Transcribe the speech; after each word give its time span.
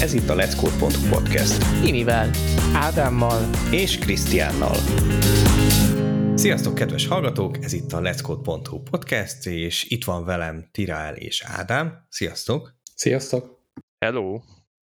Ez 0.00 0.12
itt 0.12 0.28
a 0.28 0.34
Let's 0.34 0.54
Code.hu 0.56 1.08
podcast. 1.10 1.86
Imivel, 1.86 2.30
Ádámmal 2.74 3.50
és 3.70 3.98
Krisztiánnal. 3.98 4.76
Sziasztok, 6.36 6.74
kedves 6.74 7.06
hallgatók! 7.06 7.56
Ez 7.62 7.72
itt 7.72 7.92
a 7.92 8.00
Let's 8.00 8.20
Code.hu 8.22 8.82
podcast, 8.82 9.46
és 9.46 9.84
itt 9.84 10.04
van 10.04 10.24
velem 10.24 10.68
Tirál 10.70 11.16
és 11.16 11.42
Ádám. 11.46 12.06
Sziasztok! 12.08 12.74
Sziasztok! 12.94 13.64
Hello! 13.98 14.40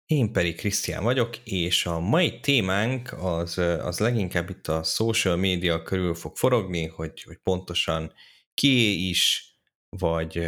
Én 0.06 0.32
pedig 0.32 0.56
Krisztián 0.56 1.04
vagyok, 1.04 1.38
és 1.44 1.86
a 1.86 2.00
mai 2.00 2.40
témánk 2.40 3.14
az, 3.18 3.58
az 3.58 4.00
leginkább 4.00 4.50
itt 4.50 4.68
a 4.68 4.84
social 4.84 5.36
media 5.36 5.82
körül 5.82 6.14
fog 6.14 6.36
forogni, 6.36 6.88
hogy, 6.88 7.24
hogy 7.24 7.38
pontosan 7.38 8.14
ki 8.54 9.08
is, 9.10 9.54
vagy, 9.90 10.48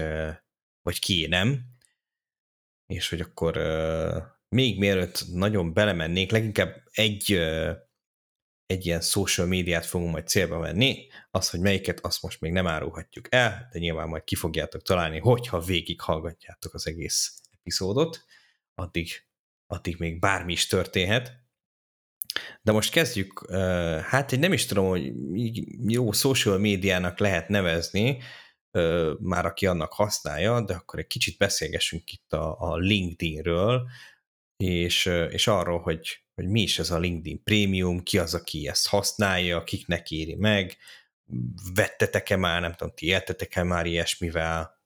vagy 0.82 1.00
ki 1.00 1.28
nem, 1.28 1.62
és 2.86 3.10
hogy 3.10 3.20
akkor 3.20 3.58
még 4.56 4.80
mielőtt 4.80 5.24
nagyon 5.32 5.74
belemennék, 5.74 6.32
leginkább 6.32 6.84
egy, 6.92 7.32
egy 8.66 8.86
ilyen 8.86 9.02
social 9.02 9.48
médiát 9.48 9.86
fogunk 9.86 10.12
majd 10.12 10.28
célba 10.28 10.58
venni, 10.60 11.08
az, 11.32 11.50
hogy 11.50 11.60
melyiket, 11.60 12.00
azt 12.00 12.22
most 12.22 12.42
még 12.42 12.52
nem 12.52 12.68
árulhatjuk 12.68 13.34
el, 13.34 13.68
de 13.72 13.80
nyilván 13.80 14.08
majd 14.08 14.24
ki 14.24 14.36
fogjátok 14.36 14.82
találni, 14.82 15.20
hogyha 15.20 15.60
végig 15.60 16.02
hallgatjátok 16.02 16.74
az 16.74 16.88
egész 16.88 17.42
epizódot, 17.52 18.26
addig, 18.76 19.10
addig 19.68 19.96
még 20.00 20.20
bármi 20.20 20.52
is 20.52 20.68
történhet. 20.68 21.44
De 22.62 22.72
most 22.72 22.92
kezdjük, 22.92 23.52
hát 24.02 24.32
én 24.32 24.40
nem 24.40 24.54
is 24.54 24.66
tudom, 24.66 24.88
hogy 24.88 25.14
jó 25.88 26.12
social 26.12 26.58
médiának 26.58 27.20
lehet 27.20 27.48
nevezni, 27.48 28.22
már 29.20 29.46
aki 29.46 29.66
annak 29.66 29.94
használja, 29.94 30.62
de 30.62 30.74
akkor 30.74 31.00
egy 31.00 31.08
kicsit 31.08 31.38
beszélgessünk 31.38 32.12
itt 32.12 32.34
a, 32.34 32.72
a 32.72 32.78
LinkedInről, 32.78 33.88
és, 34.58 35.06
és 35.30 35.48
arról, 35.48 35.80
hogy, 35.80 36.24
hogy 36.36 36.48
mi 36.48 36.62
is 36.62 36.80
ez 36.80 36.92
a 36.92 37.00
LinkedIn 37.00 37.44
Premium, 37.44 38.04
ki 38.04 38.18
az, 38.18 38.34
aki 38.34 38.68
ezt 38.68 38.88
használja, 38.88 39.64
kiknek 39.64 40.12
éri 40.12 40.36
meg, 40.36 40.78
vettetek-e 41.74 42.36
már, 42.36 42.62
nem 42.62 42.74
tudom, 42.74 42.94
ti 42.96 43.06
éltetek-e 43.06 43.64
már 43.64 43.86
ilyesmivel? 43.86 44.84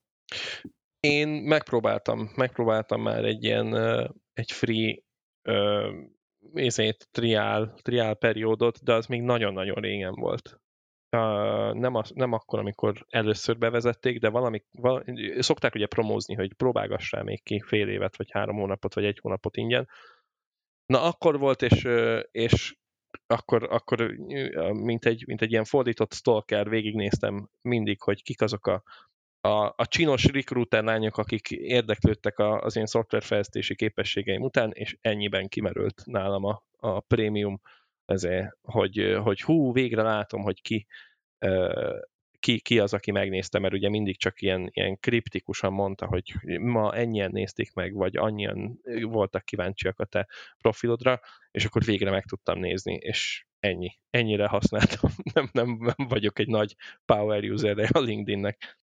Én 0.99 1.27
megpróbáltam, 1.27 2.31
megpróbáltam 2.35 3.01
már 3.01 3.25
egy 3.25 3.43
ilyen, 3.43 3.75
egy 4.33 4.51
free 4.51 4.95
ezért 6.53 7.07
triál, 7.11 7.73
triál 7.81 8.15
periódot, 8.15 8.83
de 8.83 8.93
az 8.93 9.05
még 9.05 9.21
nagyon-nagyon 9.21 9.81
régen 9.81 10.13
volt 10.13 10.59
nem, 11.73 11.95
az, 11.95 12.11
nem 12.13 12.33
akkor, 12.33 12.59
amikor 12.59 13.05
először 13.09 13.57
bevezették, 13.57 14.19
de 14.19 14.29
valami, 14.29 14.63
valami, 14.71 15.41
szokták 15.41 15.75
ugye 15.75 15.85
promózni, 15.85 16.35
hogy 16.35 16.53
próbálgassál 16.53 17.23
még 17.23 17.43
ki 17.43 17.61
fél 17.65 17.89
évet, 17.89 18.17
vagy 18.17 18.31
három 18.31 18.55
hónapot, 18.55 18.93
vagy 18.93 19.05
egy 19.05 19.19
hónapot 19.21 19.57
ingyen. 19.57 19.87
Na 20.85 21.03
akkor 21.03 21.39
volt, 21.39 21.61
és, 21.61 21.87
és 22.31 22.77
akkor, 23.27 23.63
akkor 23.63 24.11
mint, 24.73 25.05
egy, 25.05 25.23
mint 25.27 25.41
egy 25.41 25.51
ilyen 25.51 25.63
fordított 25.63 26.13
stalker 26.13 26.69
végignéztem 26.69 27.49
mindig, 27.61 28.01
hogy 28.01 28.23
kik 28.23 28.41
azok 28.41 28.67
a, 28.67 28.83
a, 29.41 29.73
a 29.75 29.85
csinos 29.87 30.25
recruiter 30.25 30.83
lányok, 30.83 31.17
akik 31.17 31.51
érdeklődtek 31.51 32.39
az 32.39 32.75
én 32.75 32.85
szoftverfejlesztési 32.85 33.75
képességeim 33.75 34.41
után, 34.41 34.71
és 34.73 34.97
ennyiben 35.01 35.47
kimerült 35.47 36.01
nálam 36.05 36.43
a, 36.43 36.63
a 36.77 36.99
prémium 36.99 37.61
ezért, 38.09 38.57
hogy, 38.61 39.17
hogy 39.23 39.41
hú, 39.41 39.73
végre 39.73 40.01
látom, 40.01 40.41
hogy 40.41 40.61
ki, 40.61 40.87
ki, 42.39 42.59
ki 42.59 42.79
az, 42.79 42.93
aki 42.93 43.11
megnézte, 43.11 43.59
mert 43.59 43.73
ugye 43.73 43.89
mindig 43.89 44.17
csak 44.17 44.41
ilyen, 44.41 44.69
ilyen 44.73 44.99
kriptikusan 44.99 45.73
mondta, 45.73 46.05
hogy 46.05 46.33
ma 46.59 46.95
ennyien 46.95 47.31
nézték 47.31 47.73
meg, 47.73 47.93
vagy 47.93 48.17
annyian 48.17 48.79
voltak 49.01 49.45
kíváncsiak 49.45 49.99
a 49.99 50.05
te 50.05 50.27
profilodra, 50.57 51.19
és 51.51 51.65
akkor 51.65 51.83
végre 51.83 52.11
meg 52.11 52.25
tudtam 52.25 52.59
nézni, 52.59 52.93
és 52.93 53.45
ennyi. 53.59 53.99
Ennyire 54.09 54.47
használtam. 54.47 55.11
Nem, 55.33 55.49
nem, 55.51 55.77
nem 55.79 56.07
vagyok 56.07 56.39
egy 56.39 56.47
nagy 56.47 56.75
power 57.05 57.43
user 57.43 57.89
a 57.91 57.99
LinkedInnek. 57.99 58.79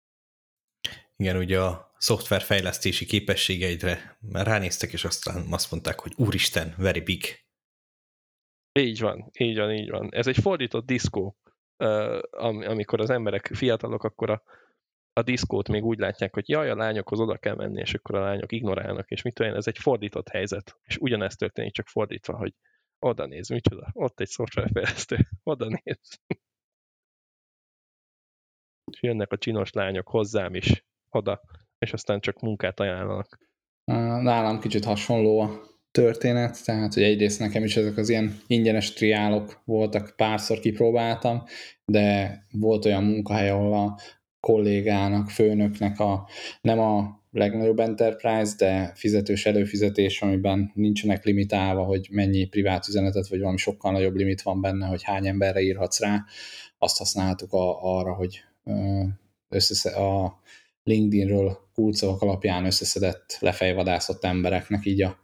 Igen, 1.16 1.36
ugye 1.36 1.60
a 1.60 1.94
szoftverfejlesztési 1.98 3.04
képességeidre 3.04 4.18
ránéztek, 4.32 4.92
és 4.92 5.04
aztán 5.04 5.46
azt 5.50 5.70
mondták, 5.70 6.00
hogy 6.00 6.12
úristen, 6.16 6.74
very 6.76 7.00
big. 7.00 7.45
Így 8.76 9.00
van, 9.00 9.30
így 9.38 9.58
van, 9.58 9.72
így 9.72 9.90
van. 9.90 10.08
Ez 10.10 10.26
egy 10.26 10.36
fordított 10.38 10.86
diszkó 10.86 11.36
amikor 12.42 13.00
az 13.00 13.10
emberek 13.10 13.46
fiatalok, 13.54 14.04
akkor 14.04 14.30
a, 14.30 14.42
a 15.12 15.22
diszkót 15.22 15.68
még 15.68 15.84
úgy 15.84 15.98
látják, 15.98 16.34
hogy 16.34 16.48
jaj, 16.48 16.70
a 16.70 16.76
lányokhoz 16.76 17.20
oda 17.20 17.36
kell 17.36 17.54
menni, 17.54 17.80
és 17.80 17.94
akkor 17.94 18.14
a 18.14 18.20
lányok 18.20 18.52
ignorálnak, 18.52 19.10
és 19.10 19.22
mit 19.22 19.34
tudom 19.34 19.54
ez 19.54 19.66
egy 19.66 19.78
fordított 19.78 20.28
helyzet. 20.28 20.78
És 20.82 20.96
ugyanezt 20.96 21.38
történik, 21.38 21.72
csak 21.72 21.86
fordítva, 21.86 22.36
hogy 22.36 22.54
oda 22.98 23.26
néz, 23.26 23.48
micsoda, 23.48 23.90
ott 23.92 24.20
egy 24.20 24.28
szoftverfejlesztő, 24.28 25.16
oda 25.42 25.66
néz. 25.66 26.20
és 28.92 29.02
jönnek 29.02 29.32
a 29.32 29.38
csinos 29.38 29.72
lányok 29.72 30.08
hozzám 30.08 30.54
is 30.54 30.84
oda, 31.10 31.40
és 31.78 31.92
aztán 31.92 32.20
csak 32.20 32.40
munkát 32.40 32.80
ajánlanak. 32.80 33.38
Nálam 33.84 34.60
kicsit 34.60 34.84
hasonló 34.84 35.60
történet, 35.96 36.64
tehát 36.64 36.94
hogy 36.94 37.02
egyrészt 37.02 37.38
nekem 37.38 37.64
is 37.64 37.76
ezek 37.76 37.96
az 37.96 38.08
ilyen 38.08 38.38
ingyenes 38.46 38.92
triálok 38.92 39.62
voltak, 39.64 40.14
párszor 40.16 40.58
kipróbáltam, 40.58 41.42
de 41.84 42.38
volt 42.52 42.84
olyan 42.84 43.04
munkahely, 43.04 43.48
ahol 43.48 43.72
a 43.72 43.98
kollégának, 44.40 45.30
főnöknek 45.30 46.00
a, 46.00 46.28
nem 46.60 46.78
a 46.78 47.20
legnagyobb 47.30 47.80
enterprise, 47.80 48.54
de 48.58 48.92
fizetős 48.94 49.46
előfizetés, 49.46 50.22
amiben 50.22 50.70
nincsenek 50.74 51.24
limitálva, 51.24 51.82
hogy 51.82 52.08
mennyi 52.10 52.44
privát 52.44 52.88
üzenetet, 52.88 53.28
vagy 53.28 53.38
valami 53.38 53.56
sokkal 53.56 53.92
nagyobb 53.92 54.14
limit 54.14 54.42
van 54.42 54.60
benne, 54.60 54.86
hogy 54.86 55.02
hány 55.02 55.26
emberre 55.26 55.60
írhatsz 55.60 56.00
rá, 56.00 56.24
azt 56.78 56.98
használtuk 56.98 57.52
a, 57.52 57.96
arra, 57.98 58.14
hogy 58.14 58.40
összesze, 59.48 59.90
a 59.90 60.40
LinkedInről 60.82 61.58
kulcsszavak 61.74 62.22
alapján 62.22 62.64
összeszedett, 62.64 63.36
lefejvadászott 63.40 64.24
embereknek 64.24 64.86
így 64.86 65.02
a 65.02 65.18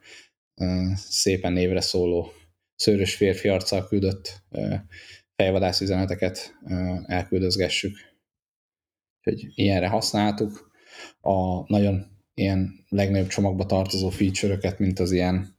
szépen 0.95 1.53
névre 1.53 1.81
szóló 1.81 2.33
szőrös 2.75 3.15
férfi 3.15 3.49
arccal 3.49 3.87
küldött 3.89 4.43
fejvadász 5.37 5.81
üzeneteket 5.81 6.55
elküldözgessük. 7.06 7.97
Úgyhogy 9.25 9.53
ilyenre 9.55 9.89
használtuk. 9.89 10.71
A 11.21 11.67
nagyon 11.72 12.06
ilyen 12.34 12.84
legnagyobb 12.89 13.28
csomagba 13.28 13.67
tartozó 13.67 14.09
feature-öket, 14.09 14.78
mint 14.78 14.99
az 14.99 15.12
ilyen 15.12 15.56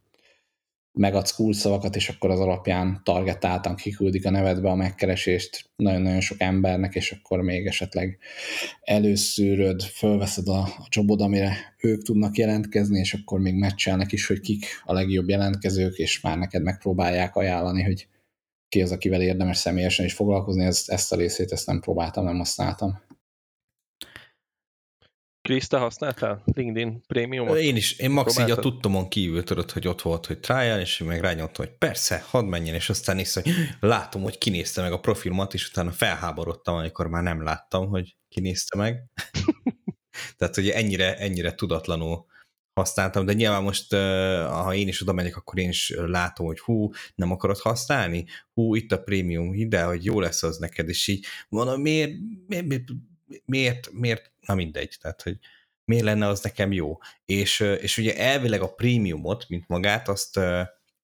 megadsz 0.94 1.32
kulcsszavakat, 1.32 1.96
és 1.96 2.10
akkor 2.10 2.30
az 2.30 2.40
alapján 2.40 3.02
targetáltan 3.04 3.76
kiküldik 3.76 4.26
a 4.26 4.30
nevedbe 4.30 4.70
a 4.70 4.76
megkeresést 4.76 5.72
nagyon-nagyon 5.76 6.20
sok 6.20 6.42
embernek, 6.42 6.96
és 6.96 7.12
akkor 7.12 7.42
még 7.42 7.66
esetleg 7.66 8.18
előszűröd, 8.82 9.82
fölveszed 9.82 10.48
a, 10.48 10.60
a 10.60 10.88
jobod, 10.90 11.22
amire 11.22 11.76
ők 11.82 12.02
tudnak 12.02 12.38
jelentkezni, 12.38 13.00
és 13.00 13.14
akkor 13.14 13.40
még 13.40 13.56
meccselnek 13.56 14.12
is, 14.12 14.28
hogy 14.28 14.40
kik 14.40 14.66
a 14.84 14.94
legjobb 14.94 15.30
jelentkezők, 15.30 15.98
és 15.98 16.22
már 16.22 16.38
neked 16.38 16.64
megpróbálják 16.64 17.36
ajánlani, 17.36 17.84
hogy 17.84 18.08
ki 18.70 18.82
az, 18.82 18.92
akivel 18.92 19.22
érdemes 19.22 19.58
személyesen 19.58 20.06
is 20.06 20.14
foglalkozni, 20.14 20.66
ezt, 20.66 20.90
ezt 20.90 21.12
a 21.12 21.16
részét 21.16 21.52
ezt 21.52 21.68
nem 21.68 21.80
próbáltam, 21.80 22.24
nem 22.24 22.38
használtam. 22.38 23.02
Krisz, 25.48 25.68
te 25.68 25.78
használtál 25.78 26.44
LinkedIn 26.46 27.02
prémiumot? 27.08 27.58
Én 27.58 27.76
is, 27.76 27.98
én 27.98 28.12
max 28.12 28.40
így 28.40 28.52
a 28.52 28.56
tudtomon 28.56 29.10
kívül 29.10 29.44
tudod, 29.44 29.72
hogy 29.72 29.88
ott 29.88 30.02
volt, 30.02 30.26
hogy 30.26 30.40
trial, 30.40 30.80
és 30.80 30.98
meg 30.98 31.22
rányomtam, 31.22 31.66
hogy 31.66 31.76
persze, 31.78 32.24
hadd 32.28 32.46
menjen, 32.46 32.76
és 32.76 32.90
aztán 32.90 33.16
néztem, 33.16 33.44
hogy 33.44 33.54
látom, 33.80 34.22
hogy 34.22 34.38
kinézte 34.38 34.82
meg 34.82 34.92
a 34.92 35.00
profilmat, 35.00 35.54
és 35.54 35.70
utána 35.70 35.92
felháborodtam, 35.92 36.76
amikor 36.76 37.08
már 37.08 37.24
nem 37.24 37.44
láttam, 37.44 37.88
hogy 37.88 38.16
kinézte 38.30 38.78
meg. 38.78 39.04
Tehát, 40.38 40.56
hogy 40.56 40.70
ennyire, 40.70 41.18
ennyire 41.18 41.54
tudatlanul 41.54 42.26
használtam, 42.74 43.26
de 43.26 43.34
nyilván 43.34 43.64
most, 43.64 43.94
ha 44.46 44.74
én 44.74 44.88
is 44.88 45.02
oda 45.02 45.14
megyek, 45.14 45.36
akkor 45.36 45.60
én 45.60 45.70
is 45.70 45.94
látom, 45.96 46.46
hogy 46.46 46.60
hú, 46.60 46.90
nem 47.16 47.32
akarod 47.32 47.60
használni? 47.60 48.26
Hú, 48.54 48.76
itt 48.76 48.92
a 48.92 49.02
prémium, 49.02 49.52
hidd 49.52 49.76
el, 49.76 49.88
hogy 49.88 50.06
jó 50.06 50.20
lesz 50.20 50.44
az 50.44 50.58
neked, 50.58 50.90
és 50.90 51.08
így 51.08 51.26
mondom, 51.50 51.82
miért, 51.82 52.12
miért, 52.48 52.66
miért, 52.66 52.84
miért 53.46 54.32
na 54.40 54.56
mindegy, 54.56 54.98
tehát 55.02 55.22
hogy 55.22 55.38
miért 55.86 56.04
lenne 56.04 56.28
az 56.28 56.42
nekem 56.42 56.72
jó. 56.72 56.98
És, 57.26 57.60
és 57.60 57.98
ugye 57.98 58.18
elvileg 58.18 58.62
a 58.62 58.74
prémiumot, 58.74 59.50
mint 59.50 59.68
magát, 59.68 60.08
azt, 60.08 60.38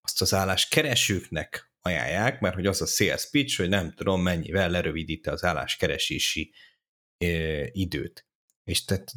azt 0.02 0.22
az 0.22 0.34
állás 0.34 0.68
keresőknek 0.68 1.72
ajánlják, 1.82 2.40
mert 2.40 2.56
hogy 2.56 2.66
az 2.66 2.82
a 2.82 2.86
sales 2.86 3.30
pitch, 3.30 3.58
hogy 3.58 3.70
nem 3.70 3.94
tudom 3.94 4.22
mennyivel 4.22 4.70
lerövidíti 4.70 5.30
az 5.30 5.44
álláskeresési 5.44 6.54
időt. 7.72 8.26
És 8.64 8.86
tehát 8.86 9.14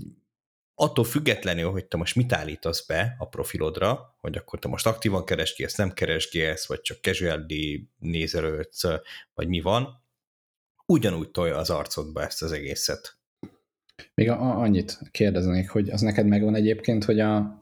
attól 0.75 1.05
függetlenül, 1.05 1.71
hogy 1.71 1.85
te 1.85 1.97
most 1.97 2.17
mit 2.17 2.33
állítasz 2.33 2.87
be 2.87 3.17
a 3.19 3.29
profilodra, 3.29 4.17
hogy 4.21 4.37
akkor 4.37 4.59
te 4.59 4.69
most 4.69 4.87
aktívan 4.87 5.25
keresgélsz, 5.25 5.75
nem 5.75 5.93
keresgélsz, 5.93 6.67
vagy 6.67 6.81
csak 6.81 7.01
casually 7.01 7.89
nézelődsz, 7.99 8.83
vagy 9.35 9.49
mi 9.49 9.61
van, 9.61 10.02
ugyanúgy 10.93 11.31
tolja 11.31 11.56
az 11.56 11.71
arcodba 11.71 12.23
ezt 12.23 12.43
az 12.43 12.53
egészet. 12.53 13.17
Még 14.15 14.31
a, 14.31 14.61
annyit 14.61 14.99
kérdeznék, 15.11 15.71
hogy 15.71 15.91
az 15.91 16.00
neked 16.00 16.27
megvan 16.27 16.55
egyébként, 16.55 17.05
hogy 17.05 17.21
a 17.21 17.61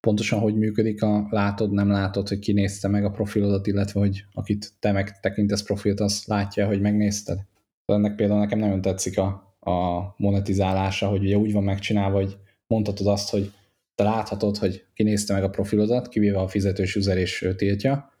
pontosan 0.00 0.40
hogy 0.40 0.56
működik 0.56 1.02
a 1.02 1.26
látod, 1.30 1.72
nem 1.72 1.90
látod, 1.90 2.28
hogy 2.28 2.38
kinézte 2.38 2.88
meg 2.88 3.04
a 3.04 3.10
profilodat, 3.10 3.66
illetve 3.66 4.00
hogy 4.00 4.24
akit 4.32 4.72
te 4.78 4.92
megtekintesz 4.92 5.62
profilt, 5.62 6.00
az 6.00 6.24
látja, 6.26 6.66
hogy 6.66 6.80
megnézted. 6.80 7.38
Ennek 7.84 8.14
például 8.14 8.40
nekem 8.40 8.58
nagyon 8.58 8.80
tetszik 8.80 9.18
a, 9.18 9.56
a 9.60 10.14
monetizálása, 10.16 11.08
hogy 11.08 11.24
ugye 11.24 11.36
úgy 11.36 11.52
van 11.52 11.64
megcsinálva, 11.64 12.16
hogy 12.16 12.36
mondhatod 12.66 13.06
azt, 13.06 13.30
hogy 13.30 13.52
te 13.94 14.04
láthatod, 14.04 14.56
hogy 14.56 14.84
kinézte 14.94 15.32
meg 15.32 15.44
a 15.44 15.50
profilodat, 15.50 16.08
kivéve 16.08 16.38
a 16.38 16.48
fizetős 16.48 16.96
user 16.96 17.28
tiltja, 17.56 18.12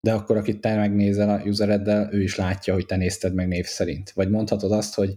de 0.00 0.12
akkor 0.12 0.36
akit 0.36 0.60
te 0.60 0.76
megnézel 0.76 1.30
a 1.30 1.42
usereddel, 1.42 2.12
ő 2.12 2.22
is 2.22 2.36
látja, 2.36 2.74
hogy 2.74 2.86
te 2.86 2.96
nézted 2.96 3.34
meg 3.34 3.48
név 3.48 3.66
szerint. 3.66 4.10
Vagy 4.10 4.30
mondhatod 4.30 4.72
azt, 4.72 4.94
hogy 4.94 5.16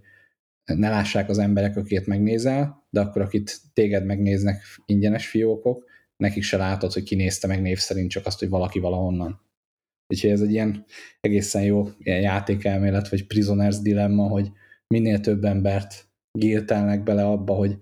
ne 0.63 0.89
lássák 0.89 1.29
az 1.29 1.37
emberek, 1.37 1.77
akiket 1.77 2.05
megnézel, 2.05 2.85
de 2.89 2.99
akkor 2.99 3.21
akit 3.21 3.57
téged 3.73 4.05
megnéznek 4.05 4.61
ingyenes 4.85 5.27
fiókok, 5.27 5.91
nekik 6.17 6.43
se 6.43 6.57
látod, 6.57 6.93
hogy 6.93 7.03
kinézte 7.03 7.47
meg 7.47 7.61
név 7.61 7.77
szerint, 7.77 8.09
csak 8.09 8.25
azt, 8.25 8.39
hogy 8.39 8.49
valaki 8.49 8.79
valahonnan. 8.79 9.41
Úgyhogy 10.07 10.29
ez 10.29 10.41
egy 10.41 10.51
ilyen 10.51 10.85
egészen 11.19 11.63
jó 11.63 11.87
ilyen 11.97 12.21
játékelmélet, 12.21 13.09
vagy 13.09 13.27
prisoners 13.27 13.79
dilemma, 13.79 14.27
hogy 14.27 14.51
minél 14.87 15.19
több 15.19 15.43
embert 15.43 16.07
gírtelnek 16.31 17.03
bele 17.03 17.25
abba, 17.25 17.53
hogy 17.53 17.77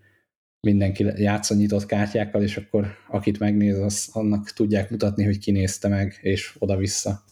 mindenki 0.61 1.03
játszon 1.15 1.57
nyitott 1.57 1.85
kártyákkal, 1.85 2.41
és 2.41 2.57
akkor 2.57 2.87
akit 3.07 3.39
megnéz, 3.39 3.79
az, 3.79 4.09
annak 4.13 4.49
tudják 4.49 4.89
mutatni, 4.89 5.23
hogy 5.23 5.37
kinézte 5.37 5.87
meg, 5.87 6.19
és 6.21 6.55
oda-vissza. 6.59 7.23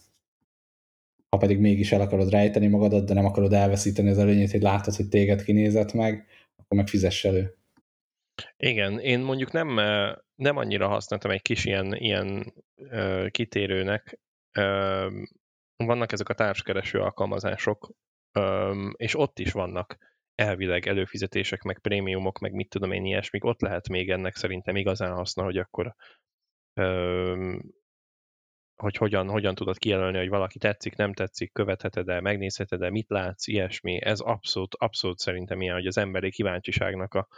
Ha 1.28 1.36
pedig 1.36 1.58
mégis 1.58 1.92
el 1.92 2.00
akarod 2.00 2.30
rejteni 2.30 2.66
magadat, 2.66 3.06
de 3.06 3.14
nem 3.14 3.24
akarod 3.24 3.52
elveszíteni 3.52 4.08
az 4.08 4.18
előnyét, 4.18 4.50
hogy 4.50 4.62
látod, 4.62 4.94
hogy 4.94 5.08
téged 5.08 5.42
kinézett 5.42 5.92
meg, 5.92 6.26
akkor 6.56 6.76
meg 6.76 6.88
fizess 6.88 7.24
elő. 7.24 7.54
Igen, 8.56 8.98
én 8.98 9.20
mondjuk 9.20 9.52
nem, 9.52 9.74
nem 10.34 10.56
annyira 10.56 10.88
használtam 10.88 11.30
egy 11.30 11.42
kis 11.42 11.64
ilyen, 11.64 11.94
ilyen 11.94 12.54
ö, 12.76 13.26
kitérőnek. 13.30 14.18
Ö, 14.52 15.06
vannak 15.76 16.12
ezek 16.12 16.28
a 16.28 16.34
társkereső 16.34 16.98
alkalmazások, 16.98 17.90
ö, 18.32 18.72
és 18.96 19.18
ott 19.18 19.38
is 19.38 19.52
vannak 19.52 20.09
elvileg 20.40 20.86
előfizetések, 20.86 21.62
meg 21.62 21.78
prémiumok, 21.78 22.38
meg 22.38 22.52
mit 22.52 22.68
tudom 22.68 22.92
én 22.92 23.04
ilyesmik, 23.04 23.44
ott 23.44 23.60
lehet 23.60 23.88
még 23.88 24.10
ennek 24.10 24.36
szerintem 24.36 24.76
igazán 24.76 25.12
haszna, 25.12 25.42
hogy 25.42 25.56
akkor 25.56 25.94
ö, 26.74 27.56
hogy 28.76 28.96
hogyan, 28.96 29.28
hogyan 29.28 29.54
tudod 29.54 29.78
kijelölni, 29.78 30.18
hogy 30.18 30.28
valaki 30.28 30.58
tetszik, 30.58 30.96
nem 30.96 31.12
tetszik, 31.12 31.52
követheted-e, 31.52 32.20
megnézheted-e, 32.20 32.90
mit 32.90 33.08
látsz, 33.08 33.46
ilyesmi. 33.46 34.04
Ez 34.04 34.20
abszolút, 34.20 34.74
abszolút 34.74 35.18
szerintem 35.18 35.60
ilyen, 35.60 35.74
hogy 35.74 35.86
az 35.86 35.98
emberi 35.98 36.30
kíváncsiságnak 36.30 37.14
a, 37.14 37.28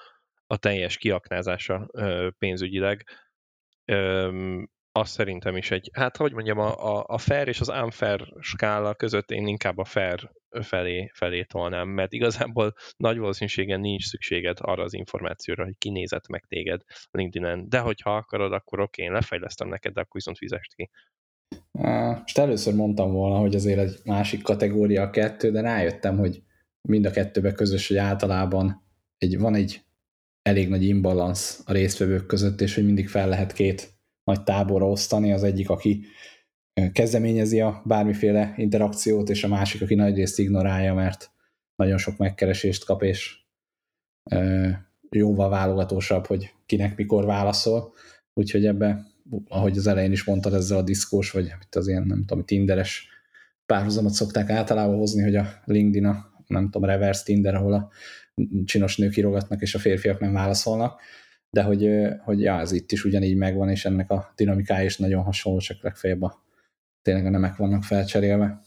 a 0.46 0.56
teljes 0.56 0.96
kiaknázása 0.96 1.88
ö, 1.92 2.28
pénzügyileg. 2.38 3.06
Ö, 3.84 4.62
az 4.92 5.08
szerintem 5.10 5.56
is 5.56 5.70
egy, 5.70 5.90
hát 5.92 6.16
hogy 6.16 6.32
mondjam, 6.32 6.58
a, 6.58 6.96
a, 6.96 7.04
a 7.06 7.18
fair 7.18 7.48
és 7.48 7.60
az 7.60 7.68
unfair 7.68 8.32
skála 8.40 8.94
között 8.94 9.30
én 9.30 9.46
inkább 9.46 9.78
a 9.78 9.84
fair 9.84 10.30
felé, 10.60 11.10
felé 11.14 11.42
tolnám, 11.42 11.88
mert 11.88 12.12
igazából 12.12 12.74
nagy 12.96 13.18
valószínűségen 13.18 13.80
nincs 13.80 14.04
szükséged 14.04 14.56
arra 14.60 14.82
az 14.82 14.94
információra, 14.94 15.64
hogy 15.64 15.78
kinézett 15.78 16.28
meg 16.28 16.44
téged 16.48 16.80
LinkedIn-en, 17.10 17.68
de 17.68 17.78
hogyha 17.78 18.16
akarod, 18.16 18.52
akkor 18.52 18.80
oké, 18.80 19.02
én 19.02 19.12
lefejlesztem 19.12 19.68
neked, 19.68 19.92
de 19.92 20.00
akkor 20.00 20.14
viszont 20.14 20.38
fizest 20.38 20.74
ki. 20.74 20.90
Most 21.72 22.38
először 22.38 22.74
mondtam 22.74 23.12
volna, 23.12 23.38
hogy 23.38 23.54
azért 23.54 23.78
egy 23.78 23.98
másik 24.04 24.42
kategória 24.42 25.02
a 25.02 25.10
kettő, 25.10 25.50
de 25.50 25.60
rájöttem, 25.60 26.18
hogy 26.18 26.42
mind 26.88 27.04
a 27.04 27.10
kettőbe 27.10 27.52
közös, 27.52 27.88
hogy 27.88 27.96
általában 27.96 28.84
egy, 29.18 29.38
van 29.38 29.54
egy 29.54 29.80
elég 30.42 30.68
nagy 30.68 30.84
imbalansz 30.84 31.62
a 31.66 31.72
résztvevők 31.72 32.26
között, 32.26 32.60
és 32.60 32.74
hogy 32.74 32.84
mindig 32.84 33.08
fel 33.08 33.28
lehet 33.28 33.52
két 33.52 34.01
nagy 34.24 34.42
táborra 34.42 34.88
osztani, 34.88 35.32
az 35.32 35.42
egyik, 35.42 35.70
aki 35.70 36.04
kezdeményezi 36.92 37.60
a 37.60 37.82
bármiféle 37.84 38.54
interakciót, 38.56 39.28
és 39.28 39.44
a 39.44 39.48
másik, 39.48 39.82
aki 39.82 39.94
nagy 39.94 40.14
részt 40.14 40.38
ignorálja, 40.38 40.94
mert 40.94 41.30
nagyon 41.76 41.98
sok 41.98 42.16
megkeresést 42.16 42.84
kap, 42.84 43.02
és 43.02 43.40
jóval 45.10 45.48
válogatósabb, 45.48 46.26
hogy 46.26 46.54
kinek 46.66 46.96
mikor 46.96 47.24
válaszol. 47.24 47.92
Úgyhogy 48.34 48.66
ebbe, 48.66 49.06
ahogy 49.48 49.76
az 49.76 49.86
elején 49.86 50.12
is 50.12 50.24
mondtad, 50.24 50.54
ezzel 50.54 50.78
a 50.78 50.82
diszkós, 50.82 51.30
vagy 51.30 51.52
itt 51.62 51.74
az 51.74 51.88
ilyen, 51.88 52.02
nem 52.06 52.24
tudom, 52.24 52.44
tinderes 52.44 53.08
párhuzamot 53.66 54.12
szokták 54.12 54.50
általában 54.50 54.96
hozni, 54.96 55.22
hogy 55.22 55.36
a 55.36 55.46
LinkedIn 55.64 56.16
nem 56.46 56.70
tudom, 56.70 56.88
reverse 56.88 57.24
Tinder, 57.24 57.54
ahol 57.54 57.72
a 57.72 57.90
csinos 58.64 58.96
nők 58.96 59.16
írogatnak, 59.16 59.60
és 59.60 59.74
a 59.74 59.78
férfiak 59.78 60.20
nem 60.20 60.32
válaszolnak 60.32 61.00
de 61.56 61.62
hogy, 61.62 61.88
hogy 62.24 62.40
ja, 62.40 62.58
ez 62.58 62.72
itt 62.72 62.92
is 62.92 63.04
ugyanígy 63.04 63.36
megvan, 63.36 63.68
és 63.68 63.84
ennek 63.84 64.10
a 64.10 64.32
dinamikája 64.36 64.84
is 64.84 64.96
nagyon 64.96 65.22
hasonló, 65.22 65.58
csak 65.58 65.82
legfeljebb 65.82 66.22
a, 66.22 66.42
tényleg 67.02 67.26
a 67.26 67.30
nemek 67.30 67.56
vannak 67.56 67.82
felcserélve. 67.82 68.62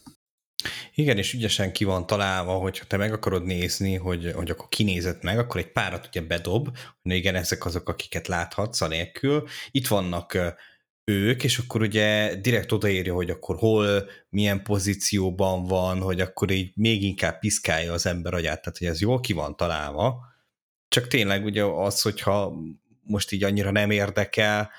Igen, 0.94 1.16
és 1.16 1.32
ügyesen 1.32 1.72
ki 1.72 1.84
van 1.84 2.06
találva, 2.06 2.52
hogy 2.52 2.78
ha 2.78 2.84
te 2.84 2.96
meg 2.96 3.12
akarod 3.12 3.44
nézni, 3.44 3.94
hogy, 3.94 4.32
hogy 4.32 4.50
akkor 4.50 4.68
kinézett 4.68 5.22
meg, 5.22 5.38
akkor 5.38 5.60
egy 5.60 5.72
párat 5.72 6.06
ugye 6.06 6.20
bedob, 6.20 6.68
hogy 7.02 7.12
igen, 7.12 7.34
ezek 7.34 7.64
azok, 7.64 7.88
akiket 7.88 8.26
láthatsz 8.26 8.80
a 8.80 8.88
nélkül. 8.88 9.44
Itt 9.70 9.86
vannak 9.86 10.38
ők, 11.04 11.44
és 11.44 11.58
akkor 11.58 11.80
ugye 11.80 12.34
direkt 12.34 12.72
odaírja, 12.72 13.14
hogy 13.14 13.30
akkor 13.30 13.56
hol, 13.56 14.08
milyen 14.28 14.62
pozícióban 14.62 15.64
van, 15.64 16.00
hogy 16.00 16.20
akkor 16.20 16.50
így 16.50 16.72
még 16.74 17.02
inkább 17.02 17.38
piszkálja 17.38 17.92
az 17.92 18.06
ember 18.06 18.34
agyát, 18.34 18.60
tehát 18.62 18.78
hogy 18.78 18.86
ez 18.86 19.00
jól 19.00 19.20
ki 19.20 19.32
van 19.32 19.56
találva, 19.56 20.34
csak 20.96 21.06
tényleg 21.06 21.44
ugye 21.44 21.64
az, 21.64 22.02
hogyha 22.02 22.54
most 23.02 23.32
így 23.32 23.44
annyira 23.44 23.70
nem 23.70 23.90
érdekel, 23.90 24.70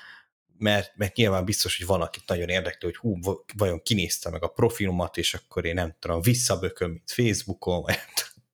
mert, 0.58 0.92
mert 0.96 1.16
nyilván 1.16 1.44
biztos, 1.44 1.78
hogy 1.78 1.86
van, 1.86 2.00
akit 2.00 2.22
nagyon 2.26 2.48
érdekel, 2.48 2.78
hogy 2.80 2.96
hú, 2.96 3.18
vajon 3.56 3.82
kinézte 3.82 4.30
meg 4.30 4.42
a 4.42 4.48
profilomat, 4.48 5.16
és 5.16 5.34
akkor 5.34 5.64
én 5.64 5.74
nem 5.74 5.96
tudom, 5.98 6.20
visszabököm, 6.20 6.90
mint 6.90 7.10
Facebookon, 7.10 7.82
vagy 7.82 7.94
nem 7.94 8.14
tudom, 8.14 8.44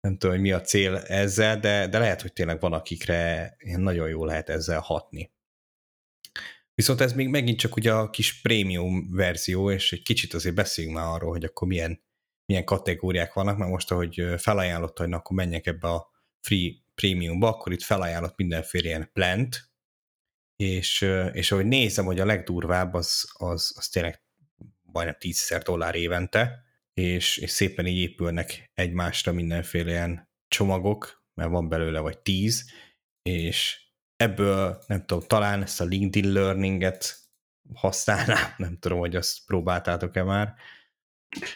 nem 0.00 0.18
tudom, 0.18 0.34
hogy 0.34 0.44
mi 0.44 0.52
a 0.52 0.60
cél 0.60 0.96
ezzel, 0.96 1.60
de, 1.60 1.86
de 1.86 1.98
lehet, 1.98 2.22
hogy 2.22 2.32
tényleg 2.32 2.60
van, 2.60 2.72
akikre 2.72 3.56
nagyon 3.76 4.08
jó 4.08 4.24
lehet 4.24 4.48
ezzel 4.48 4.80
hatni. 4.80 5.32
Viszont 6.74 7.00
ez 7.00 7.12
még 7.12 7.28
megint 7.28 7.58
csak 7.58 7.76
ugye 7.76 7.92
a 7.92 8.10
kis 8.10 8.40
prémium 8.40 9.10
verzió, 9.10 9.70
és 9.70 9.92
egy 9.92 10.02
kicsit 10.02 10.34
azért 10.34 10.54
beszéljünk 10.54 10.96
már 10.96 11.06
arról, 11.06 11.30
hogy 11.30 11.44
akkor 11.44 11.68
milyen, 11.68 12.02
milyen 12.46 12.64
kategóriák 12.64 13.32
vannak, 13.32 13.56
mert 13.56 13.70
most, 13.70 13.90
ahogy 13.90 14.24
felajánlotta, 14.36 15.02
hogy 15.02 15.12
akkor 15.12 15.36
menjek 15.36 15.66
ebbe 15.66 15.88
a 15.88 16.10
free 16.40 16.72
prémiumba, 16.94 17.48
akkor 17.48 17.72
itt 17.72 17.82
felajánlott 17.82 18.36
mindenféle 18.36 18.86
ilyen 18.86 19.10
plant, 19.12 19.70
és, 20.56 21.00
és 21.32 21.52
ahogy 21.52 21.66
nézem, 21.66 22.04
hogy 22.04 22.20
a 22.20 22.24
legdurvább 22.24 22.94
az, 22.94 23.30
az, 23.32 23.72
az 23.76 23.88
tényleg 23.88 24.22
majdnem 24.82 25.16
10 25.18 25.60
dollár 25.64 25.94
évente, 25.94 26.64
és, 26.94 27.36
és 27.36 27.50
szépen 27.50 27.86
így 27.86 27.98
épülnek 27.98 28.70
egymásra 28.74 29.32
mindenféle 29.32 29.90
ilyen 29.90 30.28
csomagok, 30.48 31.24
mert 31.34 31.50
van 31.50 31.68
belőle 31.68 32.00
vagy 32.00 32.18
10, 32.18 32.64
és 33.22 33.80
ebből 34.16 34.82
nem 34.86 35.06
tudom, 35.06 35.26
talán 35.26 35.62
ezt 35.62 35.80
a 35.80 35.84
LinkedIn 35.84 36.32
Learning-et 36.32 37.18
használnám, 37.74 38.54
nem 38.56 38.78
tudom, 38.78 38.98
hogy 38.98 39.16
azt 39.16 39.44
próbáltátok-e 39.46 40.22
már. 40.22 40.54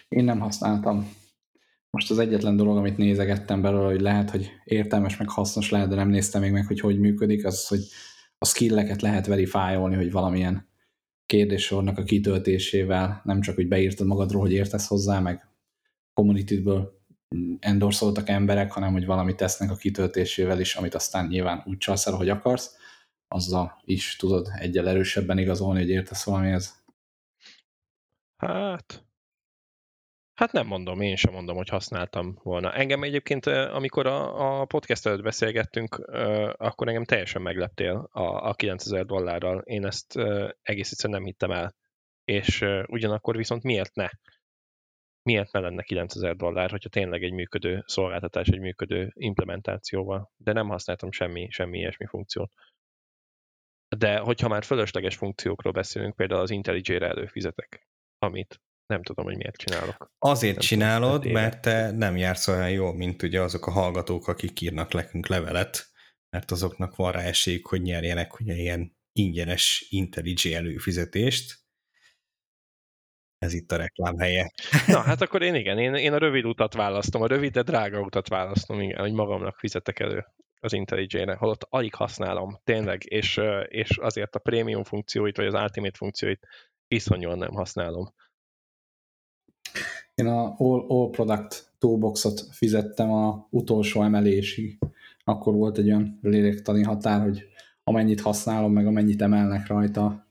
Én 0.09 0.25
nem 0.25 0.41
használtam. 0.41 1.17
Most 1.95 2.11
az 2.11 2.19
egyetlen 2.19 2.57
dolog, 2.57 2.77
amit 2.77 2.97
nézegettem 2.97 3.63
belőle, 3.63 3.87
hogy 3.87 4.01
lehet, 4.01 4.31
hogy 4.31 4.51
értelmes, 4.65 5.17
meg 5.17 5.29
hasznos 5.29 5.71
lehet, 5.71 5.89
de 5.89 5.95
nem 5.95 6.09
néztem 6.09 6.41
még 6.41 6.53
meg, 6.53 6.67
hogy 6.67 6.81
hogy 6.81 6.99
működik, 6.99 7.45
az, 7.45 7.69
hogy 7.69 7.81
a 8.39 8.47
skilleket 8.47 9.03
lehet 9.03 9.27
verifájolni, 9.27 9.95
hogy 9.95 10.11
valamilyen 10.11 10.69
kérdéssornak 11.27 11.99
a 11.99 12.03
kitöltésével 12.03 13.21
nem 13.25 13.41
csak, 13.41 13.55
hogy 13.55 13.69
beírtad 13.69 14.07
magadról, 14.07 14.41
hogy 14.41 14.53
értesz 14.53 14.87
hozzá, 14.87 15.21
meg 15.21 15.49
communityből 16.15 17.01
endorszoltak 17.59 18.29
emberek, 18.29 18.73
hanem 18.73 18.93
hogy 18.93 19.07
valamit 19.07 19.37
tesznek 19.37 19.71
a 19.71 19.77
kitöltésével 19.77 20.61
is, 20.61 20.75
amit 20.75 20.95
aztán 20.95 21.27
nyilván 21.27 21.63
úgy 21.67 21.79
csalsz 21.79 22.07
el, 22.07 22.15
hogy 22.15 22.29
akarsz, 22.29 22.77
azzal 23.29 23.81
is 23.85 24.17
tudod 24.17 24.49
egyel 24.59 24.89
erősebben 24.89 25.39
igazolni, 25.39 25.81
hogy 25.81 25.91
értesz 25.91 26.25
valamihez. 26.25 26.85
Hát, 28.37 29.04
Hát 30.35 30.53
nem 30.53 30.67
mondom, 30.67 31.01
én 31.01 31.17
sem 31.17 31.33
mondom, 31.33 31.57
hogy 31.57 31.69
használtam 31.69 32.39
volna. 32.43 32.73
Engem 32.73 33.03
egyébként, 33.03 33.47
amikor 33.47 34.07
a, 34.07 34.61
a 34.61 34.65
podcast 34.65 35.07
előtt 35.07 35.23
beszélgettünk, 35.23 35.95
akkor 36.57 36.89
engem 36.89 37.05
teljesen 37.05 37.43
megleptél 37.43 38.09
a, 38.13 38.49
a 38.49 38.55
9000 38.55 39.05
dollárral. 39.05 39.59
Én 39.59 39.87
ezt 39.87 40.17
egész 40.63 40.91
egyszerűen 40.91 41.19
nem 41.19 41.25
hittem 41.25 41.51
el. 41.51 41.75
És 42.25 42.65
ugyanakkor 42.87 43.37
viszont 43.37 43.63
miért 43.63 43.95
ne? 43.95 44.09
Miért 45.23 45.53
ne 45.53 45.61
lenne 45.61 45.83
9000 45.83 46.37
dollár, 46.37 46.71
hogyha 46.71 46.89
tényleg 46.89 47.23
egy 47.23 47.33
működő 47.33 47.83
szolgáltatás, 47.87 48.49
egy 48.49 48.61
működő 48.61 49.13
implementációval? 49.15 50.33
De 50.37 50.53
nem 50.53 50.69
használtam 50.69 51.13
semmi, 51.13 51.51
semmi 51.51 51.79
ilyesmi 51.79 52.07
funkciót. 52.07 52.53
De 53.97 54.19
hogyha 54.19 54.49
már 54.49 54.65
fölösleges 54.65 55.17
funkciókról 55.17 55.73
beszélünk, 55.73 56.17
például 56.17 56.41
az 56.41 56.51
IntelliJ-re 56.51 57.09
előfizetek, 57.09 57.89
amit 58.19 58.61
nem 58.87 59.03
tudom, 59.03 59.25
hogy 59.25 59.37
miért 59.37 59.57
csinálok. 59.57 60.11
Azért 60.19 60.57
nem 60.57 60.65
csinálod, 60.65 61.21
tudom, 61.21 61.33
mert 61.33 61.63
te 61.63 61.91
nem 61.91 62.17
jársz 62.17 62.49
olyan 62.49 62.71
jól, 62.71 62.95
mint 62.95 63.23
ugye 63.23 63.41
azok 63.41 63.67
a 63.67 63.71
hallgatók, 63.71 64.29
akik 64.29 64.61
írnak 64.61 64.93
nekünk 64.93 65.27
levelet, 65.27 65.87
mert 66.31 66.51
azoknak 66.51 66.97
van 66.97 67.13
rá 67.13 67.21
esélyük, 67.21 67.67
hogy 67.67 67.83
nyerjenek 67.83 68.41
ugye 68.41 68.55
ilyen 68.55 68.97
ingyenes 69.13 69.87
IntelliJ 69.89 70.55
előfizetést. 70.55 71.63
Ez 73.39 73.53
itt 73.53 73.73
a 73.73 73.77
reklám 73.77 74.19
helye. 74.19 74.53
Na, 74.87 75.01
hát 75.01 75.21
akkor 75.21 75.43
én 75.43 75.55
igen, 75.55 75.79
én, 75.79 75.95
én 75.95 76.13
a 76.13 76.19
rövid 76.19 76.45
utat 76.45 76.75
választom, 76.75 77.23
a 77.23 77.27
rövid, 77.27 77.53
de 77.53 77.63
drága 77.63 78.01
utat 78.01 78.29
választom, 78.29 78.81
igen, 78.81 79.01
hogy 79.01 79.13
magamnak 79.13 79.59
fizetek 79.59 79.99
elő 79.99 80.25
az 80.61 80.73
IntelliJ-re, 80.73 81.35
holott 81.35 81.67
alig 81.69 81.95
használom, 81.95 82.61
tényleg, 82.65 83.03
és, 83.05 83.41
és 83.69 83.97
azért 83.97 84.35
a 84.35 84.39
prémium 84.39 84.85
funkcióit, 84.85 85.37
vagy 85.37 85.47
az 85.47 85.55
Ultimate 85.55 85.97
funkcióit 85.97 86.47
iszonyúan 86.87 87.39
nem 87.39 87.53
használom. 87.53 88.15
Én 90.15 90.27
a 90.27 90.55
All, 90.59 90.85
All 90.89 91.11
Product 91.11 91.73
Toolboxot 91.79 92.41
fizettem 92.51 93.11
a 93.13 93.47
utolsó 93.51 94.03
emelésig. 94.03 94.79
Akkor 95.25 95.55
volt 95.55 95.79
egy 95.79 95.87
olyan 95.87 96.19
lélektani 96.23 96.83
határ, 96.83 97.23
hogy 97.23 97.45
amennyit 97.85 98.21
használom, 98.21 98.73
meg 98.73 98.87
amennyit 98.87 99.23
emelnek 99.23 99.67
rajta, 99.67 100.27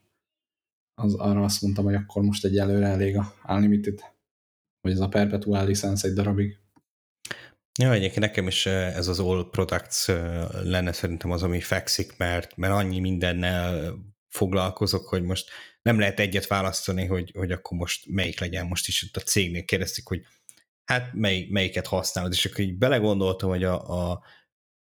az, 0.96 1.14
arra 1.14 1.44
azt 1.44 1.62
mondtam, 1.62 1.84
hogy 1.84 1.96
akkor 1.96 2.24
most 2.24 2.46
egy 2.46 2.58
előre 2.58 2.88
elég 2.88 3.18
a 3.18 3.34
Unlimited, 3.48 4.00
vagy 4.82 4.92
ez 4.92 5.00
a 5.00 5.08
Perpetual 5.08 5.66
licensz 5.66 6.04
egy 6.04 6.14
darabig. 6.14 6.58
Ja, 7.80 7.92
egyébként 7.92 8.20
nekem 8.20 8.48
is 8.48 8.66
ez 8.66 9.08
az 9.08 9.20
All 9.20 9.50
Products 9.50 10.08
lenne 10.64 10.92
szerintem 10.92 11.32
az, 11.32 11.44
ami 11.44 11.60
fekszik, 11.60 12.18
mert, 12.18 12.58
mert 12.58 12.74
annyi 12.74 13.00
mindennel 13.00 13.96
foglalkozok, 14.34 15.08
hogy 15.08 15.24
most 15.24 15.50
nem 15.82 16.00
lehet 16.00 16.20
egyet 16.20 16.48
választani, 16.48 17.06
hogy, 17.06 17.32
hogy 17.36 17.52
akkor 17.52 17.78
most 17.78 18.06
melyik 18.08 18.40
legyen. 18.40 18.66
Most 18.66 18.88
is 18.88 19.02
itt 19.02 19.18
a 19.18 19.22
cégnél. 19.22 19.66
Kérdezték, 19.66 20.08
hogy 20.08 20.22
hát 20.84 21.14
mely, 21.14 21.48
melyiket 21.50 21.88
használod, 21.88 22.32
és 22.32 22.46
akkor 22.46 22.60
így 22.60 22.78
belegondoltam, 22.78 23.50
hogy 23.50 23.64
a, 23.64 24.10
a, 24.12 24.24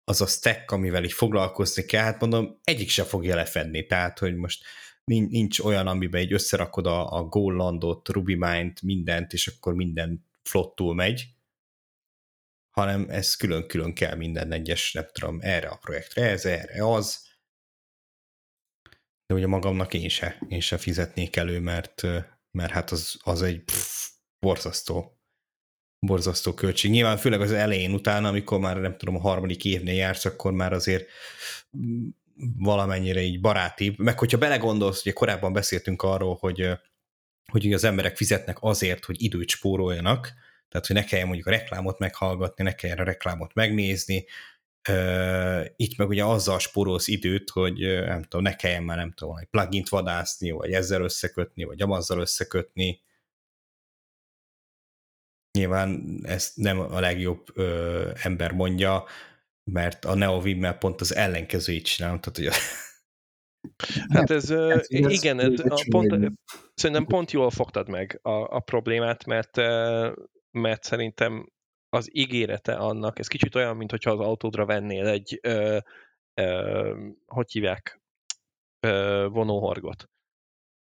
az 0.04 0.20
a 0.20 0.26
stack, 0.26 0.70
amivel 0.70 1.04
így 1.04 1.12
foglalkozni 1.12 1.84
kell, 1.84 2.02
hát 2.04 2.20
mondom, 2.20 2.60
egyik 2.64 2.88
se 2.88 3.04
fogja 3.04 3.34
lefedni, 3.34 3.86
tehát, 3.86 4.18
hogy 4.18 4.34
most 4.34 4.64
nincs 5.04 5.60
olyan, 5.60 5.86
amiben 5.86 6.20
egy 6.20 6.32
összerakod 6.32 6.86
a, 6.86 7.12
a 7.12 7.22
Golandot, 7.22 8.08
RubyMine-t, 8.08 8.82
mindent, 8.82 9.32
és 9.32 9.46
akkor 9.46 9.74
minden 9.74 10.26
flottul 10.42 10.94
megy, 10.94 11.26
hanem 12.70 13.06
ez 13.08 13.34
külön-külön 13.34 13.94
kell 13.94 14.16
minden 14.16 14.52
egyes, 14.52 14.92
nem 14.92 15.06
tudom, 15.12 15.38
erre 15.40 15.68
a 15.68 15.76
projektre, 15.76 16.30
ez, 16.30 16.44
erre 16.44 16.88
az, 16.88 17.31
de 19.26 19.34
ugye 19.34 19.46
magamnak 19.46 19.94
én 19.94 20.08
se, 20.08 20.38
én 20.48 20.60
se 20.60 20.78
fizetnék 20.78 21.36
elő, 21.36 21.60
mert, 21.60 22.02
mert 22.50 22.72
hát 22.72 22.90
az, 22.90 23.16
az 23.22 23.42
egy 23.42 23.62
pff, 23.64 24.08
borzasztó, 24.38 25.20
borzasztó 26.06 26.54
költség. 26.54 26.90
Nyilván 26.90 27.16
főleg 27.16 27.40
az 27.40 27.52
elején 27.52 27.92
utána, 27.92 28.28
amikor 28.28 28.58
már 28.58 28.76
nem 28.76 28.96
tudom, 28.96 29.16
a 29.16 29.20
harmadik 29.20 29.64
évnél 29.64 29.94
jársz, 29.94 30.24
akkor 30.24 30.52
már 30.52 30.72
azért 30.72 31.08
valamennyire 32.56 33.20
így 33.20 33.40
barátibb, 33.40 33.98
meg 33.98 34.18
hogyha 34.18 34.38
belegondolsz, 34.38 35.00
ugye 35.00 35.12
korábban 35.12 35.52
beszéltünk 35.52 36.02
arról, 36.02 36.36
hogy, 36.40 36.68
hogy 37.50 37.72
az 37.72 37.84
emberek 37.84 38.16
fizetnek 38.16 38.56
azért, 38.60 39.04
hogy 39.04 39.22
időt 39.22 39.48
spóroljanak, 39.48 40.32
tehát 40.68 40.86
hogy 40.86 40.96
ne 40.96 41.04
kelljen 41.04 41.26
mondjuk 41.26 41.46
a 41.46 41.50
reklámot 41.50 41.98
meghallgatni, 41.98 42.64
ne 42.64 42.72
kelljen 42.74 42.98
a 42.98 43.04
reklámot 43.04 43.54
megnézni, 43.54 44.24
itt 45.76 45.96
meg 45.96 46.08
ugye 46.08 46.24
azzal 46.24 46.58
spórolsz 46.58 47.08
időt, 47.08 47.50
hogy 47.50 47.78
nem 48.04 48.22
tudom, 48.22 48.42
ne 48.42 48.56
kelljen 48.56 48.82
már 48.82 48.96
nem 48.96 49.12
tudom, 49.12 49.36
egy 49.36 49.46
plugint 49.46 49.88
vadászni, 49.88 50.50
vagy 50.50 50.72
ezzel 50.72 51.02
összekötni, 51.02 51.64
vagy 51.64 51.82
amazzal 51.82 52.20
összekötni. 52.20 53.02
Nyilván 55.58 56.20
ezt 56.22 56.56
nem 56.56 56.78
a 56.78 57.00
legjobb 57.00 57.46
ö, 57.54 58.10
ember 58.22 58.52
mondja, 58.52 59.04
mert 59.64 60.04
a 60.04 60.14
NeoVim-mel 60.14 60.78
pont 60.78 61.00
az 61.00 61.14
ellenkezőjét 61.14 61.84
csinálom, 61.84 62.20
tehát 62.20 62.36
hogy 62.36 62.60
Hát 64.08 64.30
ez, 64.30 64.50
ez 64.50 64.86
igen, 64.88 65.40
ez 65.40 65.60
a 65.68 65.84
pont, 65.90 66.32
szerintem 66.74 67.06
pont 67.06 67.30
jól 67.30 67.50
fogtad 67.50 67.88
meg 67.88 68.18
a, 68.22 68.56
a 68.56 68.60
problémát, 68.60 69.24
mert, 69.24 69.56
mert 70.50 70.82
szerintem 70.82 71.52
az 71.92 72.16
ígérete 72.16 72.74
annak, 72.74 73.18
ez 73.18 73.26
kicsit 73.26 73.54
olyan, 73.54 73.76
mintha 73.76 74.10
az 74.10 74.18
autódra 74.18 74.66
vennél 74.66 75.06
egy, 75.06 75.38
ö, 75.42 75.78
ö, 76.34 77.06
hogy 77.26 77.52
hívják, 77.52 78.00
ö, 78.80 79.26
vonóhorgot 79.30 80.12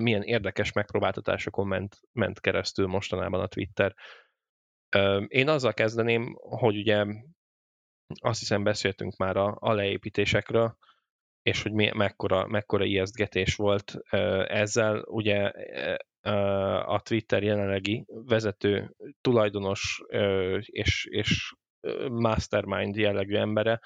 milyen 0.00 0.22
érdekes 0.22 0.72
megpróbáltatásokon 0.72 1.66
ment, 1.66 2.00
ment 2.12 2.40
keresztül 2.40 2.86
mostanában 2.86 3.40
a 3.40 3.46
Twitter. 3.46 3.94
Én 5.26 5.48
azzal 5.48 5.74
kezdeném, 5.74 6.36
hogy 6.38 6.76
ugye 6.76 7.04
azt 8.20 8.38
hiszem 8.38 8.62
beszéltünk 8.62 9.16
már 9.16 9.36
a, 9.36 9.56
a 9.60 9.72
leépítésekről, 9.72 10.76
és 11.46 11.62
hogy 11.62 11.72
mi, 11.72 11.90
mekkora, 11.94 12.46
mekkora 12.46 12.84
ijesztgetés 12.84 13.54
volt 13.54 13.94
ezzel. 14.48 15.04
Ugye 15.06 15.50
a 16.80 17.00
Twitter 17.00 17.42
jelenlegi 17.42 18.04
vezető 18.06 18.94
tulajdonos 19.20 20.02
és, 20.58 21.06
és 21.10 21.54
mastermind 22.08 22.96
jellegű 22.96 23.34
embere 23.34 23.80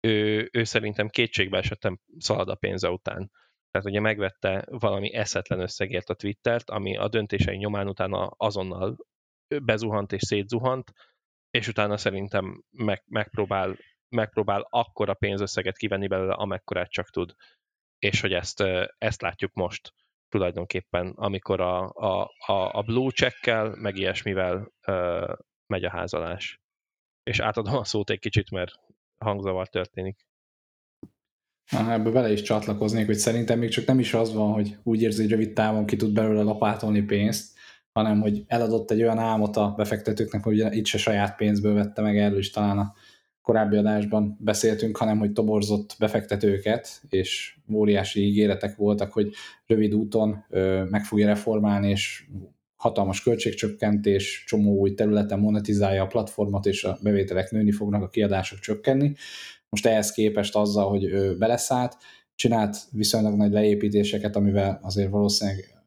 ő, 0.00 0.48
ő 0.52 0.64
szerintem 0.64 1.08
kétségbe 1.08 1.58
esettem 1.58 1.98
szalad 2.18 2.48
a 2.48 2.54
pénze 2.54 2.90
után. 2.90 3.30
Tehát 3.70 3.88
ugye 3.88 4.00
megvette 4.00 4.64
valami 4.68 5.14
eszetlen 5.14 5.60
összegért 5.60 6.08
a 6.08 6.14
Twittert, 6.14 6.70
ami 6.70 6.96
a 6.96 7.08
döntései 7.08 7.56
nyomán 7.56 7.88
utána 7.88 8.26
azonnal 8.36 8.96
bezuhant 9.62 10.12
és 10.12 10.22
szétzuhant, 10.22 10.92
és 11.50 11.68
utána 11.68 11.96
szerintem 11.96 12.64
meg, 12.70 13.02
megpróbál, 13.06 13.76
megpróbál 14.12 14.66
akkora 14.70 15.14
pénzösszeget 15.14 15.76
kivenni 15.76 16.06
belőle, 16.06 16.34
amekkorát 16.34 16.90
csak 16.90 17.10
tud. 17.10 17.34
És 17.98 18.20
hogy 18.20 18.32
ezt, 18.32 18.60
ezt 18.98 19.20
látjuk 19.20 19.52
most. 19.52 19.94
tulajdonképpen, 20.28 21.12
amikor 21.16 21.60
a, 21.60 21.90
a, 21.94 22.34
a, 22.46 22.78
a 22.78 22.82
blue 22.82 23.10
checkkel, 23.10 23.74
meg 23.76 23.96
ilyesmivel 23.96 24.72
ö, 24.86 25.32
megy 25.66 25.84
a 25.84 25.90
házalás. 25.90 26.60
És 27.22 27.40
átadom 27.40 27.76
a 27.76 27.84
szót 27.84 28.10
egy 28.10 28.18
kicsit, 28.18 28.50
mert 28.50 28.72
hangzavar 29.18 29.68
történik. 29.68 30.26
Na, 31.70 31.92
ebbe 31.92 32.10
bele 32.10 32.32
is 32.32 32.42
csatlakoznék, 32.42 33.06
hogy 33.06 33.16
szerintem 33.16 33.58
még 33.58 33.70
csak 33.70 33.86
nem 33.86 33.98
is 33.98 34.14
az 34.14 34.34
van, 34.34 34.52
hogy 34.52 34.76
úgy 34.82 35.02
érzi, 35.02 35.22
hogy 35.22 35.30
rövid 35.30 35.52
távon 35.52 35.86
ki 35.86 35.96
tud 35.96 36.12
belőle 36.12 36.42
lapátolni 36.42 37.02
pénzt, 37.02 37.58
hanem 37.92 38.20
hogy 38.20 38.44
eladott 38.46 38.90
egy 38.90 39.02
olyan 39.02 39.18
álmot 39.18 39.56
a 39.56 39.74
befektetőknek, 39.76 40.42
hogy 40.42 40.58
itt 40.58 40.86
se 40.86 40.98
saját 40.98 41.36
pénzből 41.36 41.74
vette 41.74 42.02
meg, 42.02 42.18
erről 42.18 42.38
is 42.38 42.50
talán 42.50 42.78
a 42.78 42.94
korábbi 43.42 43.76
adásban 43.76 44.36
beszéltünk, 44.40 44.96
hanem 44.96 45.18
hogy 45.18 45.32
toborzott 45.32 45.96
befektetőket, 45.98 47.02
és 47.08 47.56
óriási 47.72 48.20
ígéretek 48.26 48.76
voltak, 48.76 49.12
hogy 49.12 49.32
rövid 49.66 49.94
úton 49.94 50.44
ö, 50.50 50.84
meg 50.90 51.04
fogja 51.04 51.26
reformálni, 51.26 51.90
és 51.90 52.24
hatalmas 52.76 53.22
költségcsökkentés, 53.22 54.44
csomó 54.46 54.78
új 54.78 54.94
területen 54.94 55.38
monetizálja 55.38 56.02
a 56.02 56.06
platformot, 56.06 56.66
és 56.66 56.84
a 56.84 56.98
bevételek 57.02 57.50
nőni 57.50 57.72
fognak, 57.72 58.02
a 58.02 58.08
kiadások 58.08 58.58
csökkenni. 58.58 59.14
Most 59.68 59.86
ehhez 59.86 60.12
képest 60.12 60.56
azzal, 60.56 60.88
hogy 60.88 61.04
ő 61.04 61.36
beleszállt, 61.36 61.96
csinált 62.34 62.76
viszonylag 62.90 63.36
nagy 63.36 63.52
leépítéseket, 63.52 64.36
amivel 64.36 64.78
azért 64.82 65.10
valószínűleg 65.10 65.82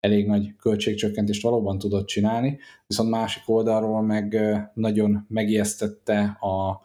elég 0.00 0.26
nagy 0.26 0.56
költségcsökkentést 0.56 1.42
valóban 1.42 1.78
tudott 1.78 2.06
csinálni, 2.06 2.58
viszont 2.86 3.10
másik 3.10 3.42
oldalról 3.46 4.02
meg 4.02 4.38
nagyon 4.74 5.26
megijesztette 5.28 6.22
a 6.40 6.80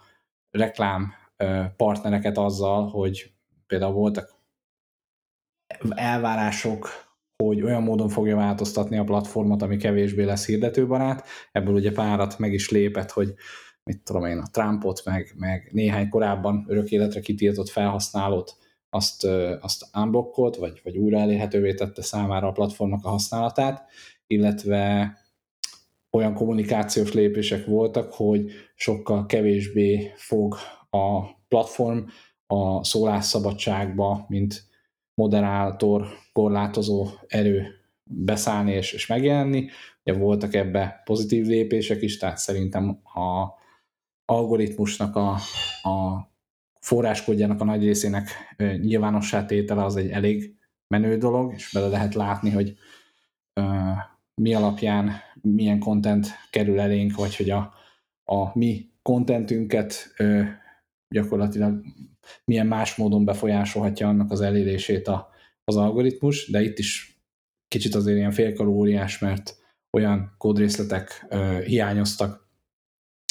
reklám 0.56 1.14
partnereket 1.78 2.38
azzal, 2.38 2.90
hogy 2.90 3.34
például 3.68 3.94
voltak 3.94 4.34
elvárások, 5.90 6.90
hogy 7.44 7.62
olyan 7.62 7.84
módon 7.84 8.10
fogja 8.10 8.36
változtatni 8.36 8.98
a 8.98 9.04
platformot, 9.04 9.62
ami 9.62 9.78
kevésbé 9.78 10.24
lesz 10.24 10.46
hirdetőbarát. 10.46 11.28
Ebből 11.52 11.74
ugye 11.74 11.92
párat 11.92 12.40
meg 12.40 12.54
is 12.54 12.70
lépett, 12.70 13.12
hogy 13.12 13.34
mit 13.84 14.04
tudom 14.04 14.26
én, 14.26 14.38
a 14.38 14.50
Trumpot, 14.52 15.02
meg, 15.06 15.34
meg 15.38 15.70
néhány 15.72 16.10
korábban 16.10 16.66
örök 16.68 16.90
életre 16.90 17.20
kitiltott 17.20 17.70
felhasználót 17.70 18.58
azt, 18.90 19.24
azt 19.60 19.86
unblockolt, 19.94 20.56
vagy, 20.56 20.82
vagy 20.84 20.98
újra 20.98 21.20
elérhetővé 21.20 21.74
tette 21.74 22.02
számára 22.02 22.48
a 22.48 22.52
platformnak 22.52 23.06
a 23.06 23.10
használatát, 23.10 23.90
illetve 24.28 25.14
olyan 26.16 26.34
kommunikációs 26.34 27.14
lépések 27.14 27.66
voltak, 27.66 28.14
hogy 28.14 28.52
sokkal 28.76 29.26
kevésbé 29.26 30.12
fog 30.16 30.56
a 30.90 31.22
platform 31.48 32.00
a 32.48 32.84
szólásszabadságba, 32.84 34.26
mint 34.28 34.64
moderátor, 35.14 36.08
korlátozó 36.34 37.08
erő 37.28 37.68
beszállni 38.04 38.72
és, 38.72 38.94
és 38.94 39.08
megjelenni. 39.08 39.70
Ugye 40.04 40.18
voltak 40.18 40.54
ebbe 40.54 41.02
pozitív 41.06 41.46
lépések 41.46 42.02
is, 42.02 42.18
tehát 42.18 42.38
szerintem 42.38 42.90
a 43.04 43.54
algoritmusnak 44.26 45.16
a, 45.16 45.30
a 45.82 46.28
forráskodjának 46.80 47.62
a 47.62 47.64
nagy 47.64 47.84
részének 47.84 48.30
nyilvánossá 48.58 49.46
tétele 49.46 49.84
az 49.84 49.96
egy 49.96 50.10
elég 50.10 50.56
menő 50.88 51.18
dolog, 51.18 51.54
és 51.54 51.72
bele 51.74 51.88
lehet 51.88 52.14
látni, 52.14 52.50
hogy 52.50 52.78
uh, 53.62 53.98
mi 54.42 54.54
alapján 54.54 55.12
milyen 55.46 55.80
content 55.80 56.28
kerül 56.50 56.80
elénk, 56.80 57.16
vagy 57.16 57.36
hogy 57.36 57.50
a, 57.50 57.74
a 58.24 58.58
mi 58.58 58.90
contentünket 59.02 60.14
uh, 60.20 60.46
gyakorlatilag 61.10 61.84
milyen 62.46 62.68
más 62.68 62.96
módon 62.96 63.26
befolyásolhatja 63.26 64.08
annak 64.08 64.32
az 64.32 64.42
elérését 64.42 65.08
a, 65.08 65.30
az 65.64 65.76
algoritmus, 65.76 66.52
de 66.52 66.62
itt 66.62 66.80
is 66.80 67.20
kicsit 67.68 67.96
azért 67.96 68.18
ilyen 68.18 68.32
félkarú 68.32 68.72
óriás, 68.72 69.20
mert 69.20 69.58
olyan 69.98 70.36
kódrészletek 70.38 71.26
uh, 71.30 71.62
hiányoztak 71.62 72.46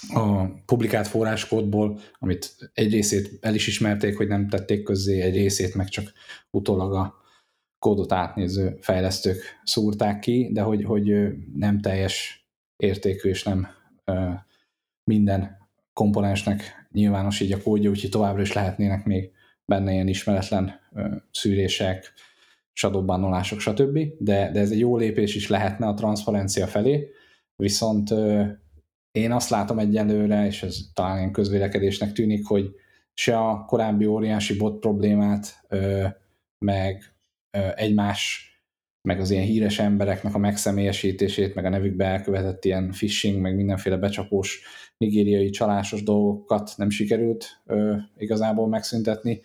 a 0.09 0.45
publikált 0.65 1.07
forráskódból, 1.07 2.01
amit 2.19 2.71
egy 2.75 2.93
részét 2.93 3.39
el 3.41 3.55
is 3.55 3.67
ismerték, 3.67 4.17
hogy 4.17 4.29
nem 4.29 4.49
tették 4.49 4.83
közzé, 4.83 5.21
egy 5.21 5.35
részét 5.35 5.75
meg 5.75 5.89
csak 5.89 6.13
utólag 6.51 6.93
a 6.93 7.24
kódot 7.85 8.13
átnéző 8.13 8.77
fejlesztők 8.81 9.61
szúrták 9.65 10.19
ki, 10.19 10.51
de 10.53 10.63
hogy, 10.63 10.85
hogy 10.85 11.35
nem 11.57 11.81
teljes 11.81 12.47
értékű 12.77 13.29
és 13.29 13.43
nem 13.43 13.67
minden 15.11 15.57
komponensnek 15.93 16.87
nyilvános 16.93 17.41
így 17.41 17.53
a 17.53 17.63
kódja, 17.63 17.91
úgyhogy 17.91 18.11
továbbra 18.11 18.43
is 18.43 18.53
lehetnének 18.53 19.05
még 19.05 19.31
benne 19.65 19.93
ilyen 19.93 20.09
ismeretlen 20.09 20.81
szűrések, 21.31 22.13
shadowbannolások, 22.73 23.61
stb. 23.61 23.99
De, 24.19 24.51
de 24.51 24.61
ez 24.61 24.71
egy 24.71 24.79
jó 24.79 24.97
lépés 24.97 25.35
is 25.35 25.49
lehetne 25.49 25.87
a 25.87 25.95
transzparencia 25.95 26.67
felé, 26.67 27.09
viszont 27.57 28.11
én 29.11 29.33
azt 29.33 29.51
látom 29.51 29.79
egyelőre, 29.79 30.47
és 30.47 30.63
ez 30.63 30.79
talán 30.95 31.19
ilyen 31.19 31.33
közvélekedésnek 31.33 32.13
tűnik, 32.13 32.47
hogy 32.47 32.75
se 33.15 33.39
a 33.39 33.65
korábbi 33.65 34.07
óriási 34.07 34.57
bot 34.57 34.79
problémát, 34.79 35.67
meg 36.59 37.14
egymás, 37.75 38.49
meg 39.09 39.21
az 39.21 39.31
ilyen 39.31 39.45
híres 39.45 39.79
embereknek 39.79 40.35
a 40.35 40.39
megszemélyesítését, 40.39 41.55
meg 41.55 41.65
a 41.65 41.69
nevükbe 41.69 42.05
elkövetett 42.05 42.65
ilyen 42.65 42.91
phishing, 42.91 43.41
meg 43.41 43.57
mindenféle 43.57 43.97
becsapós 43.97 44.63
nigériai 44.97 45.51
csalásos 45.51 46.03
dolgokat 46.03 46.73
nem 46.77 46.91
sikerült 46.91 47.63
igazából 48.17 48.69
megszüntetni. 48.69 49.41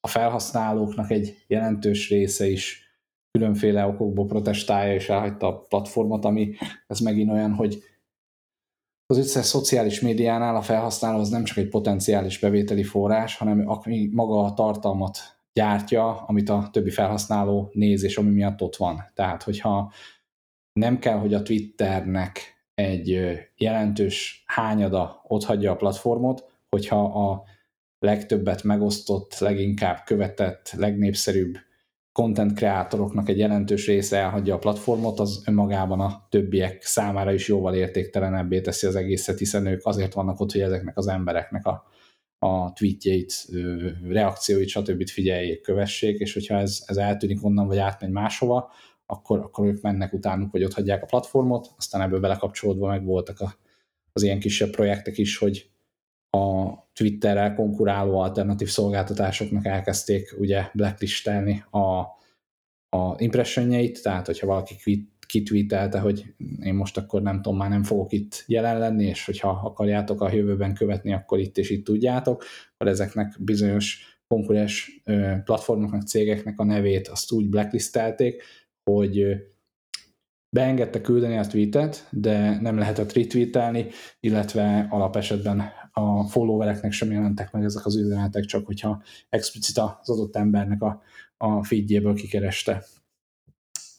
A 0.00 0.08
felhasználóknak 0.08 1.10
egy 1.10 1.44
jelentős 1.46 2.10
része 2.10 2.48
is 2.48 2.82
különféle 3.30 3.86
okokból 3.86 4.26
protestálja 4.26 4.94
és 4.94 5.08
elhagyta 5.08 5.46
a 5.46 5.58
platformot, 5.58 6.24
ami 6.24 6.54
ez 6.86 7.00
megint 7.00 7.30
olyan, 7.30 7.52
hogy 7.52 7.82
az 9.06 9.18
összes 9.18 9.46
szociális 9.46 10.00
médiánál 10.00 10.56
a 10.56 10.62
felhasználó 10.62 11.18
az 11.18 11.28
nem 11.28 11.44
csak 11.44 11.56
egy 11.56 11.68
potenciális 11.68 12.38
bevételi 12.38 12.82
forrás, 12.82 13.36
hanem 13.36 13.68
aki 13.68 14.10
maga 14.12 14.44
a 14.44 14.54
tartalmat 14.54 15.18
gyártja, 15.52 16.20
amit 16.26 16.48
a 16.48 16.68
többi 16.72 16.90
felhasználó 16.90 17.70
néz, 17.72 18.02
és 18.02 18.16
ami 18.16 18.30
miatt 18.30 18.62
ott 18.62 18.76
van. 18.76 19.10
Tehát, 19.14 19.42
hogyha 19.42 19.92
nem 20.72 20.98
kell, 20.98 21.18
hogy 21.18 21.34
a 21.34 21.42
Twitternek 21.42 22.38
egy 22.74 23.20
jelentős 23.56 24.44
hányada 24.46 25.20
ott 25.26 25.44
hagyja 25.44 25.70
a 25.70 25.76
platformot, 25.76 26.50
hogyha 26.68 27.30
a 27.30 27.44
legtöbbet 27.98 28.62
megosztott, 28.62 29.38
leginkább 29.38 30.02
követett, 30.04 30.72
legnépszerűbb 30.76 31.58
content 32.12 32.52
kreátoroknak 32.52 33.28
egy 33.28 33.38
jelentős 33.38 33.86
része 33.86 34.16
elhagyja 34.16 34.54
a 34.54 34.58
platformot, 34.58 35.20
az 35.20 35.42
önmagában 35.46 36.00
a 36.00 36.26
többiek 36.30 36.82
számára 36.82 37.32
is 37.32 37.48
jóval 37.48 37.74
értéktelenebbé 37.74 38.60
teszi 38.60 38.86
az 38.86 38.96
egészet, 38.96 39.38
hiszen 39.38 39.66
ők 39.66 39.86
azért 39.86 40.12
vannak 40.12 40.40
ott, 40.40 40.52
hogy 40.52 40.60
ezeknek 40.60 40.96
az 40.96 41.06
embereknek 41.06 41.66
a, 41.66 41.84
a 42.44 42.72
tweetjeit, 42.72 43.48
reakcióit, 44.08 44.68
stb. 44.68 45.08
figyeljék, 45.08 45.60
kövessék, 45.60 46.18
és 46.18 46.32
hogyha 46.32 46.58
ez, 46.58 46.82
ez 46.86 46.96
eltűnik 46.96 47.44
onnan, 47.44 47.66
vagy 47.66 47.78
átmegy 47.78 48.10
máshova, 48.10 48.70
akkor, 49.06 49.38
akkor 49.38 49.66
ők 49.66 49.80
mennek 49.80 50.12
utánuk, 50.12 50.52
vagy 50.52 50.64
ott 50.64 50.72
hagyják 50.72 51.02
a 51.02 51.06
platformot, 51.06 51.70
aztán 51.76 52.00
ebből 52.00 52.20
belekapcsolódva 52.20 52.86
meg 52.86 53.04
voltak 53.04 53.40
a, 53.40 53.54
az 54.12 54.22
ilyen 54.22 54.40
kisebb 54.40 54.70
projektek 54.70 55.18
is, 55.18 55.38
hogy 55.38 55.70
a 56.30 56.72
Twitterrel 56.92 57.54
konkuráló 57.54 58.18
alternatív 58.18 58.68
szolgáltatásoknak 58.68 59.66
elkezdték 59.66 60.34
ugye 60.38 60.70
blacklistelni 60.72 61.64
a, 61.70 61.98
a 62.96 63.14
impressionjeit, 63.16 64.02
tehát 64.02 64.26
hogyha 64.26 64.46
valaki 64.46 64.74
kitweetelte, 65.32 65.98
hogy 65.98 66.34
én 66.62 66.74
most 66.74 66.98
akkor 66.98 67.22
nem 67.22 67.42
tudom, 67.42 67.58
már 67.58 67.68
nem 67.68 67.82
fogok 67.82 68.12
itt 68.12 68.44
jelen 68.46 68.78
lenni, 68.78 69.04
és 69.04 69.24
hogyha 69.24 69.48
akarjátok 69.48 70.20
a 70.20 70.32
jövőben 70.32 70.74
követni, 70.74 71.12
akkor 71.12 71.38
itt 71.38 71.58
és 71.58 71.70
itt 71.70 71.84
tudjátok, 71.84 72.44
akkor 72.74 72.86
ezeknek 72.86 73.36
bizonyos 73.40 74.18
konkurens 74.26 75.02
platformoknak, 75.44 76.02
cégeknek 76.02 76.58
a 76.58 76.64
nevét 76.64 77.08
azt 77.08 77.32
úgy 77.32 77.48
blacklistelték, 77.48 78.42
hogy 78.90 79.36
beengedte 80.56 81.00
küldeni 81.00 81.36
a 81.36 81.46
tweetet, 81.46 82.08
de 82.10 82.60
nem 82.60 82.78
lehetett 82.78 83.12
retweetelni, 83.12 83.86
illetve 84.20 84.86
alapesetben 84.90 85.62
a 85.92 86.24
followereknek 86.24 86.92
sem 86.92 87.10
jelentek 87.10 87.52
meg 87.52 87.64
ezek 87.64 87.86
az 87.86 87.96
üzenetek, 87.96 88.44
csak 88.44 88.66
hogyha 88.66 89.02
explicit 89.28 89.78
az 89.78 90.10
adott 90.10 90.36
embernek 90.36 90.82
a, 90.82 91.02
a 91.36 91.64
feedjéből 91.64 92.14
kikereste. 92.14 92.84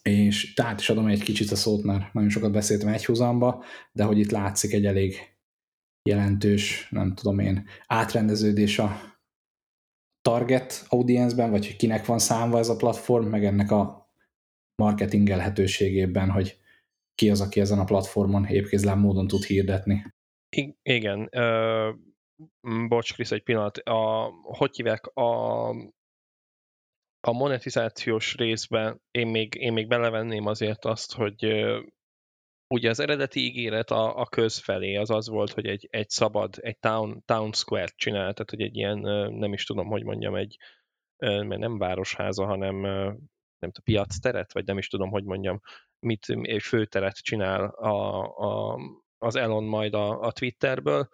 És 0.10 0.54
tehát 0.54 0.80
is 0.80 0.90
adom 0.90 1.08
egy 1.08 1.24
kicsit 1.24 1.52
a 1.52 1.56
szót, 1.56 1.84
mert 1.84 2.14
nagyon 2.14 2.30
sokat 2.30 2.52
beszéltem 2.52 2.88
egyhuzamba, 2.88 3.64
de 3.92 4.04
hogy 4.04 4.20
itt 4.20 4.32
látszik 4.32 4.74
egy 4.74 4.86
elég 4.86 5.16
jelentős, 6.10 6.88
nem 6.90 7.14
tudom 7.14 7.40
én, 7.40 7.68
átrendeződés 7.88 8.80
a 8.80 9.02
target 10.22 10.86
audience-ben, 10.88 11.52
vagy 11.52 11.66
hogy 11.66 11.76
kinek 11.76 12.06
van 12.06 12.20
számva 12.20 12.58
ez 12.58 12.70
a 12.70 12.76
platform, 12.76 13.28
meg 13.28 13.46
ennek 13.46 13.72
a 13.72 14.12
marketingelhetőségében, 14.82 16.30
hogy 16.30 16.60
ki 17.16 17.30
az, 17.30 17.42
aki 17.42 17.60
ezen 17.60 17.80
a 17.80 17.84
platformon 17.84 18.46
épkézlám 18.46 19.00
módon 19.00 19.28
tud 19.28 19.44
hirdetni. 19.44 20.14
I- 20.56 20.78
igen. 20.82 21.30
Uh, 21.32 22.88
bocs, 22.88 23.14
Krisz, 23.14 23.32
egy 23.32 23.44
pillanat. 23.44 23.78
A, 23.78 24.30
hogy 24.42 24.76
hívják? 24.76 25.08
A, 25.08 25.70
a 27.28 27.32
monetizációs 27.32 28.36
részben 28.36 29.02
én 29.12 29.28
még, 29.28 29.56
én 29.56 29.74
még 29.74 29.88
belevenném 29.88 30.46
azért 30.46 30.86
azt, 30.86 31.14
hogy 31.14 31.46
ugye 32.68 32.90
az 32.90 33.00
eredeti 33.00 33.40
ígéret 33.40 33.92
a, 33.92 34.18
a 34.20 34.26
köz 34.26 34.58
felé 34.58 34.96
az 34.96 35.10
az 35.10 35.28
volt, 35.28 35.52
hogy 35.52 35.66
egy, 35.66 35.88
egy 35.92 36.10
szabad, 36.10 36.56
egy 36.60 36.78
town, 36.80 37.24
town 37.26 37.52
square 37.52 37.92
csinál, 37.96 38.34
tehát 38.34 38.50
hogy 38.50 38.62
egy 38.62 38.76
ilyen, 38.76 39.00
nem 39.34 39.54
is 39.54 39.64
tudom, 39.64 39.88
hogy 39.88 40.04
mondjam, 40.04 40.36
egy, 40.36 40.58
mert 41.18 41.58
nem 41.58 41.78
városháza, 41.78 42.46
hanem 42.46 42.76
nem 43.60 43.72
tudom, 43.72 43.84
piac 43.84 44.20
teret, 44.20 44.54
vagy 44.54 44.66
nem 44.66 44.78
is 44.78 44.88
tudom, 44.88 45.10
hogy 45.10 45.24
mondjam, 45.24 45.60
mit, 46.00 46.26
egy 46.42 46.62
főteret 46.62 47.16
csinál 47.16 47.66
a, 47.66 48.24
a, 48.24 48.80
az 49.18 49.36
Elon 49.36 49.64
majd 49.64 49.94
a, 49.94 50.20
a 50.20 50.32
Twitterből, 50.32 51.10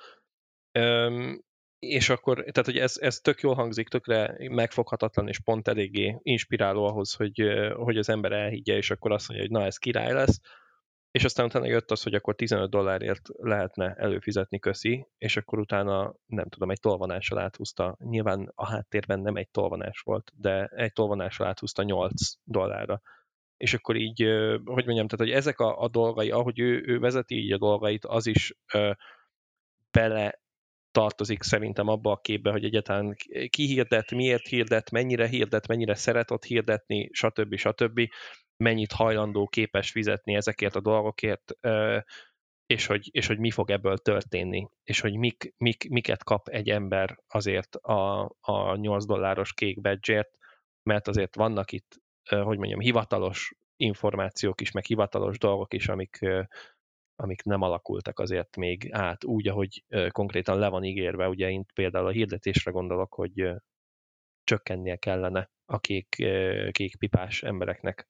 és 1.80 2.10
akkor, 2.10 2.38
tehát 2.38 2.66
hogy 2.66 2.78
ez, 2.78 2.98
ez 2.98 3.20
tök 3.20 3.42
jól 3.42 3.54
hangzik, 3.54 3.88
tökre 3.88 4.36
megfoghatatlan, 4.50 5.28
és 5.28 5.40
pont 5.40 5.68
eléggé 5.68 6.20
inspiráló 6.22 6.86
ahhoz, 6.86 7.14
hogy, 7.14 7.44
hogy 7.74 7.98
az 7.98 8.10
ember 8.10 8.32
elhiggye, 8.32 8.76
és 8.76 8.92
akkor 8.92 9.12
azt 9.12 9.28
mondja, 9.28 9.48
hogy 9.48 9.58
na, 9.58 9.66
ez 9.66 9.78
király 9.78 10.14
lesz, 10.14 10.40
és 11.12 11.24
aztán 11.24 11.46
utána 11.46 11.66
jött 11.66 11.92
az, 11.92 12.04
hogy 12.04 12.14
akkor 12.14 12.36
15 12.36 12.70
dollárért 12.70 13.28
lehetne 13.38 13.94
előfizetni 13.94 14.60
köszi, 14.60 15.08
és 15.18 15.38
akkor 15.38 15.60
utána, 15.60 16.16
nem 16.26 16.50
tudom, 16.50 16.72
egy 16.72 16.80
tolvanással 16.80 17.40
áthúzta, 17.40 17.98
nyilván 18.00 18.52
a 18.56 18.66
háttérben 18.66 19.20
nem 19.20 19.36
egy 19.36 19.50
tolvanás 19.50 20.00
volt, 20.00 20.32
de 20.36 20.66
egy 20.66 20.94
tolvanással 20.94 21.48
áthúzta 21.48 21.84
8 21.84 22.12
dollárra. 22.44 23.02
És 23.58 23.74
akkor 23.74 23.96
így, 23.96 24.20
hogy 24.66 24.86
mondjam, 24.86 25.08
tehát 25.08 25.18
hogy 25.18 25.32
ezek 25.32 25.60
a, 25.60 25.82
a 25.82 25.88
dolgai, 25.88 26.32
ahogy 26.32 26.60
ő, 26.60 26.84
ő 26.86 27.00
vezeti 27.00 27.36
így 27.36 27.52
a 27.52 27.58
dolgait, 27.58 28.06
az 28.06 28.26
is 28.26 28.56
ö, 28.74 28.92
bele 29.92 30.40
tartozik 30.92 31.44
szerintem 31.44 31.88
abba 31.88 32.12
a 32.12 32.18
képbe, 32.18 32.52
hogy 32.52 32.64
egyáltalán 32.64 33.16
ki 33.50 33.66
hirdet, 33.66 34.12
miért 34.12 34.48
hirdet, 34.48 34.92
mennyire 34.92 35.28
hirdet, 35.28 35.68
mennyire 35.68 35.96
szeret 35.96 36.32
ott 36.32 36.44
hirdetni, 36.44 37.10
stb. 37.12 37.56
stb 37.56 38.10
mennyit 38.58 38.92
hajlandó 38.92 39.48
képes 39.48 39.92
fizetni 39.92 40.36
ezekért 40.36 40.76
a 40.76 40.82
dolgokért, 40.82 41.52
és 42.66 42.86
hogy, 42.86 43.10
és 43.12 43.28
hogy 43.28 43.40
mi 43.40 43.52
fog 43.52 43.72
ebből 43.72 43.98
történni, 43.98 44.68
és 44.84 45.00
hogy 45.00 45.16
mik, 45.16 45.54
mik, 45.58 45.90
miket 45.90 46.24
kap 46.24 46.48
egy 46.48 46.70
ember 46.70 47.18
azért 47.28 47.76
a, 47.76 48.32
a 48.40 48.76
8 48.76 49.06
dolláros 49.06 49.54
kék 49.54 49.82
badge 49.82 50.30
mert 50.84 51.08
azért 51.08 51.36
vannak 51.36 51.72
itt, 51.72 51.96
hogy 52.30 52.58
mondjam, 52.58 52.80
hivatalos 52.80 53.54
információk 53.76 54.62
is, 54.62 54.72
meg 54.72 54.86
hivatalos 54.86 55.38
dolgok 55.38 55.74
is, 55.74 55.88
amik, 55.88 56.26
amik 57.20 57.44
nem 57.44 57.62
alakultak 57.62 58.20
azért 58.20 58.56
még 58.56 58.90
át 58.92 59.24
úgy, 59.24 59.48
ahogy 59.48 59.84
konkrétan 60.10 60.60
le 60.60 60.68
van 60.68 60.84
ígérve. 60.84 61.28
Ugye 61.28 61.50
én 61.50 61.66
például 61.74 62.08
a 62.08 62.12
hirdetésre 62.12 62.72
gondolok, 62.72 63.14
hogy 63.14 63.50
csökkennie 64.44 64.96
kellene 64.96 65.52
a 65.66 65.80
kék, 65.80 66.16
kék 66.72 66.98
pipás 66.98 67.44
embereknek 67.44 68.08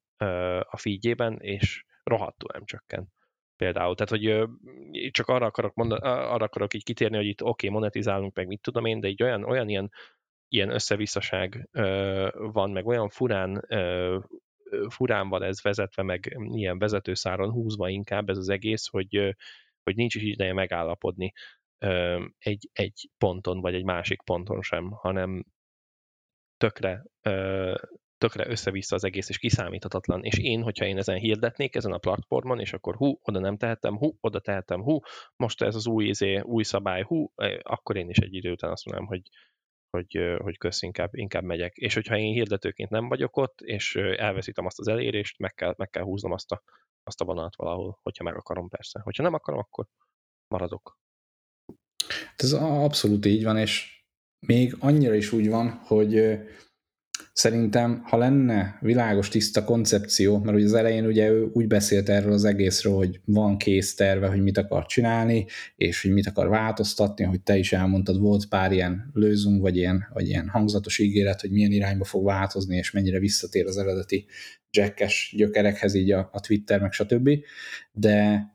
a 0.59 0.77
feedjében, 0.77 1.39
és 1.39 1.85
rohadtul 2.03 2.49
nem 2.53 2.65
csökken. 2.65 3.07
Például, 3.55 3.95
tehát 3.95 4.09
hogy 4.09 4.49
csak 5.11 5.27
arra 5.27 5.45
akarok, 5.45 5.73
mondani, 5.73 6.01
arra 6.01 6.45
akarok 6.45 6.73
így 6.73 6.83
kitérni, 6.83 7.15
hogy 7.15 7.25
itt 7.25 7.41
oké, 7.41 7.67
okay, 7.67 7.79
monetizálunk 7.79 8.35
meg, 8.35 8.47
mit 8.47 8.61
tudom 8.61 8.85
én, 8.85 8.99
de 8.99 9.07
így 9.07 9.23
olyan, 9.23 9.43
olyan 9.43 9.69
ilyen, 9.69 9.91
ilyen 10.47 10.69
összevisszaság 10.69 11.69
van, 12.33 12.71
meg 12.71 12.85
olyan 12.85 13.09
furán 13.09 13.65
furán 14.89 15.29
van 15.29 15.43
ez 15.43 15.61
vezetve, 15.61 16.03
meg 16.03 16.37
ilyen 16.53 16.77
vezetőszáron 16.77 17.51
húzva 17.51 17.89
inkább 17.89 18.29
ez 18.29 18.37
az 18.37 18.49
egész, 18.49 18.87
hogy, 18.87 19.35
hogy 19.83 19.95
nincs 19.95 20.15
is 20.15 20.23
ideje 20.23 20.53
megállapodni 20.53 21.31
egy, 22.37 22.69
egy 22.73 23.09
ponton, 23.17 23.61
vagy 23.61 23.73
egy 23.73 23.83
másik 23.83 24.21
ponton 24.21 24.61
sem, 24.61 24.91
hanem 24.91 25.45
tökre 26.57 27.03
tökre 28.19 28.49
össze-vissza 28.49 28.95
az 28.95 29.03
egész, 29.03 29.29
és 29.29 29.37
kiszámíthatatlan. 29.37 30.23
És 30.23 30.37
én, 30.37 30.61
hogyha 30.63 30.85
én 30.85 30.97
ezen 30.97 31.17
hirdetnék, 31.17 31.75
ezen 31.75 31.91
a 31.91 31.97
platformon, 31.97 32.59
és 32.59 32.73
akkor 32.73 32.95
hú, 32.95 33.19
oda 33.21 33.39
nem 33.39 33.57
tehetem, 33.57 33.97
hú, 33.97 34.17
oda 34.21 34.39
tehetem, 34.39 34.81
hú, 34.81 34.99
most 35.35 35.61
ez 35.61 35.75
az 35.75 35.87
új, 35.87 36.05
izé, 36.05 36.39
új 36.39 36.63
szabály, 36.63 37.03
hú, 37.03 37.31
akkor 37.61 37.97
én 37.97 38.09
is 38.09 38.17
egy 38.17 38.33
idő 38.33 38.51
után 38.51 38.71
azt 38.71 38.85
mondom, 38.85 39.05
hogy, 39.05 39.21
hogy, 39.89 40.37
hogy 40.37 40.57
kösz, 40.57 40.81
inkább, 40.81 41.09
inkább 41.15 41.43
megyek. 41.43 41.75
És 41.75 41.93
hogyha 41.93 42.17
én 42.17 42.33
hirdetőként 42.33 42.89
nem 42.89 43.07
vagyok 43.07 43.37
ott, 43.37 43.61
és 43.61 43.95
elveszítem 43.95 44.65
azt 44.65 44.79
az 44.79 44.87
elérést, 44.87 45.39
meg 45.39 45.53
kell, 45.53 45.73
meg 45.77 45.89
kell 45.89 46.03
húznom 46.03 46.31
azt 46.31 46.51
a, 46.51 46.63
azt 47.03 47.21
a 47.21 47.25
vonalat 47.25 47.55
valahol, 47.55 47.99
hogyha 48.01 48.23
meg 48.23 48.35
akarom 48.35 48.69
persze. 48.69 48.99
Hogyha 48.99 49.23
nem 49.23 49.33
akarom, 49.33 49.59
akkor 49.59 49.85
maradok. 50.47 50.97
Ez 52.35 52.53
abszolút 52.53 53.25
így 53.25 53.43
van, 53.43 53.57
és 53.57 54.03
még 54.47 54.75
annyira 54.79 55.13
is 55.13 55.31
úgy 55.31 55.49
van, 55.49 55.69
hogy 55.69 56.39
Szerintem, 57.39 58.01
ha 58.03 58.17
lenne 58.17 58.77
világos, 58.81 59.29
tiszta 59.29 59.63
koncepció, 59.63 60.39
mert 60.39 60.57
ugye 60.57 60.65
az 60.65 60.73
elején 60.73 61.05
ugye 61.05 61.29
ő 61.29 61.49
úgy 61.53 61.67
beszélt 61.67 62.09
erről 62.09 62.31
az 62.31 62.43
egészről, 62.43 62.95
hogy 62.95 63.21
van 63.25 63.57
kész 63.57 63.95
terve, 63.95 64.27
hogy 64.27 64.41
mit 64.41 64.57
akar 64.57 64.85
csinálni, 64.85 65.45
és 65.75 66.01
hogy 66.01 66.11
mit 66.11 66.27
akar 66.27 66.47
változtatni, 66.47 67.23
hogy 67.23 67.41
te 67.41 67.57
is 67.57 67.73
elmondtad, 67.73 68.19
volt 68.19 68.47
pár 68.47 68.71
ilyen 68.71 69.09
lőzünk, 69.13 69.61
vagy 69.61 69.77
ilyen, 69.77 70.05
vagy 70.13 70.27
ilyen 70.27 70.47
hangzatos 70.47 70.99
ígéret, 70.99 71.41
hogy 71.41 71.51
milyen 71.51 71.71
irányba 71.71 72.03
fog 72.03 72.25
változni, 72.25 72.77
és 72.77 72.91
mennyire 72.91 73.19
visszatér 73.19 73.65
az 73.65 73.77
eredeti 73.77 74.25
jackes 74.71 75.33
gyökerekhez, 75.37 75.93
így 75.93 76.11
a, 76.11 76.29
a 76.31 76.39
Twitter, 76.39 76.81
meg 76.81 76.91
stb. 76.91 77.29
De 77.91 78.45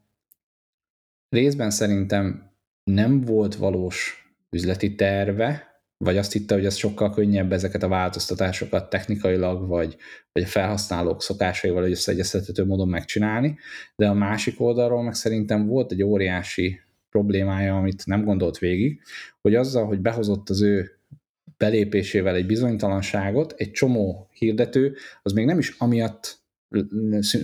részben 1.29 1.71
szerintem 1.71 2.53
nem 2.85 3.21
volt 3.21 3.55
valós 3.55 4.27
üzleti 4.51 4.95
terve, 4.95 5.74
vagy 5.99 6.17
azt 6.17 6.33
hitte, 6.33 6.55
hogy 6.55 6.65
ez 6.65 6.77
sokkal 6.77 7.11
könnyebb 7.11 7.53
ezeket 7.53 7.83
a 7.83 7.89
változtatásokat 7.89 8.91
technikailag, 8.91 9.69
vagy, 9.69 9.97
vagy 10.33 10.43
a 10.43 10.47
felhasználók 10.47 11.23
szokásaival 11.23 11.83
hogy 11.83 11.91
összeegyeztethető 11.91 12.65
módon 12.65 12.89
megcsinálni, 12.89 13.59
de 13.97 14.09
a 14.09 14.15
másik 14.15 14.61
oldalról 14.61 15.03
meg 15.03 15.15
szerintem 15.15 15.67
volt 15.67 15.93
egy 15.93 16.03
óriási 16.03 16.81
problémája, 17.11 17.77
amit 17.77 18.07
nem 18.07 18.25
gondolt 18.25 18.59
végig, 18.59 19.01
hogy 19.41 19.55
azzal, 19.55 19.87
hogy 19.87 20.01
behozott 20.01 20.51
az 20.51 20.63
ő 20.63 20.99
belépésével 21.57 22.35
egy 22.35 22.47
bizonytalanságot, 22.47 23.55
egy 23.57 23.71
csomó 23.71 24.29
hirdető, 24.33 24.97
az 25.23 25.33
még 25.33 25.45
nem 25.45 25.59
is 25.59 25.75
amiatt 25.79 26.43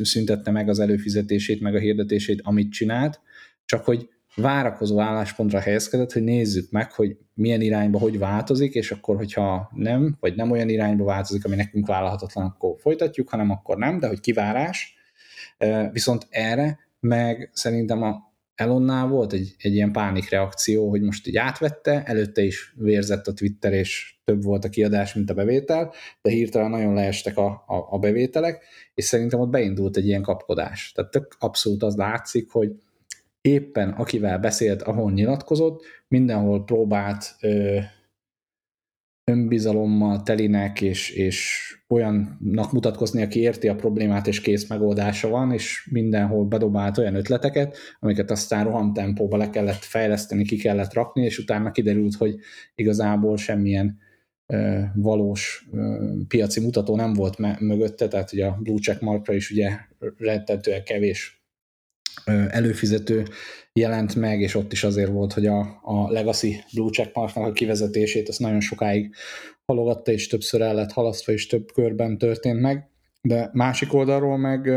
szüntette 0.02 0.50
meg 0.50 0.68
az 0.68 0.78
előfizetését, 0.78 1.60
meg 1.60 1.74
a 1.74 1.78
hirdetését, 1.78 2.40
amit 2.42 2.72
csinált, 2.72 3.20
csak 3.64 3.84
hogy 3.84 4.08
várakozó 4.34 5.00
álláspontra 5.00 5.60
helyezkedett, 5.60 6.12
hogy 6.12 6.22
nézzük 6.22 6.70
meg, 6.70 6.92
hogy 6.92 7.16
milyen 7.34 7.60
irányba 7.60 7.98
hogy 7.98 8.18
változik, 8.18 8.74
és 8.74 8.90
akkor, 8.90 9.16
hogyha 9.16 9.70
nem, 9.74 10.16
vagy 10.20 10.34
nem 10.34 10.50
olyan 10.50 10.68
irányba 10.68 11.04
változik, 11.04 11.44
ami 11.44 11.56
nekünk 11.56 11.86
vállalhatatlan, 11.86 12.44
akkor 12.44 12.74
folytatjuk, 12.78 13.28
hanem 13.28 13.50
akkor 13.50 13.76
nem, 13.76 13.98
de 13.98 14.06
hogy 14.06 14.20
kivárás. 14.20 14.94
Viszont 15.92 16.26
erre 16.30 16.78
meg 17.00 17.50
szerintem 17.52 18.02
a 18.02 18.28
Elonnál 18.54 19.06
volt 19.06 19.32
egy, 19.32 19.54
egy 19.58 19.74
ilyen 19.74 19.92
pánikreakció, 19.92 20.88
hogy 20.88 21.02
most 21.02 21.26
így 21.26 21.36
átvette, 21.36 22.02
előtte 22.04 22.42
is 22.42 22.74
vérzett 22.76 23.26
a 23.26 23.32
Twitter, 23.32 23.72
és 23.72 24.14
több 24.24 24.42
volt 24.42 24.64
a 24.64 24.68
kiadás, 24.68 25.14
mint 25.14 25.30
a 25.30 25.34
bevétel, 25.34 25.92
de 26.22 26.30
hirtelen 26.30 26.70
nagyon 26.70 26.94
leestek 26.94 27.36
a, 27.36 27.46
a, 27.46 27.86
a 27.90 27.98
bevételek, 27.98 28.64
és 28.94 29.04
szerintem 29.04 29.40
ott 29.40 29.48
beindult 29.48 29.96
egy 29.96 30.06
ilyen 30.06 30.22
kapkodás. 30.22 30.92
Tehát 30.94 31.10
tök 31.10 31.36
abszolút 31.38 31.82
az 31.82 31.96
látszik, 31.96 32.50
hogy 32.50 32.72
éppen 33.40 33.88
akivel 33.88 34.38
beszélt, 34.38 34.82
ahol 34.82 35.12
nyilatkozott, 35.12 35.84
mindenhol 36.08 36.64
próbált 36.64 37.36
ö, 37.40 37.78
önbizalommal 39.24 40.22
telinek, 40.22 40.80
és, 40.80 41.10
és 41.10 41.60
olyannak 41.88 42.72
mutatkozni, 42.72 43.22
aki 43.22 43.40
érti 43.40 43.68
a 43.68 43.74
problémát, 43.74 44.26
és 44.26 44.40
kész 44.40 44.68
megoldása 44.68 45.28
van, 45.28 45.52
és 45.52 45.88
mindenhol 45.90 46.44
bedobált 46.44 46.98
olyan 46.98 47.14
ötleteket, 47.14 47.76
amiket 48.00 48.30
aztán 48.30 48.64
rohamtempóba 48.64 49.36
le 49.36 49.50
kellett 49.50 49.84
fejleszteni, 49.84 50.44
ki 50.44 50.56
kellett 50.56 50.92
rakni, 50.92 51.24
és 51.24 51.38
utána 51.38 51.70
kiderült, 51.70 52.14
hogy 52.14 52.36
igazából 52.74 53.36
semmilyen 53.36 53.98
valós 54.94 55.68
piaci 56.28 56.60
mutató 56.60 56.96
nem 56.96 57.12
volt 57.12 57.60
mögötte, 57.60 58.08
tehát 58.08 58.32
ugye 58.32 58.46
a 58.46 58.58
blue 58.62 58.78
check 58.78 59.00
markra 59.00 59.34
is 59.34 59.50
ugye 59.50 59.70
rettentően 60.16 60.84
kevés 60.84 61.39
előfizető 62.48 63.24
jelent 63.72 64.14
meg, 64.14 64.40
és 64.40 64.54
ott 64.54 64.72
is 64.72 64.84
azért 64.84 65.10
volt, 65.10 65.32
hogy 65.32 65.46
a, 65.46 65.80
a 65.82 66.10
Legacy 66.10 66.64
Blue 66.74 66.90
Checkmarknak 66.90 67.46
a 67.46 67.52
kivezetését 67.52 68.28
azt 68.28 68.38
nagyon 68.38 68.60
sokáig 68.60 69.14
halogatta, 69.66 70.12
és 70.12 70.26
többször 70.26 70.60
el 70.60 70.74
lett 70.74 70.92
halasztva, 70.92 71.32
és 71.32 71.46
több 71.46 71.72
körben 71.72 72.18
történt 72.18 72.60
meg. 72.60 72.88
De 73.22 73.50
másik 73.52 73.94
oldalról 73.94 74.38
meg 74.38 74.70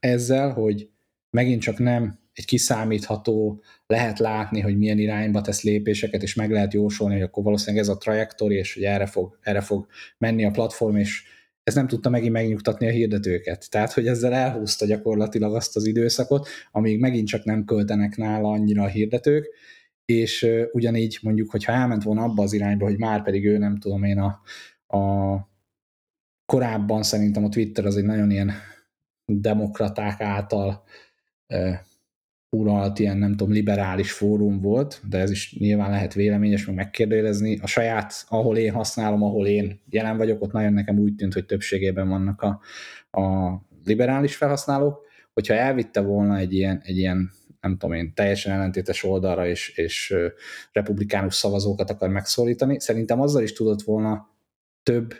ezzel, 0.00 0.52
hogy 0.52 0.88
megint 1.30 1.62
csak 1.62 1.78
nem 1.78 2.18
egy 2.32 2.44
kiszámítható, 2.44 3.62
lehet 3.86 4.18
látni, 4.18 4.60
hogy 4.60 4.78
milyen 4.78 4.98
irányba 4.98 5.40
tesz 5.40 5.62
lépéseket, 5.62 6.22
és 6.22 6.34
meg 6.34 6.50
lehet 6.50 6.72
jósolni, 6.72 7.14
hogy 7.14 7.22
akkor 7.22 7.42
valószínűleg 7.42 7.82
ez 7.82 7.88
a 7.88 7.96
trajektóri, 7.96 8.54
és 8.54 8.74
hogy 8.74 8.82
erre 8.82 9.06
fog, 9.06 9.38
erre 9.42 9.60
fog 9.60 9.86
menni 10.18 10.44
a 10.44 10.50
platform, 10.50 10.96
és 10.96 11.22
ez 11.64 11.74
nem 11.74 11.86
tudta 11.86 12.10
megint 12.10 12.32
megnyugtatni 12.32 12.86
a 12.86 12.90
hirdetőket. 12.90 13.70
Tehát, 13.70 13.92
hogy 13.92 14.06
ezzel 14.06 14.32
elhúzta 14.32 14.86
gyakorlatilag 14.86 15.54
azt 15.54 15.76
az 15.76 15.86
időszakot, 15.86 16.48
amíg 16.72 17.00
megint 17.00 17.28
csak 17.28 17.44
nem 17.44 17.64
költenek 17.64 18.16
nála 18.16 18.48
annyira 18.48 18.82
a 18.82 18.88
hirdetők, 18.88 19.48
és 20.04 20.46
ugyanígy 20.72 21.18
mondjuk, 21.22 21.50
hogyha 21.50 21.72
elment 21.72 22.02
volna 22.02 22.22
abba 22.22 22.42
az 22.42 22.52
irányba, 22.52 22.84
hogy 22.84 22.98
már 22.98 23.22
pedig 23.22 23.46
ő 23.46 23.58
nem 23.58 23.78
tudom 23.78 24.02
én 24.02 24.18
a, 24.18 24.40
a 24.98 25.52
korábban 26.46 27.02
szerintem 27.02 27.44
a 27.44 27.48
Twitter 27.48 27.84
az 27.86 27.96
egy 27.96 28.04
nagyon 28.04 28.30
ilyen 28.30 28.52
demokraták 29.24 30.20
által 30.20 30.84
uralt 32.54 32.98
ilyen, 32.98 33.16
nem 33.16 33.30
tudom, 33.30 33.52
liberális 33.52 34.12
fórum 34.12 34.60
volt, 34.60 35.00
de 35.08 35.18
ez 35.18 35.30
is 35.30 35.56
nyilván 35.58 35.90
lehet 35.90 36.14
véleményes, 36.14 36.66
meg 36.66 36.74
megkérdőjelezni. 36.74 37.58
A 37.62 37.66
saját, 37.66 38.24
ahol 38.28 38.56
én 38.56 38.72
használom, 38.72 39.22
ahol 39.22 39.46
én 39.46 39.80
jelen 39.90 40.16
vagyok, 40.16 40.42
ott 40.42 40.52
nagyon 40.52 40.72
nekem 40.72 40.98
úgy 40.98 41.14
tűnt, 41.14 41.32
hogy 41.32 41.46
többségében 41.46 42.08
vannak 42.08 42.42
a, 42.42 42.60
a 43.20 43.54
liberális 43.84 44.36
felhasználók. 44.36 45.02
Hogyha 45.32 45.54
elvitte 45.54 46.00
volna 46.00 46.36
egy 46.36 46.52
ilyen, 46.52 46.80
egy 46.84 46.96
ilyen 46.96 47.30
nem 47.60 47.76
tudom 47.76 47.96
én, 47.96 48.14
teljesen 48.14 48.52
ellentétes 48.52 49.04
oldalra 49.04 49.46
és, 49.46 49.68
és 49.76 50.14
republikánus 50.72 51.34
szavazókat 51.34 51.90
akar 51.90 52.08
megszólítani, 52.08 52.80
szerintem 52.80 53.20
azzal 53.20 53.42
is 53.42 53.52
tudott 53.52 53.82
volna 53.82 54.28
több 54.82 55.14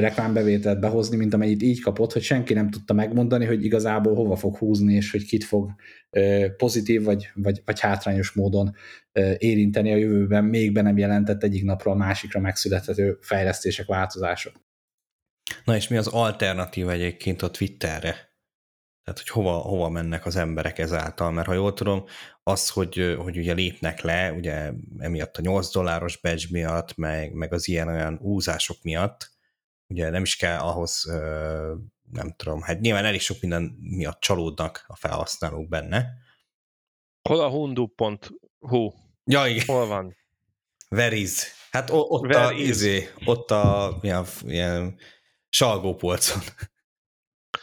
reklámbevételt 0.00 0.80
behozni, 0.80 1.16
mint 1.16 1.34
amennyit 1.34 1.62
így 1.62 1.80
kapott, 1.80 2.12
hogy 2.12 2.22
senki 2.22 2.54
nem 2.54 2.70
tudta 2.70 2.92
megmondani, 2.92 3.44
hogy 3.44 3.64
igazából 3.64 4.14
hova 4.14 4.36
fog 4.36 4.56
húzni, 4.56 4.94
és 4.94 5.10
hogy 5.10 5.24
kit 5.24 5.44
fog 5.44 5.70
pozitív 6.56 7.02
vagy, 7.02 7.30
vagy, 7.34 7.62
vagy 7.64 7.80
hátrányos 7.80 8.32
módon 8.32 8.74
érinteni 9.38 9.92
a 9.92 9.96
jövőben, 9.96 10.44
még 10.44 10.72
be 10.72 10.82
nem 10.82 10.98
jelentett 10.98 11.42
egyik 11.42 11.64
napról 11.64 11.94
a 11.94 11.96
másikra 11.96 12.40
megszülethető 12.40 13.18
fejlesztések, 13.20 13.86
változások. 13.86 14.52
Na 15.64 15.76
és 15.76 15.88
mi 15.88 15.96
az 15.96 16.06
alternatív 16.06 16.88
egyébként 16.88 17.42
a 17.42 17.50
Twitterre? 17.50 18.28
Tehát, 19.04 19.20
hogy 19.20 19.28
hova, 19.28 19.52
hova 19.52 19.88
mennek 19.88 20.26
az 20.26 20.36
emberek 20.36 20.78
ezáltal, 20.78 21.30
mert 21.30 21.46
ha 21.46 21.54
jól 21.54 21.72
tudom, 21.72 22.04
az, 22.42 22.68
hogy, 22.68 23.16
hogy 23.18 23.38
ugye 23.38 23.52
lépnek 23.52 24.00
le, 24.00 24.32
ugye 24.32 24.72
emiatt 24.98 25.36
a 25.36 25.40
8 25.40 25.72
dolláros 25.72 26.20
badge 26.20 26.44
miatt, 26.50 26.96
meg, 26.96 27.32
meg 27.32 27.52
az 27.52 27.68
ilyen-olyan 27.68 28.18
úzások 28.22 28.76
miatt, 28.82 29.30
ugye 29.90 30.10
nem 30.10 30.22
is 30.22 30.36
kell 30.36 30.58
ahhoz, 30.58 31.04
nem 32.10 32.34
tudom, 32.36 32.62
hát 32.62 32.80
nyilván 32.80 33.04
elég 33.04 33.20
sok 33.20 33.40
minden 33.40 33.62
miatt 33.80 34.20
csalódnak 34.20 34.84
a 34.86 34.96
felhasználók 34.96 35.68
benne. 35.68 36.06
Hol 37.28 37.40
a 37.40 37.48
hundu.hu? 37.48 38.92
Ja, 39.24 39.46
igen. 39.46 39.64
Hol 39.66 39.86
van? 39.86 40.16
Veriz. 40.88 41.58
Hát 41.70 41.90
ott 41.92 42.22
Where 42.22 42.46
a, 42.46 42.52
izé, 42.52 43.08
ott 43.24 43.50
a 43.50 43.98
ilyen, 44.02 44.24
ilyen 44.42 44.98
salgópolcon. 45.48 46.40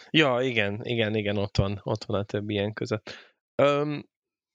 Ja, 0.10 0.42
igen, 0.42 0.80
igen, 0.84 1.16
igen, 1.16 1.38
ott 1.38 1.58
van, 1.58 1.80
ott 1.84 2.04
van 2.04 2.20
a 2.20 2.24
több 2.24 2.50
ilyen 2.50 2.74
között. 2.74 3.14
Um, 3.62 4.10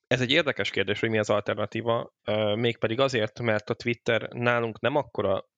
ez 0.07 0.21
egy 0.21 0.31
érdekes 0.31 0.69
kérdés, 0.69 0.99
hogy 0.99 1.09
mi 1.09 1.17
az 1.17 1.29
alternatíva, 1.29 2.13
uh, 2.27 2.55
mégpedig 2.55 2.99
azért, 2.99 3.39
mert 3.39 3.69
a 3.69 3.73
Twitter 3.73 4.29
nálunk 4.29 4.79
nem 4.79 4.95
akkora 4.95 5.49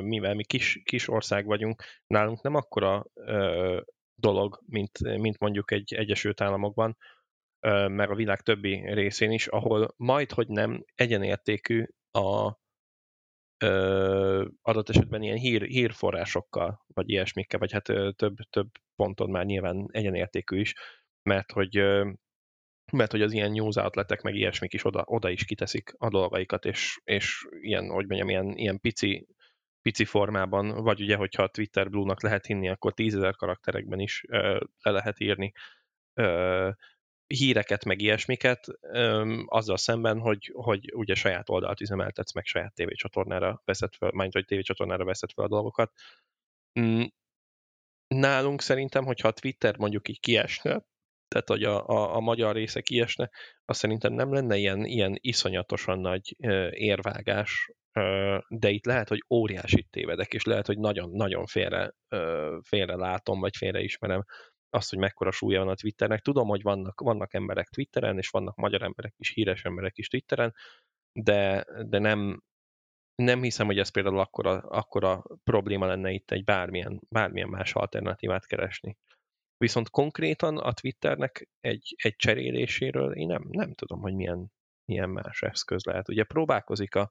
mivel 0.00 0.34
mi 0.34 0.44
kis, 0.44 0.80
kis 0.84 1.08
ország 1.08 1.46
vagyunk, 1.46 1.82
nálunk 2.06 2.42
nem 2.42 2.54
akkora 2.54 3.04
dolog, 4.14 4.60
mint, 4.66 5.18
mint 5.18 5.38
mondjuk 5.38 5.70
egy 5.70 5.94
Egyesült 5.94 6.40
Államokban, 6.40 6.96
meg 7.88 8.10
a 8.10 8.14
világ 8.14 8.40
többi 8.40 8.92
részén 8.92 9.30
is, 9.30 9.46
ahol 9.46 9.94
majd, 9.96 10.30
hogy 10.32 10.48
nem 10.48 10.84
egyenértékű 10.94 11.86
a 12.10 12.56
ö, 13.64 14.48
adott 14.62 14.88
esetben 14.88 15.22
ilyen 15.22 15.36
hír, 15.36 15.62
hírforrásokkal, 15.62 16.84
vagy 16.86 17.10
ilyesmikkel, 17.10 17.58
vagy 17.58 17.72
hát 17.72 18.16
több, 18.16 18.36
több 18.50 18.68
ponton 18.96 19.30
már 19.30 19.44
nyilván 19.44 19.88
egyenértékű 19.90 20.60
is, 20.60 20.74
mert 21.22 21.52
hogy 21.52 21.82
mert 22.92 23.10
hogy 23.10 23.22
az 23.22 23.32
ilyen 23.32 23.50
news 23.50 23.76
outletek, 23.76 24.22
meg 24.22 24.34
ilyesmik 24.34 24.72
is 24.72 24.84
oda, 24.84 25.04
oda 25.06 25.30
is 25.30 25.44
kiteszik 25.44 25.94
a 25.98 26.08
dolgaikat, 26.08 26.64
és, 26.64 27.00
és 27.04 27.46
ilyen, 27.60 27.90
hogy 27.90 28.06
mondjam, 28.06 28.28
ilyen, 28.28 28.56
ilyen 28.56 28.80
pici 28.80 29.26
pici 29.84 30.04
formában, 30.04 30.82
vagy 30.82 31.00
ugye, 31.00 31.16
hogyha 31.16 31.42
a 31.42 31.48
Twitter 31.48 31.90
Blue-nak 31.90 32.22
lehet 32.22 32.46
hinni, 32.46 32.68
akkor 32.68 32.94
tízezer 32.94 33.36
karakterekben 33.36 34.00
is 34.00 34.24
ö, 34.28 34.60
le 34.80 34.90
lehet 34.90 35.20
írni 35.20 35.52
ö, 36.14 36.70
híreket, 37.26 37.84
meg 37.84 38.00
ilyesmiket, 38.00 38.66
ö, 38.80 39.34
azzal 39.46 39.76
szemben, 39.76 40.18
hogy, 40.18 40.50
hogy 40.54 40.92
ugye 40.94 41.14
saját 41.14 41.48
oldalt 41.48 41.80
üzemeltetsz, 41.80 42.32
meg 42.32 42.44
saját 42.44 42.74
tévécsatornára 42.74 43.62
veszed 43.64 43.94
fel, 43.94 44.10
majd 44.12 44.32
hogy 44.32 44.44
tévécsatornára 44.44 45.04
veszed 45.04 45.30
fel 45.30 45.44
a 45.44 45.48
dolgokat. 45.48 45.92
Mm, 46.80 47.02
nálunk 48.06 48.60
szerintem, 48.60 49.04
hogyha 49.04 49.28
a 49.28 49.32
Twitter 49.32 49.78
mondjuk 49.78 50.08
így 50.08 50.20
kiesne, 50.20 50.84
tehát 51.34 51.48
hogy 51.48 51.62
a, 51.62 51.88
a, 51.88 52.16
a 52.16 52.20
magyar 52.20 52.54
része 52.54 52.80
kiesne, 52.80 53.30
azt 53.64 53.78
szerintem 53.78 54.12
nem 54.12 54.32
lenne 54.32 54.56
ilyen, 54.56 54.84
ilyen 54.84 55.16
iszonyatosan 55.20 55.98
nagy 55.98 56.36
érvágás 56.70 57.72
de 58.48 58.70
itt 58.70 58.84
lehet, 58.84 59.08
hogy 59.08 59.24
óriási 59.30 59.86
tévedek, 59.90 60.34
és 60.34 60.44
lehet, 60.44 60.66
hogy 60.66 60.78
nagyon-nagyon 60.78 61.46
félre, 61.46 61.94
félre 62.62 62.96
látom, 62.96 63.40
vagy 63.40 63.56
félre 63.56 63.80
ismerem 63.80 64.24
azt, 64.70 64.90
hogy 64.90 64.98
mekkora 64.98 65.30
súlya 65.30 65.58
van 65.58 65.68
a 65.68 65.74
Twitternek. 65.74 66.20
Tudom, 66.20 66.48
hogy 66.48 66.62
vannak, 66.62 67.00
vannak 67.00 67.34
emberek 67.34 67.68
Twitteren, 67.68 68.18
és 68.18 68.28
vannak 68.28 68.56
magyar 68.56 68.82
emberek 68.82 69.14
is, 69.16 69.30
híres 69.30 69.64
emberek 69.64 69.98
is 69.98 70.08
Twitteren, 70.08 70.54
de, 71.12 71.64
de 71.86 71.98
nem, 71.98 72.42
nem 73.14 73.42
hiszem, 73.42 73.66
hogy 73.66 73.78
ez 73.78 73.90
például 73.90 74.18
akkora, 74.18 74.52
akkora 74.58 75.22
probléma 75.44 75.86
lenne 75.86 76.10
itt 76.10 76.30
egy 76.30 76.44
bármilyen, 76.44 77.00
bármilyen 77.08 77.48
más 77.48 77.72
alternatívát 77.74 78.46
keresni. 78.46 78.96
Viszont 79.56 79.90
konkrétan 79.90 80.58
a 80.58 80.72
Twitternek 80.72 81.48
egy, 81.60 81.94
egy 81.96 82.16
cseréléséről 82.16 83.12
én 83.12 83.26
nem, 83.26 83.46
nem 83.50 83.72
tudom, 83.72 84.00
hogy 84.00 84.14
milyen, 84.14 84.52
milyen 84.84 85.10
más 85.10 85.42
eszköz 85.42 85.84
lehet. 85.84 86.08
Ugye 86.08 86.24
próbálkozik 86.24 86.94
a, 86.94 87.10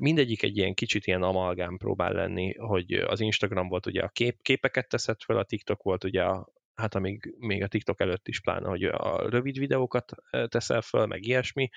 mindegyik 0.00 0.42
egy 0.42 0.56
ilyen 0.56 0.74
kicsit 0.74 1.06
ilyen 1.06 1.22
amalgám 1.22 1.76
próbál 1.76 2.12
lenni, 2.12 2.54
hogy 2.54 2.92
az 2.92 3.20
Instagram 3.20 3.68
volt 3.68 3.86
ugye 3.86 4.02
a 4.02 4.08
kép, 4.08 4.42
képeket 4.42 4.88
teszed 4.88 5.20
fel, 5.22 5.36
a 5.36 5.44
TikTok 5.44 5.82
volt 5.82 6.04
ugye 6.04 6.22
a, 6.22 6.52
hát 6.74 6.94
amíg 6.94 7.34
még 7.38 7.62
a 7.62 7.68
TikTok 7.68 8.00
előtt 8.00 8.28
is 8.28 8.40
pláne, 8.40 8.68
hogy 8.68 8.84
a 8.84 9.28
rövid 9.28 9.58
videókat 9.58 10.12
teszel 10.48 10.80
fel, 10.80 11.06
meg 11.06 11.26
ilyesmi, 11.26 11.68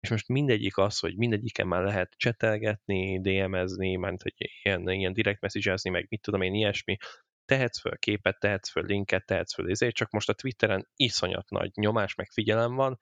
és 0.00 0.10
most 0.10 0.28
mindegyik 0.28 0.76
az, 0.76 0.98
hogy 0.98 1.16
mindegyiken 1.16 1.66
már 1.66 1.82
lehet 1.82 2.14
csetelgetni, 2.16 3.20
DM-ezni, 3.20 3.96
mert 3.96 4.22
hogy 4.22 4.34
ilyen, 4.62 4.88
ilyen 4.88 5.12
direct 5.12 5.40
message 5.40 5.90
meg 5.90 6.06
mit 6.08 6.20
tudom 6.20 6.42
én, 6.42 6.54
ilyesmi, 6.54 6.96
tehetsz 7.44 7.80
föl 7.80 7.96
képet, 7.98 8.38
tehetsz 8.38 8.70
föl 8.70 8.84
linket, 8.84 9.26
tehetsz 9.26 9.54
föl 9.54 9.70
ezért, 9.70 9.94
csak 9.94 10.10
most 10.10 10.28
a 10.28 10.32
Twitteren 10.34 10.88
iszonyat 10.96 11.50
nagy 11.50 11.70
nyomás, 11.74 12.14
meg 12.14 12.30
figyelem 12.30 12.74
van, 12.74 12.98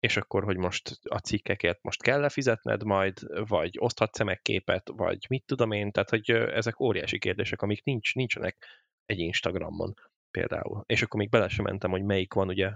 és 0.00 0.16
akkor, 0.16 0.44
hogy 0.44 0.56
most 0.56 0.98
a 1.02 1.18
cikkekért 1.18 1.82
most 1.82 2.02
kell 2.02 2.20
lefizetned 2.20 2.82
majd, 2.82 3.18
vagy 3.48 3.76
oszthatsz-e 3.78 4.24
meg 4.24 4.40
képet, 4.42 4.88
vagy 4.94 5.26
mit 5.28 5.46
tudom 5.46 5.72
én, 5.72 5.90
tehát 5.90 6.10
hogy 6.10 6.30
ezek 6.30 6.80
óriási 6.80 7.18
kérdések, 7.18 7.62
amik 7.62 7.84
nincs, 7.84 8.14
nincsenek 8.14 8.66
egy 9.04 9.18
Instagramon 9.18 9.94
például. 10.30 10.84
És 10.86 11.02
akkor 11.02 11.20
még 11.20 11.28
bele 11.30 11.48
sem 11.48 11.64
mentem, 11.64 11.90
hogy 11.90 12.02
melyik 12.02 12.34
van 12.34 12.48
ugye 12.48 12.72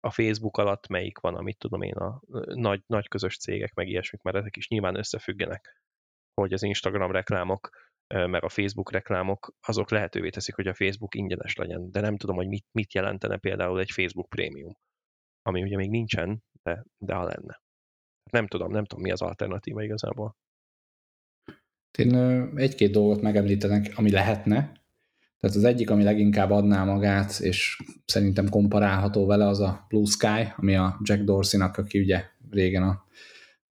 a 0.00 0.10
Facebook 0.10 0.56
alatt, 0.56 0.88
melyik 0.88 1.18
van, 1.18 1.34
amit 1.34 1.58
tudom 1.58 1.82
én, 1.82 1.94
a 1.94 2.20
nagy, 2.54 2.82
nagy 2.86 3.08
közös 3.08 3.38
cégek, 3.38 3.74
meg 3.74 3.88
ilyesmik, 3.88 4.22
mert 4.22 4.36
ezek 4.36 4.56
is 4.56 4.68
nyilván 4.68 4.96
összefüggenek, 4.96 5.82
hogy 6.34 6.52
az 6.52 6.62
Instagram 6.62 7.10
reklámok, 7.10 7.70
meg 8.12 8.44
a 8.44 8.48
Facebook 8.48 8.92
reklámok, 8.92 9.54
azok 9.60 9.90
lehetővé 9.90 10.28
teszik, 10.28 10.54
hogy 10.54 10.66
a 10.66 10.74
Facebook 10.74 11.14
ingyenes 11.14 11.56
legyen, 11.56 11.90
de 11.90 12.00
nem 12.00 12.16
tudom, 12.16 12.36
hogy 12.36 12.48
mit, 12.48 12.66
mit 12.72 12.94
jelentene 12.94 13.36
például 13.36 13.80
egy 13.80 13.90
Facebook 13.90 14.28
prémium, 14.28 14.76
ami 15.42 15.62
ugye 15.62 15.76
még 15.76 15.90
nincsen, 15.90 16.42
de, 16.62 16.84
de 16.98 17.14
ha 17.14 17.24
lenne. 17.24 17.62
Nem 18.30 18.46
tudom, 18.46 18.70
nem 18.70 18.84
tudom, 18.84 19.04
mi 19.04 19.10
az 19.10 19.22
alternatíva 19.22 19.82
igazából. 19.82 20.36
Én 21.98 22.14
egy-két 22.56 22.90
dolgot 22.90 23.22
megemlítenek, 23.22 23.92
ami 23.94 24.10
lehetne. 24.10 24.72
Tehát 25.40 25.56
az 25.56 25.64
egyik, 25.64 25.90
ami 25.90 26.02
leginkább 26.02 26.50
adná 26.50 26.84
magát, 26.84 27.38
és 27.40 27.82
szerintem 28.04 28.48
komparálható 28.48 29.26
vele, 29.26 29.46
az 29.46 29.60
a 29.60 29.84
Blue 29.88 30.06
Sky, 30.06 30.52
ami 30.56 30.76
a 30.76 31.00
Jack 31.02 31.22
Dorsey-nak, 31.22 31.76
aki 31.76 31.98
ugye 31.98 32.24
régen 32.50 32.82
a, 32.82 33.04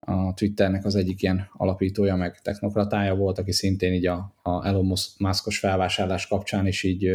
a 0.06 0.34
Twitternek 0.34 0.84
az 0.84 0.94
egyik 0.94 1.22
ilyen 1.22 1.48
alapítója, 1.52 2.16
meg 2.16 2.40
technokratája 2.40 3.14
volt, 3.14 3.38
aki 3.38 3.52
szintén 3.52 3.92
így 3.92 4.06
a, 4.06 4.34
a 4.42 4.66
Elon 4.66 4.92
Muskos 5.18 5.58
felvásárlás 5.58 6.26
kapcsán 6.26 6.66
is 6.66 6.82
így 6.82 7.10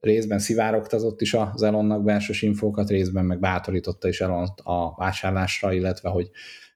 részben 0.00 0.38
szivárogtatott 0.38 1.20
is 1.20 1.34
az 1.34 1.62
Elonnak 1.62 2.04
belsős 2.04 2.42
infókat, 2.42 2.88
részben 2.88 3.24
meg 3.24 3.38
bátorította 3.40 4.08
is 4.08 4.20
Elon 4.20 4.48
a 4.62 4.94
vásárlásra, 4.94 5.72
illetve 5.72 6.08
hogy 6.08 6.30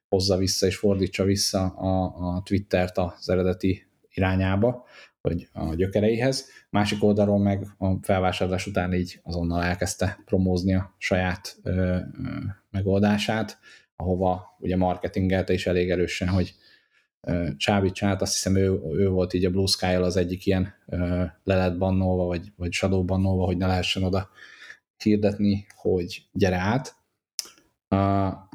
hozza 0.09 0.37
vissza 0.37 0.65
és 0.65 0.75
fordítsa 0.75 1.23
vissza 1.23 1.65
a, 1.65 2.03
a 2.35 2.41
Twittert 2.43 2.97
az 2.97 3.29
eredeti 3.29 3.87
irányába, 4.13 4.85
vagy 5.21 5.47
a 5.53 5.75
gyökereihez. 5.75 6.49
Másik 6.69 7.03
oldalról 7.03 7.39
meg 7.39 7.67
a 7.77 7.93
felvásárlás 8.01 8.67
után 8.67 8.93
így 8.93 9.19
azonnal 9.23 9.63
elkezdte 9.63 10.21
promózni 10.25 10.75
a 10.75 10.95
saját 10.97 11.57
ö, 11.63 11.71
ö, 11.71 11.97
megoldását, 12.71 13.57
ahova 13.95 14.55
ugye 14.59 14.77
marketingelte 14.77 15.53
is 15.53 15.67
elég 15.67 15.89
erősen, 15.89 16.27
hogy 16.27 16.53
csábítsát, 17.57 18.21
azt 18.21 18.33
hiszem 18.33 18.55
ő, 18.55 18.79
ő 18.93 19.09
volt 19.09 19.33
így 19.33 19.45
a 19.45 19.49
Blue 19.49 19.67
sky 19.67 19.85
az 19.85 20.17
egyik 20.17 20.45
ilyen 20.45 20.73
le 21.43 21.55
lett 21.55 21.77
bannolva, 21.77 22.25
vagy, 22.25 22.51
vagy 22.55 22.71
shadow 22.71 23.03
bannolva, 23.03 23.45
hogy 23.45 23.57
ne 23.57 23.67
lehessen 23.67 24.03
oda 24.03 24.29
hirdetni, 25.03 25.65
hogy 25.75 26.25
gyere 26.31 26.57
át. 26.57 26.95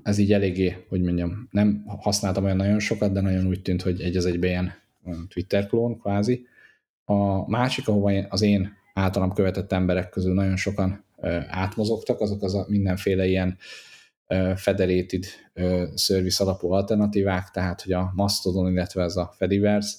Ez 0.03 0.19
így 0.19 0.33
eléggé, 0.33 0.85
hogy 0.89 1.03
mondjam, 1.03 1.49
nem 1.51 1.85
használtam 1.87 2.45
olyan 2.45 2.57
nagyon 2.57 2.79
sokat, 2.79 3.13
de 3.13 3.21
nagyon 3.21 3.47
úgy 3.47 3.63
tűnt, 3.63 3.83
hogy 3.83 4.01
egy 4.01 4.17
az 4.17 4.27
egyben 4.27 4.51
ilyen 4.51 4.73
Twitter 5.29 5.67
klón 5.67 5.99
kvázi. 5.99 6.47
A 7.05 7.51
másik, 7.51 7.89
ahova 7.89 8.27
az 8.29 8.43
én 8.43 8.77
általam 8.95 9.33
követett 9.33 9.73
emberek 9.73 10.09
közül 10.09 10.35
nagyon 10.35 10.57
sokan 10.57 11.05
átmozogtak, 11.49 12.21
azok 12.21 12.43
az 12.43 12.55
a 12.55 12.67
mindenféle 12.69 13.27
ilyen 13.27 13.57
federated 14.57 15.25
service 15.95 16.45
alapú 16.45 16.73
alternatívák, 16.73 17.51
tehát 17.51 17.83
hogy 17.83 17.93
a 17.93 18.13
Mastodon, 18.15 18.73
illetve 18.73 19.03
ez 19.03 19.17
a 19.17 19.35
Fediverse, 19.37 19.97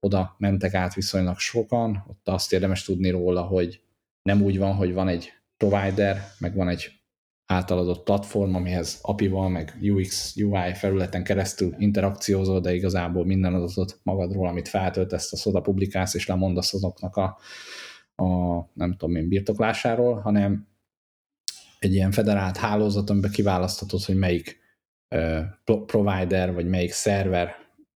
oda 0.00 0.34
mentek 0.38 0.74
át 0.74 0.94
viszonylag 0.94 1.38
sokan, 1.38 2.04
ott 2.08 2.28
azt 2.28 2.52
érdemes 2.52 2.84
tudni 2.84 3.10
róla, 3.10 3.42
hogy 3.42 3.80
nem 4.22 4.42
úgy 4.42 4.58
van, 4.58 4.74
hogy 4.74 4.92
van 4.92 5.08
egy 5.08 5.32
provider, 5.56 6.22
meg 6.38 6.54
van 6.54 6.68
egy 6.68 7.00
általadott 7.46 8.02
platform, 8.02 8.54
amihez 8.54 8.98
API-val, 9.02 9.48
meg 9.48 9.78
UX, 9.82 10.36
UI 10.36 10.74
felületen 10.74 11.24
keresztül 11.24 11.74
interakciózol, 11.78 12.60
de 12.60 12.74
igazából 12.74 13.24
minden 13.24 13.54
adatot 13.54 14.00
magadról, 14.02 14.48
amit 14.48 14.68
feltöltesz, 14.68 15.32
azt 15.32 15.46
oda 15.46 15.60
publikálsz, 15.60 16.14
és 16.14 16.26
lemondasz 16.26 16.74
azoknak 16.74 17.16
a, 17.16 17.38
a 18.22 18.24
nem 18.72 18.96
tudom 18.96 19.16
én, 19.16 19.28
birtoklásáról, 19.28 20.20
hanem 20.20 20.68
egy 21.80 21.94
ilyen 21.94 22.10
federált 22.10 22.56
hálózat, 22.56 23.10
amiben 23.10 23.30
kiválaszthatod, 23.30 24.04
hogy 24.04 24.16
melyik 24.16 24.60
uh, 25.14 25.44
provider, 25.86 26.52
vagy 26.52 26.68
melyik 26.68 26.92
szerver, 26.92 27.54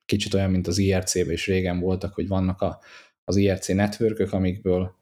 kicsit 0.05 0.35
olyan, 0.35 0.51
mint 0.51 0.67
az 0.67 0.79
IRC-ben 0.79 1.33
is 1.33 1.47
régen 1.47 1.81
voltak, 1.81 2.15
hogy 2.15 2.29
vannak 2.29 2.61
a, 2.61 2.81
az 3.25 3.37
IRC 3.37 3.69
networkök, 3.69 4.33
amikből 4.33 4.95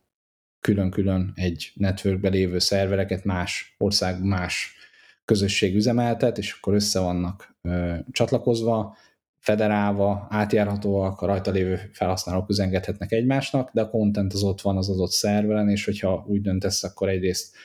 külön-külön 0.60 1.32
egy 1.34 1.72
networkbe 1.74 2.28
lévő 2.28 2.58
szervereket 2.58 3.24
más 3.24 3.74
ország, 3.78 4.22
más 4.22 4.76
közösség 5.24 5.74
üzemeltet, 5.74 6.38
és 6.38 6.52
akkor 6.52 6.74
össze 6.74 7.00
vannak 7.00 7.56
ö, 7.62 7.94
csatlakozva, 8.10 8.96
federálva, 9.38 10.26
átjárhatóak, 10.30 11.20
a 11.20 11.26
rajta 11.26 11.50
lévő 11.50 11.90
felhasználók 11.92 12.48
üzengethetnek 12.48 13.12
egymásnak, 13.12 13.70
de 13.72 13.80
a 13.80 13.90
content 13.90 14.32
az 14.32 14.42
ott 14.42 14.60
van 14.60 14.76
az 14.76 14.88
adott 14.88 15.10
szerveren, 15.10 15.68
és 15.68 15.84
hogyha 15.84 16.24
úgy 16.28 16.40
döntesz, 16.40 16.84
akkor 16.84 17.08
egyrészt 17.08 17.56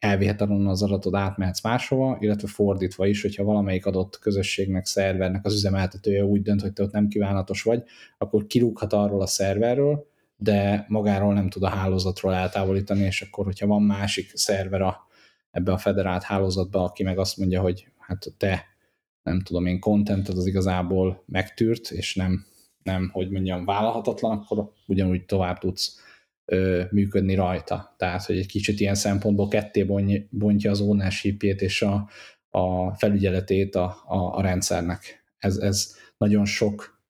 elviheted 0.00 0.50
az 0.50 0.82
adatot, 0.82 1.14
átmehetsz 1.14 1.62
máshova, 1.62 2.16
illetve 2.20 2.48
fordítva 2.48 3.06
is, 3.06 3.22
hogyha 3.22 3.44
valamelyik 3.44 3.86
adott 3.86 4.18
közösségnek, 4.18 4.86
szervernek 4.86 5.44
az 5.44 5.54
üzemeltetője 5.54 6.24
úgy 6.24 6.42
dönt, 6.42 6.60
hogy 6.60 6.72
te 6.72 6.82
ott 6.82 6.92
nem 6.92 7.08
kívánatos 7.08 7.62
vagy, 7.62 7.82
akkor 8.18 8.46
kirúghat 8.46 8.92
arról 8.92 9.22
a 9.22 9.26
szerverről, 9.26 10.08
de 10.36 10.84
magáról 10.88 11.34
nem 11.34 11.48
tud 11.48 11.62
a 11.62 11.68
hálózatról 11.68 12.34
eltávolítani, 12.34 13.00
és 13.00 13.22
akkor, 13.22 13.44
hogyha 13.44 13.66
van 13.66 13.82
másik 13.82 14.30
szerver 14.34 14.80
a, 14.80 15.06
ebbe 15.50 15.72
a 15.72 15.78
federált 15.78 16.22
hálózatba, 16.22 16.82
aki 16.82 17.02
meg 17.02 17.18
azt 17.18 17.36
mondja, 17.36 17.60
hogy 17.60 17.88
hát 17.98 18.26
te 18.36 18.64
nem 19.22 19.40
tudom 19.40 19.66
én, 19.66 19.80
contented 19.80 20.36
az 20.36 20.46
igazából 20.46 21.22
megtűrt, 21.26 21.90
és 21.90 22.14
nem, 22.14 22.46
nem, 22.82 23.10
hogy 23.12 23.30
mondjam, 23.30 23.64
vállalhatatlan, 23.64 24.38
akkor 24.38 24.72
ugyanúgy 24.86 25.24
tovább 25.24 25.58
tudsz 25.58 26.00
működni 26.90 27.34
rajta. 27.34 27.94
Tehát, 27.98 28.24
hogy 28.24 28.38
egy 28.38 28.46
kicsit 28.46 28.80
ilyen 28.80 28.94
szempontból 28.94 29.48
ketté 29.48 29.82
bontja 30.30 30.70
az 30.70 30.80
ownership 30.80 31.42
és 31.42 31.82
a, 31.82 32.08
a 32.50 32.94
felügyeletét 32.94 33.74
a, 33.74 34.02
a, 34.06 34.36
a 34.36 34.40
rendszernek. 34.40 35.24
Ez, 35.38 35.56
ez 35.56 35.96
nagyon 36.16 36.44
sok 36.44 37.00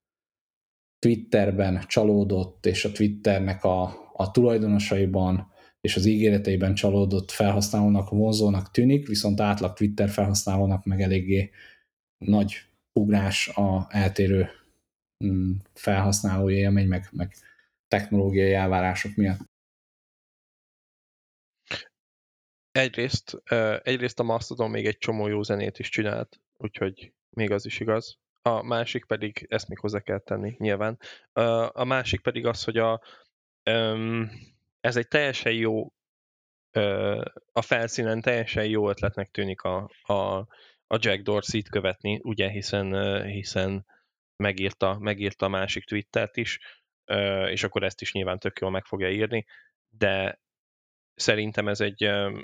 Twitterben 0.99 1.85
csalódott, 1.87 2.67
és 2.67 2.85
a 2.85 2.93
Twitternek 2.93 3.65
a, 3.65 3.83
a 4.13 4.31
tulajdonosaiban 4.31 5.49
és 5.81 5.97
az 5.97 6.05
ígéreteiben 6.05 6.75
csalódott 6.75 7.31
felhasználónak 7.31 8.09
vonzónak 8.09 8.71
tűnik, 8.71 9.07
viszont 9.07 9.41
átlag 9.41 9.73
Twitter 9.73 10.09
felhasználónak 10.09 10.85
meg 10.85 11.01
eléggé 11.01 11.51
nagy 12.19 12.55
ugrás 12.93 13.49
a 13.49 13.87
eltérő 13.89 14.49
mm, 15.25 15.53
felhasználói 15.75 16.55
élmény, 16.55 16.89
meg, 16.89 17.09
meg 17.13 17.35
technológiai 17.91 18.53
elvárások 18.53 19.15
miatt. 19.15 19.39
Egyrészt, 22.71 23.43
egyrészt 23.83 24.21
a 24.21 24.23
Mastodon 24.23 24.71
még 24.71 24.87
egy 24.87 24.99
csomó 24.99 25.27
jó 25.27 25.43
zenét 25.43 25.79
is 25.79 25.89
csinált, 25.89 26.41
úgyhogy 26.57 27.13
még 27.31 27.51
az 27.51 27.67
is 27.67 27.81
igaz. 27.81 28.19
A 28.43 28.63
másik 28.63 29.05
pedig, 29.05 29.47
ezt 29.49 29.69
még 29.69 29.79
hozzá 29.79 30.01
kell 30.01 30.19
tenni 30.19 30.55
nyilván, 30.59 30.99
a 31.73 31.85
másik 31.85 32.21
pedig 32.21 32.47
az, 32.47 32.65
hogy 32.65 32.77
a, 32.77 33.01
ez 34.81 34.97
egy 34.97 35.09
teljesen 35.09 35.53
jó, 35.53 35.93
a 37.53 37.63
felszínen 37.63 38.21
teljesen 38.21 38.67
jó 38.67 38.89
ötletnek 38.89 39.31
tűnik 39.31 39.61
a, 39.61 39.91
a, 40.03 40.39
a 40.87 40.99
Jack 40.99 41.23
Dorsey-t 41.23 41.69
követni, 41.69 42.21
ugye, 42.23 42.51
hiszen, 42.51 43.23
hiszen 43.25 43.87
megírta, 44.37 44.99
megírta 44.99 45.47
a 45.47 45.49
másik 45.49 45.85
Twittert 45.85 46.37
is, 46.37 46.59
és 47.49 47.63
akkor 47.63 47.83
ezt 47.83 48.01
is 48.01 48.13
nyilván 48.13 48.39
tök 48.39 48.59
jól 48.59 48.71
meg 48.71 48.85
fogja 48.85 49.11
írni, 49.11 49.47
de 49.89 50.41
szerintem 51.15 51.69
ez 51.69 51.81
egy, 51.81 52.03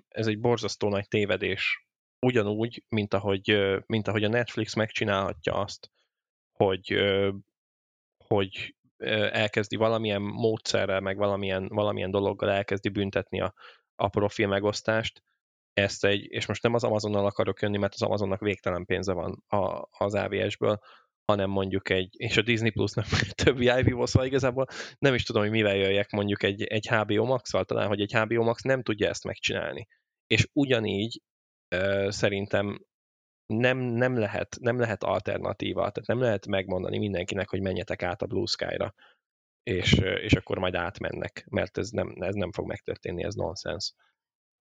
ez 0.09 0.27
egy 0.27 0.41
borzasztó 0.41 0.89
nagy 0.89 1.09
tévedés. 1.09 1.87
Ugyanúgy, 2.21 2.85
mint 2.89 3.15
ahogy, 3.15 3.77
mint 3.87 4.09
ahogy 4.09 4.25
a 4.25 4.29
Netflix 4.29 4.75
megcsinálhatja 4.75 5.55
azt, 5.55 5.91
hogy, 6.53 6.99
hogy 8.17 8.77
elkezdi 9.31 9.77
valamilyen 9.77 10.23
módszerrel, 10.23 11.01
meg 11.01 11.17
valamilyen, 11.17 11.69
valamilyen 11.69 12.11
dologgal 12.11 12.51
elkezdi 12.51 12.89
büntetni 12.89 13.41
a, 13.41 13.55
a 13.95 14.09
profil 14.09 14.47
megosztást, 14.47 15.23
ezt 15.73 16.05
egy, 16.05 16.27
és 16.31 16.47
most 16.47 16.63
nem 16.63 16.75
az 16.75 16.85
Amazonnal 16.85 17.27
akarok 17.27 17.61
jönni, 17.61 17.79
mert 17.79 17.95
az 17.95 18.03
Amazonnak 18.03 18.41
végtelen 18.41 18.85
pénze 18.85 19.13
van 19.13 19.43
a, 19.47 19.89
az 19.91 20.15
AVS-ből, 20.15 20.81
hanem 21.27 21.51
mondjuk 21.51 21.91
egy, 21.91 22.15
és 22.17 22.37
a 22.37 22.43
Disney 22.43 22.71
Plus 22.71 22.93
nem 22.93 23.05
több 23.45 23.57
VIP 23.57 24.07
szóval 24.07 24.27
igazából 24.27 24.67
nem 24.99 25.15
is 25.15 25.23
tudom, 25.23 25.43
hogy 25.43 25.51
mivel 25.51 25.77
jöjjek 25.77 26.11
mondjuk 26.11 26.43
egy, 26.43 26.63
egy 26.63 26.89
HBO 26.89 27.25
Max-val, 27.25 27.65
talán, 27.65 27.89
hogy 27.89 28.01
egy 28.01 28.13
HBO 28.13 28.43
Max 28.43 28.63
nem 28.63 28.83
tudja 28.83 29.09
ezt 29.09 29.25
megcsinálni. 29.25 29.87
És 30.27 30.49
ugyanígy 30.53 31.23
szerintem 32.09 32.85
nem, 33.47 33.79
nem, 33.79 34.19
lehet, 34.19 34.57
nem 34.61 34.79
lehet 34.79 35.03
alternatíva, 35.03 35.81
tehát 35.81 36.09
nem 36.09 36.21
lehet 36.21 36.47
megmondani 36.47 36.99
mindenkinek, 36.99 37.49
hogy 37.49 37.61
menjetek 37.61 38.03
át 38.03 38.23
a 38.23 38.27
Blue 38.27 38.47
Sky-ra, 38.47 38.95
és, 39.63 39.93
és 40.23 40.33
akkor 40.33 40.59
majd 40.59 40.75
átmennek, 40.75 41.47
mert 41.51 41.79
ez 41.79 41.91
nem, 41.91 42.15
ez 42.19 42.35
nem 42.35 42.53
fog 42.53 42.67
megtörténni, 42.67 43.25
ez 43.25 43.35
nonsens. 43.35 43.93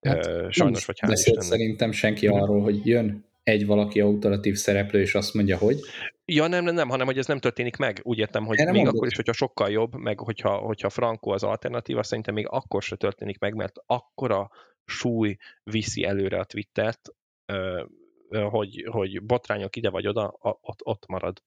Hát, 0.01 0.51
Sajnos, 0.53 0.85
vagy 0.85 0.99
hál' 1.01 1.39
Szerintem 1.39 1.91
senki 1.91 2.27
arról, 2.27 2.61
hogy 2.61 2.85
jön 2.85 3.25
egy 3.45 3.65
valaki 3.65 3.99
autoritív 3.99 4.55
szereplő, 4.55 5.01
és 5.01 5.15
azt 5.15 5.33
mondja, 5.33 5.57
hogy... 5.57 5.79
Ja, 6.25 6.47
nem, 6.47 6.63
nem, 6.63 6.73
nem, 6.73 6.89
hanem 6.89 7.05
hogy 7.05 7.17
ez 7.17 7.25
nem 7.25 7.39
történik 7.39 7.77
meg. 7.77 7.99
Úgy 8.03 8.17
értem, 8.17 8.45
hogy 8.45 8.57
Erre 8.57 8.71
még 8.71 8.81
mondod. 8.81 8.95
akkor 8.95 9.07
is, 9.07 9.15
hogyha 9.15 9.33
sokkal 9.33 9.69
jobb, 9.69 9.95
meg 9.95 10.19
hogyha, 10.19 10.57
hogyha 10.57 10.89
Franco 10.89 11.29
az 11.29 11.43
alternatíva, 11.43 12.03
szerintem 12.03 12.33
még 12.33 12.47
akkor 12.49 12.81
se 12.83 12.95
történik 12.95 13.39
meg, 13.39 13.53
mert 13.53 13.75
akkora 13.85 14.49
súly 14.85 15.37
viszi 15.63 16.03
előre 16.03 16.39
a 16.39 16.43
Twittert, 16.43 17.09
hogy, 18.49 18.87
hogy 18.91 19.23
botrányok 19.23 19.75
ide 19.75 19.89
vagy 19.89 20.07
oda, 20.07 20.37
ott, 20.61 20.79
ott 20.83 21.07
marad. 21.07 21.41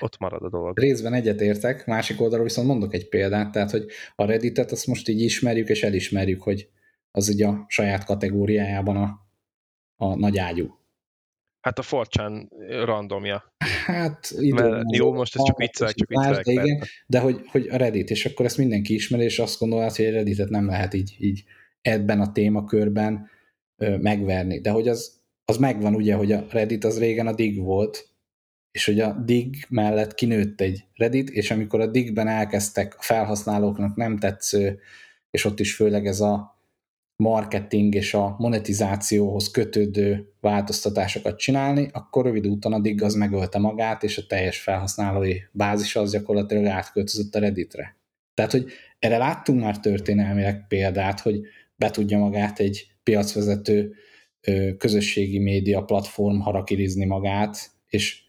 Ott 0.00 0.18
marad 0.18 0.42
a 0.42 0.48
dolog. 0.48 0.78
Részben 0.78 1.14
egyetértek, 1.14 1.86
másik 1.86 2.20
oldalról 2.20 2.46
viszont 2.46 2.66
mondok 2.66 2.94
egy 2.94 3.08
példát, 3.08 3.52
tehát, 3.52 3.70
hogy 3.70 3.86
a 4.14 4.24
Redditet 4.24 4.72
azt 4.72 4.86
most 4.86 5.08
így 5.08 5.20
ismerjük 5.20 5.68
és 5.68 5.82
elismerjük, 5.82 6.42
hogy 6.42 6.68
az 7.10 7.28
ugye 7.28 7.46
a 7.46 7.64
saját 7.68 8.04
kategóriájában 8.04 8.96
a, 8.96 9.26
a 9.96 10.16
nagy 10.16 10.38
ágyú. 10.38 10.84
Hát 11.66 11.78
a 11.78 11.82
Forcsán 11.82 12.50
randomja. 12.68 13.52
Hát 13.86 14.30
idő, 14.38 14.82
jó, 14.92 15.12
most 15.12 15.36
ez 15.36 15.44
csak 15.44 15.58
viccelek, 15.58 15.94
csak 15.94 16.08
viccelek. 16.08 16.44
De, 16.44 16.52
igen, 16.52 16.82
de 17.06 17.18
hogy, 17.18 17.40
hogy 17.46 17.68
a 17.68 17.76
Reddit, 17.76 18.10
és 18.10 18.26
akkor 18.26 18.44
ezt 18.44 18.58
mindenki 18.58 18.94
ismeri, 18.94 19.24
és 19.24 19.38
azt 19.38 19.58
gondolod, 19.58 19.96
hogy 19.96 20.04
a 20.04 20.10
Redditet 20.10 20.48
nem 20.48 20.66
lehet 20.66 20.94
így, 20.94 21.16
így 21.18 21.44
ebben 21.82 22.20
a 22.20 22.32
témakörben 22.32 23.28
ö, 23.76 23.96
megverni. 23.96 24.60
De 24.60 24.70
hogy 24.70 24.88
az, 24.88 25.20
az 25.44 25.56
megvan 25.56 25.94
ugye, 25.94 26.14
hogy 26.14 26.32
a 26.32 26.46
Reddit 26.50 26.84
az 26.84 26.98
régen 26.98 27.26
a 27.26 27.34
Dig 27.34 27.58
volt, 27.58 28.08
és 28.70 28.84
hogy 28.84 29.00
a 29.00 29.12
Dig 29.12 29.56
mellett 29.68 30.14
kinőtt 30.14 30.60
egy 30.60 30.84
Reddit, 30.94 31.30
és 31.30 31.50
amikor 31.50 31.80
a 31.80 31.86
Digben 31.86 32.28
elkezdtek 32.28 32.94
a 32.98 33.02
felhasználóknak 33.02 33.96
nem 33.96 34.18
tetsző, 34.18 34.80
és 35.30 35.44
ott 35.44 35.60
is 35.60 35.74
főleg 35.74 36.06
ez 36.06 36.20
a 36.20 36.55
marketing 37.16 37.94
és 37.94 38.14
a 38.14 38.36
monetizációhoz 38.38 39.50
kötődő 39.50 40.32
változtatásokat 40.40 41.38
csinálni, 41.38 41.88
akkor 41.92 42.24
rövid 42.24 42.46
úton 42.46 42.72
a 42.72 42.80
Dig 42.80 43.02
az 43.02 43.14
megölte 43.14 43.58
magát, 43.58 44.02
és 44.02 44.18
a 44.18 44.26
teljes 44.26 44.60
felhasználói 44.60 45.36
bázis 45.52 45.96
az 45.96 46.12
gyakorlatilag 46.12 46.64
átköltözött 46.64 47.34
a 47.34 47.38
Redditre. 47.38 47.96
Tehát, 48.34 48.52
hogy 48.52 48.66
erre 48.98 49.16
láttunk 49.16 49.60
már 49.60 49.80
történelmileg 49.80 50.66
példát, 50.68 51.20
hogy 51.20 51.40
be 51.76 51.90
tudja 51.90 52.18
magát 52.18 52.58
egy 52.58 52.86
piacvezető 53.02 53.94
közösségi 54.78 55.38
média 55.38 55.84
platform 55.84 56.38
harakirizni 56.38 57.04
magát, 57.04 57.70
és 57.88 58.24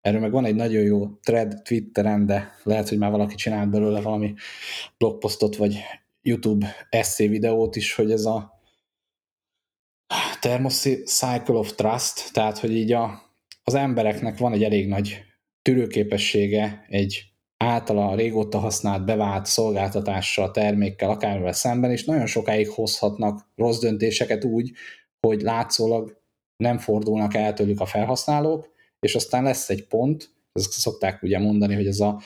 erről 0.00 0.20
meg 0.20 0.30
van 0.30 0.44
egy 0.44 0.54
nagyon 0.54 0.82
jó 0.82 1.08
thread 1.22 1.62
Twitteren, 1.62 2.26
de 2.26 2.52
lehet, 2.62 2.88
hogy 2.88 2.98
már 2.98 3.10
valaki 3.10 3.34
csinált 3.34 3.70
belőle 3.70 4.00
valami 4.00 4.34
blogposztot, 4.98 5.56
vagy 5.56 5.78
YouTube 6.26 6.74
eszé 6.90 7.26
videót 7.26 7.76
is, 7.76 7.94
hogy 7.94 8.10
ez 8.10 8.24
a 8.24 8.60
Thermocycle 10.40 11.54
of 11.54 11.74
Trust, 11.74 12.32
tehát 12.32 12.58
hogy 12.58 12.72
így 12.76 12.92
a, 12.92 13.22
az 13.64 13.74
embereknek 13.74 14.38
van 14.38 14.52
egy 14.52 14.64
elég 14.64 14.88
nagy 14.88 15.22
tűrőképessége 15.62 16.84
egy 16.88 17.34
általa 17.56 18.14
régóta 18.14 18.58
használt, 18.58 19.04
bevált 19.04 19.46
szolgáltatással, 19.46 20.50
termékkel, 20.50 21.10
akármivel 21.10 21.52
szemben, 21.52 21.90
és 21.90 22.04
nagyon 22.04 22.26
sokáig 22.26 22.68
hozhatnak 22.68 23.48
rossz 23.56 23.78
döntéseket 23.78 24.44
úgy, 24.44 24.72
hogy 25.26 25.40
látszólag 25.40 26.22
nem 26.56 26.78
fordulnak 26.78 27.34
el 27.34 27.52
tőlük 27.52 27.80
a 27.80 27.86
felhasználók, 27.86 28.72
és 29.00 29.14
aztán 29.14 29.42
lesz 29.42 29.70
egy 29.70 29.86
pont, 29.86 30.30
ezt 30.52 30.72
szokták 30.72 31.22
ugye 31.22 31.38
mondani, 31.38 31.74
hogy 31.74 31.86
ez 31.86 32.00
a, 32.00 32.20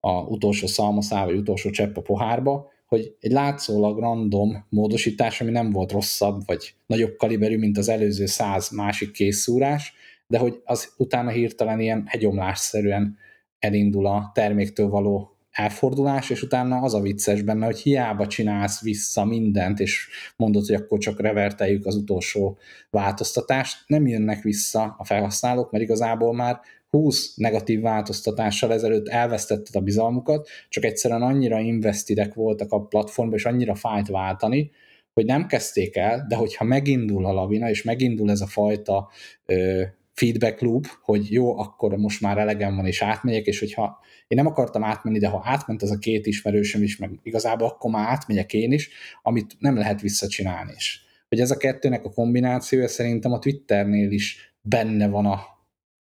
a 0.00 0.12
utolsó 0.12 0.66
szalmaszál, 0.66 1.26
vagy 1.26 1.36
utolsó 1.36 1.70
csepp 1.70 1.96
a 1.96 2.02
pohárba, 2.02 2.70
hogy 2.90 3.16
egy 3.20 3.32
látszólag 3.32 3.98
random 3.98 4.64
módosítás, 4.68 5.40
ami 5.40 5.50
nem 5.50 5.70
volt 5.70 5.92
rosszabb, 5.92 6.42
vagy 6.46 6.74
nagyobb 6.86 7.16
kaliberű, 7.16 7.58
mint 7.58 7.78
az 7.78 7.88
előző 7.88 8.26
száz 8.26 8.70
másik 8.70 9.10
készszúrás, 9.10 9.94
de 10.26 10.38
hogy 10.38 10.60
az 10.64 10.92
utána 10.96 11.30
hirtelen 11.30 11.80
ilyen 11.80 12.04
hegyomlásszerűen 12.06 13.16
elindul 13.58 14.06
a 14.06 14.30
terméktől 14.34 14.88
való 14.88 15.36
elfordulás, 15.50 16.30
és 16.30 16.42
utána 16.42 16.80
az 16.80 16.94
a 16.94 17.00
vicces 17.00 17.42
benne, 17.42 17.64
hogy 17.64 17.78
hiába 17.78 18.26
csinálsz 18.26 18.82
vissza 18.82 19.24
mindent, 19.24 19.80
és 19.80 20.08
mondod, 20.36 20.66
hogy 20.66 20.74
akkor 20.74 20.98
csak 20.98 21.20
reverteljük 21.20 21.86
az 21.86 21.94
utolsó 21.94 22.58
változtatást, 22.90 23.84
nem 23.86 24.06
jönnek 24.06 24.42
vissza 24.42 24.94
a 24.98 25.04
felhasználók, 25.04 25.70
mert 25.70 25.84
igazából 25.84 26.34
már 26.34 26.60
20 26.90 27.34
negatív 27.36 27.80
változtatással 27.80 28.72
ezelőtt 28.72 29.08
elvesztetted 29.08 29.74
a 29.74 29.80
bizalmukat, 29.80 30.48
csak 30.68 30.84
egyszerűen 30.84 31.22
annyira 31.22 31.60
investidek 31.60 32.34
voltak 32.34 32.72
a 32.72 32.80
platformba, 32.80 33.36
és 33.36 33.44
annyira 33.44 33.74
fájt 33.74 34.08
váltani, 34.08 34.70
hogy 35.12 35.24
nem 35.24 35.46
kezdték 35.46 35.96
el, 35.96 36.24
de 36.28 36.36
hogyha 36.36 36.64
megindul 36.64 37.26
a 37.26 37.32
lavina, 37.32 37.68
és 37.68 37.82
megindul 37.82 38.30
ez 38.30 38.40
a 38.40 38.46
fajta 38.46 39.10
ö, 39.46 39.82
feedback 40.12 40.60
loop, 40.60 40.86
hogy 41.02 41.32
jó, 41.32 41.58
akkor 41.58 41.96
most 41.96 42.20
már 42.20 42.38
elegem 42.38 42.76
van, 42.76 42.86
és 42.86 43.02
átmegyek, 43.02 43.46
és 43.46 43.58
hogyha 43.58 43.98
én 44.28 44.38
nem 44.38 44.46
akartam 44.46 44.84
átmenni, 44.84 45.18
de 45.18 45.28
ha 45.28 45.42
átment 45.44 45.82
az 45.82 45.90
a 45.90 45.98
két 45.98 46.26
ismerősöm 46.26 46.82
is, 46.82 46.96
meg 46.96 47.10
igazából 47.22 47.68
akkor 47.68 47.90
már 47.90 48.08
átmegyek 48.08 48.52
én 48.52 48.72
is, 48.72 48.90
amit 49.22 49.56
nem 49.58 49.76
lehet 49.76 50.00
visszacsinálni 50.00 50.72
is. 50.76 51.04
Hogy 51.28 51.40
ez 51.40 51.50
a 51.50 51.56
kettőnek 51.56 52.04
a 52.04 52.10
kombinációja 52.10 52.88
szerintem 52.88 53.32
a 53.32 53.38
Twitternél 53.38 54.10
is 54.10 54.54
benne 54.60 55.08
van 55.08 55.26
a 55.26 55.59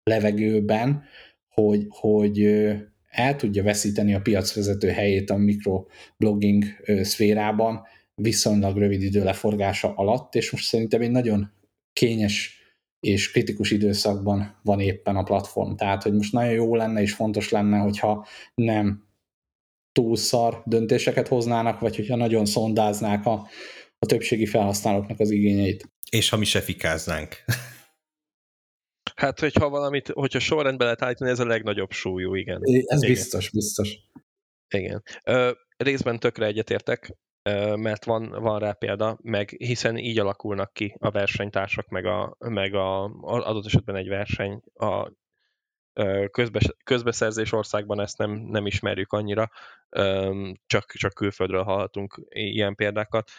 levegőben, 0.07 1.03
hogy, 1.49 1.85
hogy 1.89 2.43
el 3.09 3.35
tudja 3.35 3.63
veszíteni 3.63 4.13
a 4.13 4.21
piacvezető 4.21 4.89
helyét 4.89 5.29
a 5.29 5.37
mikroblogging 5.37 6.63
szférában 7.01 7.81
viszonylag 8.15 8.77
rövid 8.77 9.01
idő 9.01 9.23
leforgása 9.23 9.93
alatt, 9.93 10.35
és 10.35 10.51
most 10.51 10.65
szerintem 10.65 11.01
egy 11.01 11.11
nagyon 11.11 11.51
kényes 11.93 12.61
és 12.99 13.31
kritikus 13.31 13.71
időszakban 13.71 14.59
van 14.63 14.79
éppen 14.79 15.15
a 15.15 15.23
platform. 15.23 15.75
Tehát, 15.75 16.03
hogy 16.03 16.13
most 16.13 16.33
nagyon 16.33 16.53
jó 16.53 16.75
lenne 16.75 17.01
és 17.01 17.13
fontos 17.13 17.49
lenne, 17.49 17.77
hogyha 17.77 18.27
nem 18.55 19.05
túl 19.91 20.15
szar 20.15 20.61
döntéseket 20.65 21.27
hoznának, 21.27 21.79
vagy 21.79 21.95
hogyha 21.95 22.15
nagyon 22.15 22.45
szondáznák 22.45 23.25
a, 23.25 23.47
a 23.99 24.05
többségi 24.05 24.45
felhasználóknak 24.45 25.19
az 25.19 25.31
igényeit. 25.31 25.89
És 26.09 26.29
ha 26.29 26.37
mi 26.37 26.45
se 26.45 26.61
fikáznánk. 26.61 27.43
Hát, 29.17 29.39
hogyha 29.39 29.69
valamit, 29.69 30.07
hogyha 30.07 30.39
sorrendbe 30.39 30.83
lehet 30.83 31.01
állítani, 31.01 31.29
ez 31.29 31.39
a 31.39 31.45
legnagyobb 31.45 31.91
súlyú, 31.91 32.35
igen. 32.35 32.61
Ez 32.63 32.69
igen. 32.73 32.99
biztos, 32.99 33.49
biztos. 33.49 33.97
Igen. 34.69 35.03
Ö, 35.23 35.51
részben 35.77 36.19
tökre 36.19 36.45
egyetértek, 36.45 37.17
mert 37.75 38.05
van, 38.05 38.29
van 38.29 38.59
rá 38.59 38.71
példa, 38.71 39.17
meg 39.21 39.49
hiszen 39.49 39.97
így 39.97 40.19
alakulnak 40.19 40.73
ki 40.73 40.95
a 40.99 41.11
versenytársak, 41.11 41.87
meg, 41.87 42.05
a, 42.05 42.35
meg 42.39 42.73
a, 42.73 43.03
adott 43.21 43.65
esetben 43.65 43.95
egy 43.95 44.07
verseny 44.07 44.61
a 44.73 45.11
közbe, 46.31 46.59
közbeszerzés 46.83 47.51
országban 47.51 47.99
ezt 47.99 48.17
nem, 48.17 48.31
nem 48.31 48.65
ismerjük 48.65 49.11
annyira, 49.11 49.51
csak, 50.65 50.91
csak 50.91 51.13
külföldről 51.13 51.63
hallhatunk 51.63 52.21
ilyen 52.29 52.75
példákat, 52.75 53.29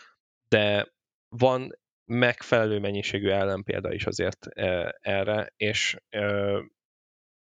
de 0.48 0.92
van 1.28 1.78
megfelelő 2.08 2.78
mennyiségű 2.78 3.28
ellenpélda 3.28 3.92
is 3.92 4.06
azért 4.06 4.46
erre, 5.00 5.52
és, 5.56 5.96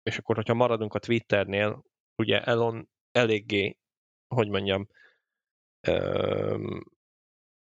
és 0.02 0.18
akkor, 0.18 0.36
hogyha 0.36 0.54
maradunk 0.54 0.94
a 0.94 0.98
Twitternél, 0.98 1.82
ugye 2.22 2.42
Elon 2.42 2.88
eléggé, 3.10 3.76
hogy 4.34 4.48
mondjam, 4.48 4.88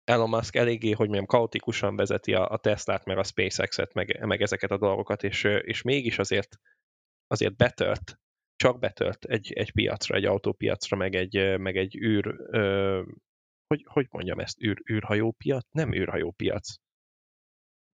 Elon 0.04 0.28
Musk 0.28 0.56
eléggé, 0.56 0.90
hogy 0.90 1.06
mondjam, 1.06 1.26
kaotikusan 1.26 1.96
vezeti 1.96 2.34
a, 2.34 2.48
a 2.48 2.58
Teslát, 2.58 3.04
meg 3.04 3.18
a 3.18 3.24
SpaceX-et, 3.24 3.92
meg, 3.92 4.26
meg 4.26 4.42
ezeket 4.42 4.70
a 4.70 4.78
dolgokat, 4.78 5.22
és, 5.22 5.44
és 5.44 5.82
mégis 5.82 6.18
azért, 6.18 6.56
azért 7.26 7.56
betört, 7.56 8.18
csak 8.56 8.78
betört 8.78 9.24
egy, 9.24 9.52
egy 9.52 9.72
piacra, 9.72 10.16
egy 10.16 10.24
autópiacra, 10.24 10.96
meg 10.96 11.14
egy, 11.14 11.58
meg 11.58 11.76
egy 11.76 11.96
űr, 11.96 12.26
ö, 12.50 13.02
hogy, 13.66 13.84
hogy 13.88 14.06
mondjam 14.10 14.38
ezt, 14.38 14.62
űr, 14.62 14.82
űrhajópiac? 14.90 15.66
Nem 15.70 15.94
űrhajópiac. 15.94 16.74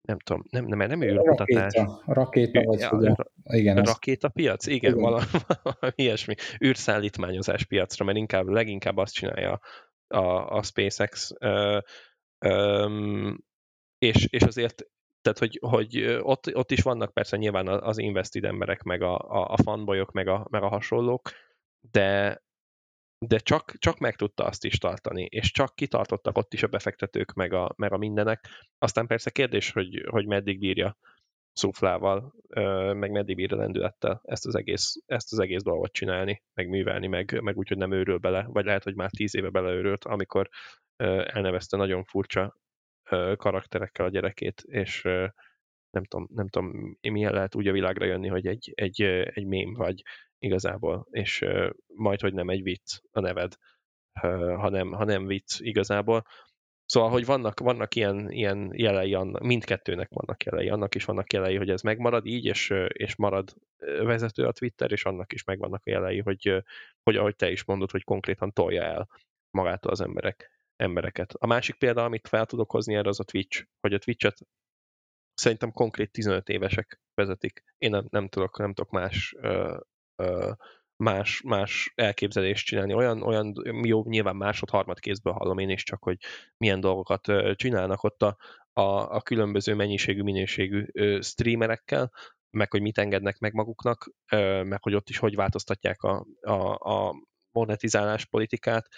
Nem 0.03 0.19
tudom, 0.19 0.43
nem, 0.51 0.65
nem, 0.65 0.79
nem 0.79 1.03
űrkutatás. 1.03 1.75
Rakéta, 1.75 2.03
rakéta 2.07 2.63
vagy 2.63 2.79
ja, 2.79 2.91
ugye, 2.93 3.15
igen. 3.43 3.77
Rakétapiac? 3.77 4.67
Igen, 4.67 4.91
igen. 4.91 5.03
Valami, 5.03 5.25
valami 5.63 5.93
ilyesmi. 5.95 6.35
űrszállítmányozás 6.65 7.65
piacra, 7.65 8.05
mert 8.05 8.19
inkább, 8.19 8.47
leginkább 8.47 8.97
azt 8.97 9.15
csinálja 9.15 9.61
a, 10.07 10.57
a 10.57 10.63
SpaceX, 10.63 11.33
ö, 11.39 11.79
ö, 12.39 13.31
és, 13.99 14.27
és 14.31 14.43
azért 14.43 14.85
tehát, 15.23 15.39
hogy, 15.39 15.59
hogy 15.61 16.19
ott, 16.23 16.57
ott 16.57 16.71
is 16.71 16.83
vannak 16.83 17.13
persze 17.13 17.37
nyilván 17.37 17.69
az 17.69 17.99
invested 17.99 18.45
emberek, 18.45 18.83
meg 18.83 19.03
a, 19.03 19.19
a, 19.19 19.53
a 19.53 19.57
fanboyok, 19.63 20.13
meg 20.13 20.29
a, 20.29 20.47
meg 20.51 20.63
a 20.63 20.69
hasonlók, 20.69 21.31
de, 21.91 22.43
de 23.27 23.39
csak, 23.39 23.73
csak 23.79 23.99
meg 23.99 24.17
tudta 24.17 24.45
azt 24.45 24.65
is 24.65 24.79
tartani, 24.79 25.25
és 25.25 25.51
csak 25.51 25.75
kitartottak 25.75 26.39
ott 26.39 26.55
is 26.55 26.63
a 26.63 26.67
befektetők, 26.67 27.33
meg 27.33 27.53
a, 27.53 27.73
meg 27.77 27.93
a 27.93 27.97
mindenek. 27.97 28.49
Aztán 28.79 29.07
persze 29.07 29.31
kérdés, 29.31 29.71
hogy, 29.71 30.05
hogy 30.09 30.27
meddig 30.27 30.59
bírja 30.59 30.97
szuflával, 31.53 32.35
meg 32.95 33.11
meddig 33.11 33.37
bír 33.37 33.53
a 33.53 33.57
lendülettel 33.57 34.21
ezt 34.25 34.47
az, 34.47 34.55
egész, 34.55 34.95
ezt 35.07 35.33
az 35.33 35.39
egész 35.39 35.63
dolgot 35.63 35.93
csinálni, 35.93 36.43
meg 36.55 36.69
művelni, 36.69 37.07
meg, 37.07 37.41
meg 37.43 37.57
úgy, 37.57 37.69
hogy 37.69 37.77
nem 37.77 37.93
őrül 37.93 38.19
bele, 38.19 38.47
vagy 38.49 38.65
lehet, 38.65 38.83
hogy 38.83 38.95
már 38.95 39.11
tíz 39.11 39.35
éve 39.35 39.51
beleőrült, 39.51 40.05
amikor 40.05 40.49
elnevezte 40.97 41.77
nagyon 41.77 42.05
furcsa 42.05 42.57
karakterekkel 43.37 44.07
a 44.07 44.11
gyerekét, 44.11 44.63
és 44.67 45.09
nem 45.91 46.05
tudom, 46.05 46.29
nem 46.35 46.49
tudom, 46.49 46.97
milyen 47.01 47.33
lehet 47.33 47.55
úgy 47.55 47.69
a 47.69 47.73
világra 47.73 48.05
jönni, 48.05 48.29
hogy 48.29 48.47
egy, 48.47 48.73
egy, 48.75 49.03
egy 49.03 49.47
mém 49.47 49.75
vagy 49.75 50.03
igazából, 50.39 51.07
és 51.11 51.45
majd, 51.87 52.21
hogy 52.21 52.35
nem 52.35 52.49
egy 52.49 52.63
vicc 52.63 52.99
a 53.11 53.21
neved, 53.21 53.55
hanem, 54.57 54.93
hanem 54.93 55.27
vicc 55.27 55.61
igazából. 55.61 56.25
Szóval, 56.85 57.11
hogy 57.11 57.25
vannak, 57.25 57.61
vannak 57.61 57.95
ilyen, 57.95 58.31
ilyen 58.31 58.71
jelei, 58.75 59.15
annak, 59.15 59.43
mindkettőnek 59.43 60.09
vannak 60.11 60.43
jelei, 60.43 60.69
annak 60.69 60.95
is 60.95 61.05
vannak 61.05 61.33
jelei, 61.33 61.57
hogy 61.57 61.71
ez 61.71 61.83
megmarad 61.83 62.27
így, 62.27 62.45
és, 62.45 62.75
és 62.87 63.17
marad 63.17 63.55
vezető 64.03 64.45
a 64.45 64.53
Twitter, 64.53 64.93
és 64.93 65.05
annak 65.05 65.33
is 65.33 65.45
megvannak 65.45 65.83
a 65.85 65.91
jelei, 65.91 66.19
hogy, 66.19 66.65
hogy 67.03 67.17
ahogy 67.17 67.37
te 67.37 67.51
is 67.51 67.65
mondod, 67.65 67.91
hogy 67.91 68.05
konkrétan 68.05 68.53
tolja 68.53 68.83
el 68.83 69.09
magától 69.51 69.93
az 69.93 70.01
emberek, 70.01 70.51
embereket. 70.77 71.33
A 71.33 71.47
másik 71.47 71.79
példa, 71.79 72.05
amit 72.05 72.29
fel 72.29 72.47
tudok 72.47 72.71
hozni 72.71 72.95
erre, 72.95 73.09
az 73.09 73.21
a 73.21 73.25
Twitch, 73.25 73.67
hogy 73.81 73.95
a 73.95 73.99
Twitch-et 73.99 74.39
szerintem 75.41 75.73
konkrét 75.73 76.11
15 76.13 76.49
évesek 76.49 77.01
vezetik. 77.15 77.65
Én 77.79 77.91
nem, 77.91 78.07
nem, 78.11 78.29
tudok, 78.29 78.59
nem 78.59 78.73
tudok 78.75 78.91
más 78.91 79.35
ö, 79.39 79.79
ö, 80.17 80.53
más, 80.97 81.43
más 81.45 81.93
elképzelést 81.95 82.67
csinálni. 82.67 82.95
Olyan, 82.95 83.23
olyan 83.23 83.53
jó, 83.85 84.05
nyilván 84.05 84.37
másod, 84.37 84.71
harmad 84.71 84.99
kézből 84.99 85.33
hallom 85.33 85.59
én 85.59 85.71
is 85.71 85.83
csak, 85.83 86.03
hogy 86.03 86.17
milyen 86.57 86.81
dolgokat 86.81 87.33
csinálnak 87.55 88.03
ott 88.03 88.23
a, 88.23 88.37
a, 88.73 89.15
a 89.15 89.21
különböző 89.21 89.75
mennyiségű, 89.75 90.23
minőségű 90.23 90.87
streamerekkel, 91.21 92.13
meg 92.51 92.71
hogy 92.71 92.81
mit 92.81 92.99
engednek 92.99 93.39
meg 93.39 93.53
maguknak, 93.53 94.11
meg 94.63 94.83
hogy 94.83 94.95
ott 94.95 95.09
is 95.09 95.19
hogy 95.19 95.35
változtatják 95.35 96.03
a, 96.03 96.27
a, 96.41 96.75
a 96.75 97.15
monetizálás 97.51 98.27
politikát, 98.27 98.89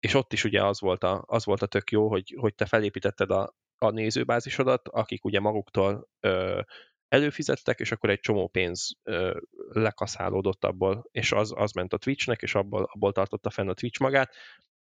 és 0.00 0.14
ott 0.14 0.32
is 0.32 0.44
ugye 0.44 0.64
az 0.64 0.80
volt 0.80 1.04
a, 1.04 1.24
az 1.26 1.44
volt 1.44 1.62
a 1.62 1.66
tök 1.66 1.90
jó, 1.90 2.08
hogy, 2.08 2.36
hogy 2.38 2.54
te 2.54 2.66
felépítetted 2.66 3.30
a, 3.30 3.54
a 3.82 3.90
nézőbázisodat, 3.90 4.88
akik 4.88 5.24
ugye 5.24 5.40
maguktól 5.40 6.08
ö, 6.20 6.60
előfizettek, 7.08 7.80
és 7.80 7.92
akkor 7.92 8.10
egy 8.10 8.20
csomó 8.20 8.48
pénz 8.48 8.96
ö, 9.02 9.40
lekaszálódott 9.68 10.64
abból, 10.64 11.08
és 11.10 11.32
az, 11.32 11.52
az 11.56 11.72
ment 11.72 11.92
a 11.92 11.98
Twitchnek, 11.98 12.42
és 12.42 12.54
abból, 12.54 12.88
abból 12.92 13.12
tartotta 13.12 13.50
fenn 13.50 13.68
a 13.68 13.74
Twitch 13.74 14.00
magát, 14.00 14.34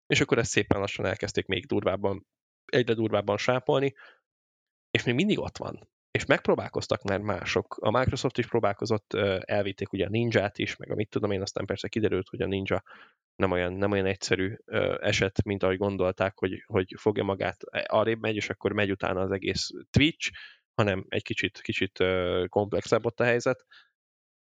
és 0.07 0.21
akkor 0.21 0.39
ezt 0.39 0.51
szépen 0.51 0.81
lassan 0.81 1.07
elkezdték 1.07 1.47
még 1.47 1.67
durvábban, 1.67 2.27
egyre 2.65 2.95
durvábban 2.95 3.37
sápolni, 3.37 3.95
és 4.91 5.05
még 5.05 5.15
mindig 5.15 5.39
ott 5.39 5.57
van. 5.57 5.89
És 6.11 6.25
megpróbálkoztak 6.27 7.03
már 7.03 7.21
mások. 7.21 7.77
A 7.81 7.91
Microsoft 7.91 8.39
is 8.39 8.47
próbálkozott, 8.47 9.15
elvitték 9.41 9.93
ugye 9.93 10.07
a 10.07 10.09
Ninja-t 10.09 10.59
is, 10.59 10.77
meg 10.77 10.91
a 10.91 10.95
mit 10.95 11.09
tudom 11.09 11.31
én, 11.31 11.41
aztán 11.41 11.67
persze 11.67 11.89
kiderült, 11.89 12.29
hogy 12.29 12.43
a 12.43 12.47
Ninja 12.47 12.83
nem 13.37 13.51
olyan, 13.51 13.73
nem 13.73 13.91
olyan 13.91 14.07
egyszerű 14.07 14.57
eset, 15.01 15.45
mint 15.45 15.63
ahogy 15.63 15.77
gondolták, 15.77 16.39
hogy, 16.39 16.65
hogy 16.67 16.95
fogja 16.97 17.25
magát, 17.25 17.63
arrébb 17.87 18.21
megy, 18.21 18.37
és 18.37 18.51
akkor 18.51 18.73
megy 18.73 18.91
utána 18.91 19.21
az 19.21 19.31
egész 19.31 19.71
Twitch, 19.91 20.31
hanem 20.75 21.05
egy 21.09 21.23
kicsit, 21.23 21.61
kicsit 21.61 22.05
komplexebb 22.49 23.05
ott 23.05 23.21
a 23.21 23.25
helyzet, 23.25 23.67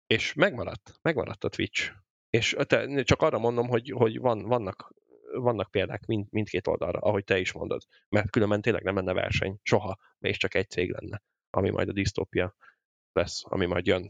és 0.08 0.34
megmaradt, 0.34 0.94
megmaradt 1.02 1.44
a 1.44 1.50
Twitch. 1.50 1.92
És 2.30 2.56
te, 2.68 3.04
csak 3.04 3.22
arra 3.22 3.40
mondom, 3.40 3.68
hogy, 3.68 3.92
hogy 3.96 4.20
van, 4.20 4.42
vannak, 4.42 4.94
vannak 5.32 5.72
példák 5.72 6.06
mind, 6.06 6.28
mindkét 6.30 6.68
oldalra, 6.68 7.00
ahogy 7.00 7.24
te 7.24 7.40
is 7.40 7.52
mondod. 7.52 7.82
Mert 8.10 8.30
különben 8.30 8.62
tényleg 8.62 8.84
nem 8.84 8.96
lenne 8.96 9.14
verseny. 9.14 9.60
Soha. 9.64 9.98
És 10.20 10.38
csak 10.38 10.56
egy 10.56 10.70
cég 10.70 10.92
lenne, 10.92 11.22
ami 11.58 11.70
majd 11.70 11.90
a 11.90 11.94
disztópia 11.94 12.56
lesz, 13.12 13.42
ami 13.44 13.66
majd 13.66 13.86
jön 13.86 14.10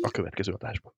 a 0.00 0.10
következő 0.10 0.52
adásban. 0.52 0.92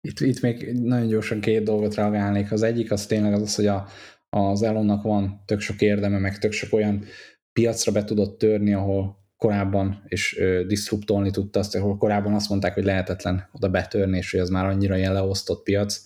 Itt, 0.00 0.20
itt 0.20 0.40
még 0.40 0.72
nagyon 0.72 1.06
gyorsan 1.06 1.40
két 1.40 1.62
dolgot 1.62 1.94
reagálnék. 1.94 2.52
Az 2.52 2.62
egyik 2.62 2.90
az 2.90 3.06
tényleg 3.06 3.32
az, 3.32 3.54
hogy 3.54 3.66
a, 3.66 3.86
az 4.28 4.62
Elonnak 4.62 5.02
van 5.02 5.42
tök 5.44 5.60
sok 5.60 5.80
érdeme, 5.80 6.18
meg 6.18 6.38
tök 6.38 6.52
sok 6.52 6.72
olyan 6.72 7.04
piacra 7.52 7.92
be 7.92 8.04
tudott 8.04 8.38
törni, 8.38 8.74
ahol 8.74 9.16
korábban, 9.36 10.02
és 10.06 10.38
ö, 10.38 10.64
disruptolni 10.66 11.30
tudta 11.30 11.58
azt, 11.58 11.74
ahol 11.74 11.96
korábban 11.96 12.34
azt 12.34 12.48
mondták, 12.48 12.74
hogy 12.74 12.84
lehetetlen 12.84 13.48
oda 13.52 13.68
betörni, 13.68 14.16
és 14.16 14.30
hogy 14.30 14.40
az 14.40 14.48
már 14.48 14.64
annyira 14.66 14.96
ilyen 14.96 15.12
leosztott 15.12 15.62
piac. 15.62 16.02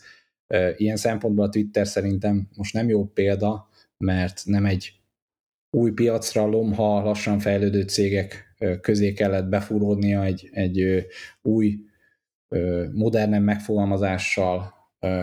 Ö, 0.46 0.70
ilyen 0.76 0.96
szempontból 0.96 1.44
a 1.44 1.48
Twitter 1.48 1.86
szerintem 1.86 2.48
most 2.56 2.74
nem 2.74 2.88
jó 2.88 3.06
példa, 3.06 3.68
mert 3.96 4.42
nem 4.44 4.66
egy 4.66 5.01
új 5.74 5.90
piacra 5.90 6.46
lomha, 6.46 7.02
lassan 7.02 7.38
fejlődő 7.38 7.82
cégek 7.82 8.54
közé 8.80 9.12
kellett 9.12 9.48
befúródnia 9.48 10.24
egy, 10.24 10.48
egy 10.52 11.06
új, 11.42 11.78
modernebb 12.92 13.42
megfogalmazással, 13.42 14.74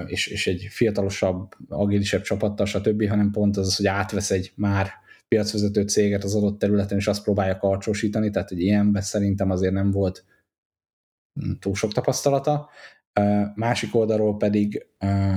és, 0.05 0.27
és 0.27 0.47
egy 0.47 0.67
fiatalosabb, 0.69 1.53
agilisebb 1.67 2.21
csapattal, 2.21 2.65
stb., 2.65 3.07
hanem 3.07 3.31
pont 3.31 3.57
az, 3.57 3.75
hogy 3.75 3.87
átvesz 3.87 4.31
egy 4.31 4.51
már 4.55 4.91
piacvezető 5.27 5.81
céget 5.81 6.23
az 6.23 6.35
adott 6.35 6.59
területen, 6.59 6.97
és 6.97 7.07
azt 7.07 7.23
próbálja 7.23 7.57
karcsósítani, 7.57 8.29
tehát 8.29 8.51
egy 8.51 8.61
ilyenben 8.61 9.01
szerintem 9.01 9.51
azért 9.51 9.73
nem 9.73 9.91
volt 9.91 10.25
hm, 11.33 11.51
túl 11.59 11.75
sok 11.75 11.93
tapasztalata. 11.93 12.69
Másik 13.55 13.95
oldalról 13.95 14.37
pedig 14.37 14.85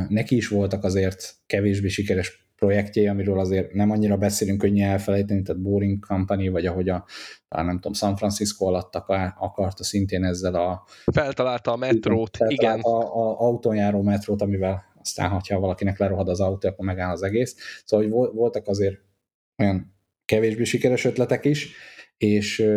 neki 0.09 0.37
is 0.37 0.49
voltak 0.49 0.85
azért 0.85 1.35
kevésbé 1.47 1.89
sikeres 1.89 2.52
projektjei, 2.63 3.07
amiről 3.07 3.39
azért 3.39 3.73
nem 3.73 3.91
annyira 3.91 4.17
beszélünk 4.17 4.59
könnyű 4.59 4.83
elfelejteni, 4.83 5.43
tehát 5.43 5.63
Boring 5.63 6.07
Company, 6.07 6.51
vagy 6.51 6.67
ahogy 6.67 6.89
a, 6.89 7.05
talán 7.49 7.67
nem 7.67 7.75
tudom, 7.75 7.93
San 7.93 8.17
Francisco 8.17 8.67
alatt 8.67 8.95
akarta 9.39 9.85
szintén 9.85 10.25
ezzel 10.25 10.55
a... 10.55 10.85
Feltalálta 11.13 11.73
a 11.73 11.77
metrót, 11.77 12.39
igen. 12.47 12.81
A, 12.81 12.89
a, 12.89 13.01
a 13.01 13.41
autójáró 13.41 14.03
metrót, 14.03 14.43
amivel 14.43 14.85
aztán, 15.01 15.29
ha 15.31 15.61
valakinek 15.61 15.99
lerohad 15.99 16.29
az 16.29 16.41
autó, 16.41 16.69
akkor 16.69 16.85
megáll 16.85 17.11
az 17.11 17.23
egész. 17.23 17.83
Szóval 17.85 18.07
hogy 18.07 18.33
voltak 18.35 18.69
azért 18.69 19.01
olyan 19.59 19.95
kevésbé 20.25 20.65
sikeres 20.65 21.05
ötletek 21.05 21.45
is, 21.45 21.75
és 22.17 22.69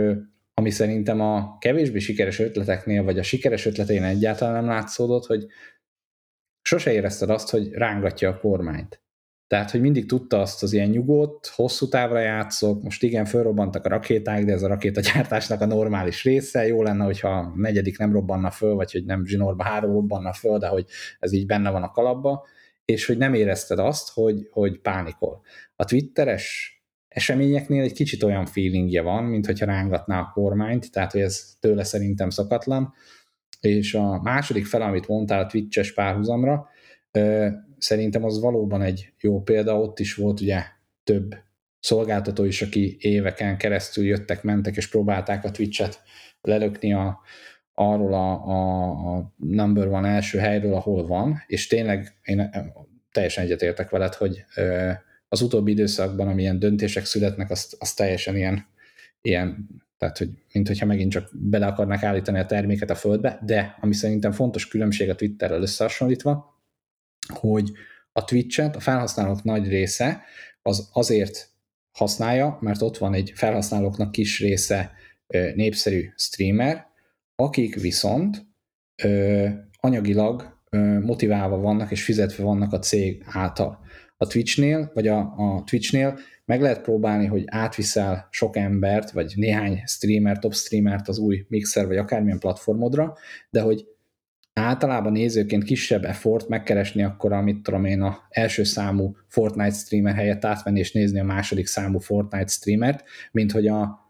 ami 0.54 0.70
szerintem 0.70 1.22
a 1.22 1.58
kevésbé 1.58 2.00
sikeres 2.00 2.40
ötleteknél, 2.40 3.04
vagy 3.04 3.20
a 3.20 3.24
sikeres 3.24 3.66
ötletein 3.66 4.04
egyáltalán 4.04 4.54
nem 4.54 4.66
látszódott, 4.66 5.26
hogy 5.26 5.46
sose 6.62 6.94
érezted 6.94 7.30
azt, 7.30 7.50
hogy 7.50 7.72
rángatja 7.72 8.30
a 8.30 8.40
kormányt. 8.40 9.04
Tehát, 9.48 9.72
hogy 9.72 9.82
mindig 9.82 10.08
tudta 10.08 10.42
azt 10.42 10.64
az 10.64 10.74
ilyen 10.74 10.90
nyugodt, 10.90 11.48
hosszú 11.48 11.88
távra 11.88 12.20
játszok, 12.20 12.84
most 12.84 13.04
igen, 13.04 13.26
fölrobbantak 13.26 13.86
a 13.86 13.90
rakéták, 13.90 14.46
de 14.46 14.52
ez 14.52 14.64
a 14.64 14.68
rakétagyártásnak 14.68 15.62
a 15.62 15.66
normális 15.66 16.24
része, 16.24 16.68
jó 16.68 16.84
lenne, 16.84 17.04
hogyha 17.04 17.30
a 17.30 17.54
negyedik 17.56 17.98
nem 17.98 18.12
robbanna 18.12 18.52
föl, 18.52 18.74
vagy 18.74 18.92
hogy 18.92 19.06
nem 19.06 19.26
zsinórba 19.26 19.64
három 19.64 19.92
robbanna 19.92 20.34
föl, 20.34 20.58
de 20.58 20.68
hogy 20.68 20.86
ez 21.20 21.32
így 21.32 21.46
benne 21.46 21.70
van 21.70 21.84
a 21.84 21.92
kalapba, 21.92 22.46
és 22.86 23.06
hogy 23.06 23.18
nem 23.18 23.34
érezted 23.34 23.80
azt, 23.80 24.14
hogy, 24.14 24.48
hogy 24.52 24.80
pánikol. 24.80 25.42
A 25.76 25.86
twitteres 25.86 26.74
eseményeknél 27.08 27.84
egy 27.84 27.94
kicsit 27.94 28.24
olyan 28.24 28.46
feelingje 28.46 29.02
van, 29.02 29.24
mint 29.24 29.46
hogyha 29.46 29.66
rángatná 29.66 30.20
a 30.20 30.32
kormányt, 30.34 30.92
tehát 30.92 31.12
hogy 31.12 31.22
ez 31.22 31.44
tőle 31.60 31.84
szerintem 31.84 32.30
szokatlan, 32.30 32.94
és 33.60 33.94
a 33.94 34.22
második 34.22 34.66
fel, 34.66 34.82
amit 34.82 35.08
mondtál 35.08 35.44
a 35.44 35.46
Twitch-es 35.46 35.94
párhuzamra, 35.94 36.68
szerintem 37.86 38.24
az 38.24 38.40
valóban 38.40 38.82
egy 38.82 39.12
jó 39.20 39.42
példa, 39.42 39.80
ott 39.80 40.00
is 40.00 40.16
volt 40.16 40.42
ugye 40.42 40.64
több 41.04 41.36
szolgáltató 41.80 42.44
is, 42.44 42.62
aki 42.62 42.98
éveken 43.00 43.58
keresztül 43.58 44.06
jöttek, 44.06 44.44
mentek 44.44 44.76
és 44.76 44.90
próbálták 44.90 45.44
a 45.44 45.52
Twitch-et 45.52 46.02
lelökni 46.42 46.94
a, 46.94 47.20
arról 47.74 48.14
a, 48.14 48.48
a, 48.48 48.90
a 49.16 49.34
number 49.38 49.88
van 49.88 50.06
első 50.06 50.38
helyről, 50.38 50.74
ahol 50.74 51.08
van, 51.08 51.44
és 51.48 51.68
tényleg 51.68 52.18
én 52.24 52.50
teljesen 53.12 53.44
egyetértek 53.44 53.90
veled, 53.90 54.14
hogy 54.14 54.46
az 55.28 55.42
utóbbi 55.42 55.72
időszakban, 55.72 56.28
amilyen 56.28 56.60
döntések 56.60 57.06
születnek, 57.06 57.50
az, 57.50 57.76
az 57.80 57.94
teljesen 57.94 58.36
ilyen, 58.36 58.66
ilyen 59.22 59.68
tehát, 59.98 60.18
hogy 60.18 60.30
mint 60.54 60.68
hogyha 60.68 60.86
megint 60.86 61.12
csak 61.12 61.30
bele 61.34 61.66
akarnak 61.66 62.04
állítani 62.04 62.40
a 62.40 62.46
terméket 62.46 62.90
a 62.90 62.96
földbe, 62.96 63.40
de 63.46 63.78
ami 63.82 63.94
szerintem 63.94 64.32
fontos 64.32 64.68
különbség 64.68 65.10
a 65.10 65.16
Twitterrel 65.16 65.62
összehasonlítva, 65.62 66.55
hogy 67.28 67.72
a 68.12 68.24
Twitch-et 68.24 68.76
a 68.76 68.80
felhasználók 68.80 69.44
nagy 69.44 69.68
része 69.68 70.22
az 70.62 70.90
azért 70.94 71.50
használja, 71.92 72.58
mert 72.62 72.82
ott 72.82 72.98
van 72.98 73.14
egy 73.14 73.32
felhasználóknak 73.36 74.12
kis 74.12 74.40
része 74.40 74.92
népszerű 75.56 76.10
streamer, 76.16 76.88
akik 77.36 77.82
viszont 77.82 78.46
ö, 79.04 79.48
anyagilag 79.80 80.54
motiválva 81.02 81.58
vannak 81.58 81.92
és 81.92 82.04
fizetve 82.04 82.44
vannak 82.44 82.74
a 82.74 82.80
cég 82.80 83.24
által. 83.26 83.80
A 84.18 84.28
Twitchnél, 84.28 84.92
vagy 84.94 85.08
a, 85.08 85.18
a 85.20 85.64
Twitchnél 85.66 86.20
meg 86.46 86.62
lehet 86.62 86.82
próbálni, 86.82 87.26
hogy 87.26 87.44
átviszel 87.46 88.28
sok 88.32 88.58
embert, 88.58 89.12
vagy 89.12 89.34
néhány 89.36 89.82
streamer, 89.86 90.40
top 90.40 90.54
streamert 90.54 91.08
az 91.08 91.18
új 91.18 91.46
Mixer, 91.48 91.88
vagy 91.88 91.98
akármilyen 91.98 92.40
platformodra, 92.40 93.18
de 93.50 93.62
hogy 93.62 93.86
általában 94.60 95.12
nézőként 95.12 95.64
kisebb 95.64 96.04
effort 96.04 96.48
megkeresni 96.48 97.04
akkor, 97.04 97.34
amit 97.34 97.64
tudom 97.64 97.86
én, 97.86 98.02
a 98.02 98.20
első 98.30 98.64
számú 98.64 99.16
Fortnite 99.28 99.76
streamer 99.76 100.16
helyett 100.16 100.46
átvenni 100.46 100.80
és 100.80 100.92
nézni 100.92 101.20
a 101.20 101.24
második 101.24 101.66
számú 101.66 102.00
Fortnite 102.00 102.48
streamert, 102.48 103.04
mint 103.32 103.52
hogy 103.52 103.68
a 103.68 104.06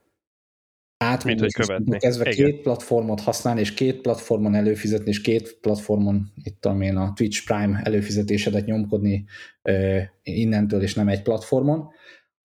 átmenni, 0.98 1.40
Mint, 1.40 1.56
hogy 1.56 1.66
követni. 1.66 1.98
kezdve 1.98 2.32
Igen. 2.32 2.46
két 2.46 2.62
platformot 2.62 3.22
használni, 3.22 3.60
és 3.60 3.74
két 3.74 4.02
platformon 4.02 4.56
előfizetni, 4.56 5.10
és 5.10 5.22
két 5.22 5.58
platformon, 5.62 6.32
itt 6.44 6.62
tudom 6.62 6.82
én, 6.82 6.96
a 6.96 7.14
Twitch 7.16 7.46
Prime 7.46 7.82
előfizetésedet 7.84 8.66
nyomkodni 8.66 9.26
uh, 9.64 10.02
innentől, 10.24 10.82
és 10.82 10.94
nem 10.94 11.08
egy 11.08 11.22
platformon. 11.22 11.88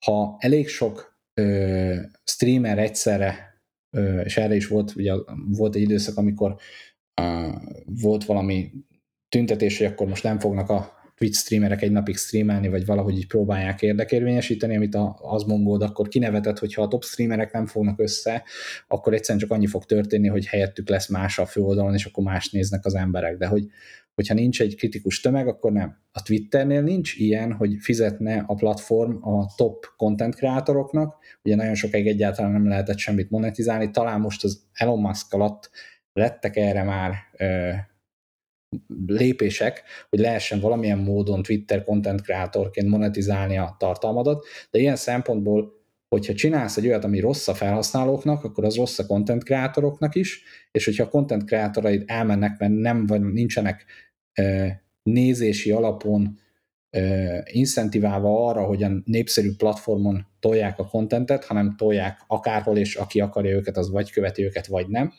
Ha 0.04 0.36
elég 0.38 0.68
sok 0.68 1.18
uh, 1.40 1.96
streamer 2.24 2.78
egyszerre, 2.78 3.62
uh, 3.90 4.20
és 4.24 4.36
erre 4.36 4.54
is 4.54 4.66
volt, 4.66 4.94
ugye 4.96 5.12
volt 5.48 5.74
egy 5.74 5.82
időszak, 5.82 6.16
amikor 6.16 6.56
volt 8.02 8.24
valami 8.24 8.70
tüntetés, 9.28 9.78
hogy 9.78 9.86
akkor 9.86 10.06
most 10.06 10.22
nem 10.22 10.38
fognak 10.38 10.68
a 10.68 10.98
Twitch 11.20 11.38
streamerek 11.38 11.82
egy 11.82 11.90
napig 11.90 12.16
streamelni, 12.16 12.68
vagy 12.68 12.86
valahogy 12.86 13.16
így 13.16 13.26
próbálják 13.26 13.82
érdekérvényesíteni, 13.82 14.76
amit 14.76 14.96
az 15.20 15.42
mongód 15.42 15.82
akkor 15.82 16.08
kinevetett, 16.08 16.58
hogyha 16.58 16.82
a 16.82 16.88
top 16.88 17.04
streamerek 17.04 17.52
nem 17.52 17.66
fognak 17.66 18.00
össze, 18.00 18.42
akkor 18.88 19.14
egyszerűen 19.14 19.38
csak 19.38 19.50
annyi 19.50 19.66
fog 19.66 19.84
történni, 19.84 20.28
hogy 20.28 20.46
helyettük 20.46 20.88
lesz 20.88 21.08
más 21.08 21.38
a 21.38 21.46
főoldalon, 21.46 21.94
és 21.94 22.04
akkor 22.04 22.24
más 22.24 22.50
néznek 22.50 22.84
az 22.84 22.94
emberek, 22.94 23.36
de 23.36 23.46
hogy 23.46 23.64
hogyha 24.14 24.34
nincs 24.34 24.60
egy 24.60 24.76
kritikus 24.76 25.20
tömeg, 25.20 25.48
akkor 25.48 25.72
nem. 25.72 25.96
A 26.12 26.22
Twitternél 26.22 26.82
nincs 26.82 27.14
ilyen, 27.16 27.52
hogy 27.52 27.76
fizetne 27.80 28.44
a 28.46 28.54
platform 28.54 29.28
a 29.28 29.52
top 29.56 29.86
content 29.96 30.34
kreatoroknak, 30.34 31.16
ugye 31.44 31.54
nagyon 31.54 31.74
sokáig 31.74 32.06
egyáltalán 32.06 32.52
nem 32.52 32.68
lehetett 32.68 32.98
semmit 32.98 33.30
monetizálni, 33.30 33.90
talán 33.90 34.20
most 34.20 34.44
az 34.44 34.62
Elon 34.72 35.00
Musk 35.00 35.32
alatt 35.32 35.70
lettek 36.12 36.56
erre 36.56 36.82
már 36.82 37.14
lépések, 39.06 39.82
hogy 40.08 40.18
lehessen 40.18 40.60
valamilyen 40.60 40.98
módon 40.98 41.42
Twitter 41.42 41.84
content 41.84 42.22
creatorként 42.22 42.88
monetizálni 42.88 43.58
a 43.58 43.76
tartalmadat, 43.78 44.46
de 44.70 44.78
ilyen 44.78 44.96
szempontból, 44.96 45.78
hogyha 46.08 46.34
csinálsz 46.34 46.76
egy 46.76 46.86
olyat, 46.86 47.04
ami 47.04 47.20
rossz 47.20 47.48
a 47.48 47.54
felhasználóknak, 47.54 48.44
akkor 48.44 48.64
az 48.64 48.76
rossz 48.76 48.98
a 48.98 49.06
content 49.06 49.44
creatoroknak 49.44 50.14
is, 50.14 50.42
és 50.70 50.84
hogyha 50.84 51.04
a 51.04 51.08
content 51.08 51.44
creatoraid 51.44 52.02
elmennek, 52.06 52.58
mert 52.58 52.72
nem 52.72 53.06
vagy, 53.06 53.20
nincsenek 53.20 53.84
nézési 55.02 55.70
alapon 55.70 56.38
incentiválva 57.44 58.48
arra, 58.48 58.64
hogy 58.64 58.82
a 58.82 58.90
népszerű 59.04 59.50
platformon 59.56 60.26
tolják 60.40 60.78
a 60.78 60.86
kontentet, 60.86 61.44
hanem 61.44 61.76
tolják 61.76 62.20
akárhol, 62.26 62.76
és 62.76 62.96
aki 62.96 63.20
akarja 63.20 63.56
őket, 63.56 63.76
az 63.76 63.90
vagy 63.90 64.10
követi 64.10 64.44
őket, 64.44 64.66
vagy 64.66 64.88
nem, 64.88 65.12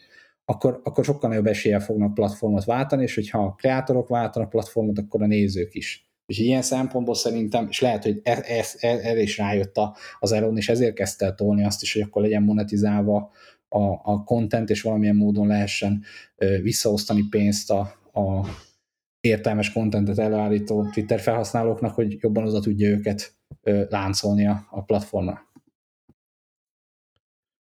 akkor, 0.45 0.81
akkor 0.83 1.03
sokkal 1.03 1.29
nagyobb 1.29 1.47
eséllyel 1.47 1.79
fognak 1.79 2.13
platformot 2.13 2.63
váltani, 2.63 3.03
és 3.03 3.15
hogyha 3.15 3.43
a 3.43 3.53
kreatorok 3.53 4.07
váltanak 4.07 4.49
platformot, 4.49 4.97
akkor 4.97 5.21
a 5.21 5.27
nézők 5.27 5.73
is. 5.75 6.09
És 6.25 6.37
ilyen 6.37 6.61
szempontból 6.61 7.15
szerintem, 7.15 7.67
és 7.69 7.79
lehet, 7.79 8.03
hogy 8.03 8.19
erre 8.23 8.43
e, 8.47 8.65
e, 8.79 8.87
erre 8.87 9.21
is 9.21 9.37
rájött 9.37 9.79
az 10.19 10.31
Elon, 10.31 10.57
és 10.57 10.69
ezért 10.69 10.93
kezdte 10.93 11.25
el 11.25 11.35
tolni 11.35 11.65
azt 11.65 11.81
is, 11.81 11.93
hogy 11.93 12.01
akkor 12.01 12.21
legyen 12.21 12.43
monetizálva 12.43 13.31
a, 13.69 13.83
a 14.03 14.23
content, 14.23 14.69
és 14.69 14.81
valamilyen 14.81 15.15
módon 15.15 15.47
lehessen 15.47 16.03
visszaosztani 16.61 17.23
pénzt 17.29 17.71
a, 17.71 17.79
a 18.13 18.47
értelmes 19.19 19.71
kontentet 19.71 20.19
előállító 20.19 20.89
Twitter 20.89 21.19
felhasználóknak, 21.19 21.95
hogy 21.95 22.17
jobban 22.19 22.47
oda 22.47 22.59
tudja 22.59 22.89
őket 22.89 23.35
láncolni 23.89 24.47
a 24.47 24.83
platformra. 24.85 25.51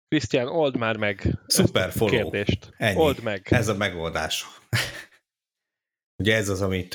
Krisztián, 0.08 0.48
old 0.48 0.76
már 0.76 0.96
meg 0.96 1.38
Szuper 1.46 1.92
follow. 1.92 2.16
kérdést. 2.16 2.72
Ennyi. 2.76 3.00
Old 3.00 3.22
meg. 3.22 3.46
Ez 3.50 3.68
a 3.68 3.76
megoldás. 3.76 4.44
Ugye 6.22 6.36
ez 6.36 6.48
az, 6.48 6.62
amit, 6.62 6.94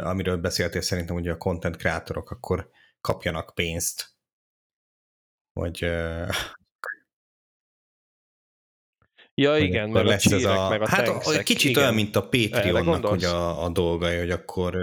amiről 0.00 0.36
beszéltél 0.36 0.80
szerintem, 0.80 1.14
hogy 1.14 1.28
a 1.28 1.36
content 1.36 1.76
kreatorok 1.76 2.30
akkor 2.30 2.70
kapjanak 3.00 3.54
pénzt. 3.54 4.12
Hogy, 5.52 5.90
Ja, 9.36 9.56
igen, 9.56 9.90
meg 9.90 10.04
lesz 10.04 10.32
a 10.32 10.34
ez 10.34 10.44
a, 10.44 10.68
meg 10.68 10.82
a 10.82 10.88
Hát 10.88 11.08
a, 11.08 11.42
kicsit 11.42 11.70
igen. 11.70 11.82
olyan, 11.82 11.94
mint 11.94 12.16
a 12.16 12.28
Patreonnak 12.28 13.06
hogy 13.06 13.24
a, 13.24 13.64
a 13.64 13.68
dolga, 13.68 14.18
hogy 14.18 14.30
akkor 14.30 14.74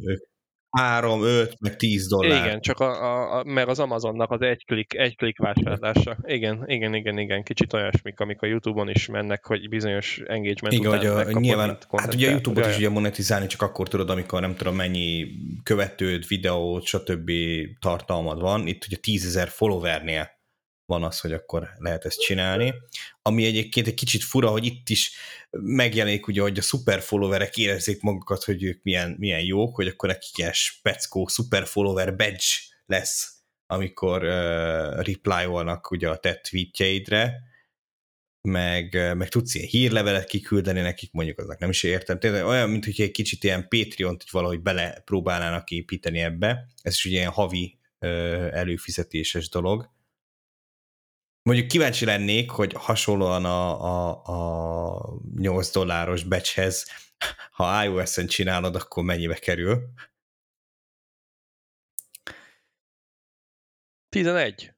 ők 0.00 0.33
3, 0.74 1.22
5, 1.22 1.56
meg 1.60 1.76
10 1.76 2.08
dollár. 2.08 2.46
Igen, 2.46 2.60
csak 2.60 2.80
a, 2.80 3.02
a, 3.02 3.38
a, 3.38 3.44
meg 3.44 3.68
az 3.68 3.78
Amazonnak 3.78 4.30
az 4.30 4.40
egy 4.40 4.64
klik, 4.64 4.94
egy 4.94 5.16
klik 5.16 5.38
vásárlása. 5.38 6.16
Igen, 6.22 6.62
igen, 6.66 6.94
igen, 6.94 7.18
igen, 7.18 7.42
kicsit 7.42 7.72
olyasmik, 7.72 8.20
amik 8.20 8.42
a 8.42 8.46
Youtube-on 8.46 8.88
is 8.88 9.06
mennek, 9.06 9.46
hogy 9.46 9.68
bizonyos 9.68 10.22
engagement 10.26 10.74
igen, 10.74 10.86
után 10.86 11.24
hogy 11.24 11.34
a, 11.34 11.38
nyilván, 11.40 11.78
hát 11.96 12.14
ugye 12.14 12.28
a 12.28 12.30
Youtube-ot 12.30 12.66
is 12.66 12.76
ugye 12.76 12.88
monetizálni 12.88 13.46
csak 13.46 13.62
akkor 13.62 13.88
tudod, 13.88 14.10
amikor 14.10 14.40
nem 14.40 14.56
tudom 14.56 14.74
mennyi 14.74 15.26
követőd, 15.62 16.26
videót, 16.28 16.84
stb. 16.84 17.30
tartalmad 17.80 18.40
van. 18.40 18.66
Itt 18.66 18.84
ugye 18.86 18.96
10 18.96 19.34
000 19.34 19.46
followernél 19.46 20.33
van 20.86 21.02
az, 21.04 21.20
hogy 21.20 21.32
akkor 21.32 21.68
lehet 21.78 22.04
ezt 22.04 22.20
csinálni. 22.20 22.74
Ami 23.22 23.44
egyébként 23.44 23.86
egy 23.86 23.94
kicsit 23.94 24.22
fura, 24.22 24.48
hogy 24.48 24.64
itt 24.64 24.88
is 24.88 25.12
megjelenik 25.50 26.26
ugye, 26.26 26.40
hogy 26.40 26.58
a 26.58 26.62
super 26.62 27.00
followerek 27.00 27.56
érezzék 27.56 28.00
magukat, 28.00 28.44
hogy 28.44 28.62
ők 28.62 28.82
milyen, 28.82 29.16
milyen 29.18 29.40
jók, 29.40 29.74
hogy 29.74 29.86
akkor 29.86 30.08
nekik 30.08 30.38
ilyen 30.38 30.52
speckó 30.52 31.26
super 31.26 31.66
follower 31.66 32.16
badge 32.16 32.44
lesz, 32.86 33.32
amikor 33.66 34.22
uh, 34.24 35.04
reply-olnak 35.04 35.90
ugye 35.90 36.08
a 36.08 36.16
te 36.16 36.34
tweetjeidre, 36.34 37.52
meg, 38.48 39.16
meg 39.16 39.28
tudsz 39.28 39.54
ilyen 39.54 39.68
hírlevelet 39.68 40.26
kiküldeni 40.26 40.80
nekik, 40.80 41.12
mondjuk 41.12 41.38
aznak 41.38 41.58
nem 41.58 41.70
is 41.70 41.82
értem. 41.82 42.18
Tényleg 42.18 42.44
olyan, 42.44 42.70
mint 42.70 42.84
hogy 42.84 43.00
egy 43.00 43.10
kicsit 43.10 43.44
ilyen 43.44 43.68
Patreon-t 43.68 44.30
valahogy 44.30 44.60
bele 44.60 45.02
próbálnának 45.04 45.70
építeni 45.70 46.18
ebbe. 46.18 46.66
Ez 46.82 46.92
is 46.92 47.04
ugye 47.04 47.16
ilyen 47.16 47.30
havi 47.30 47.78
előfizetéses 48.50 49.48
dolog 49.48 49.93
Mondjuk 51.48 51.68
kíváncsi 51.68 52.04
lennék, 52.04 52.50
hogy 52.50 52.72
hasonlóan 52.72 53.44
a, 53.44 53.84
a, 53.84 54.22
a 54.94 55.18
8 55.36 55.70
dolláros 55.70 56.24
becshez, 56.24 56.86
ha 57.50 57.84
iOS-en 57.84 58.26
csinálod, 58.26 58.74
akkor 58.74 59.04
mennyibe 59.04 59.34
kerül? 59.34 59.92
11. 64.08 64.72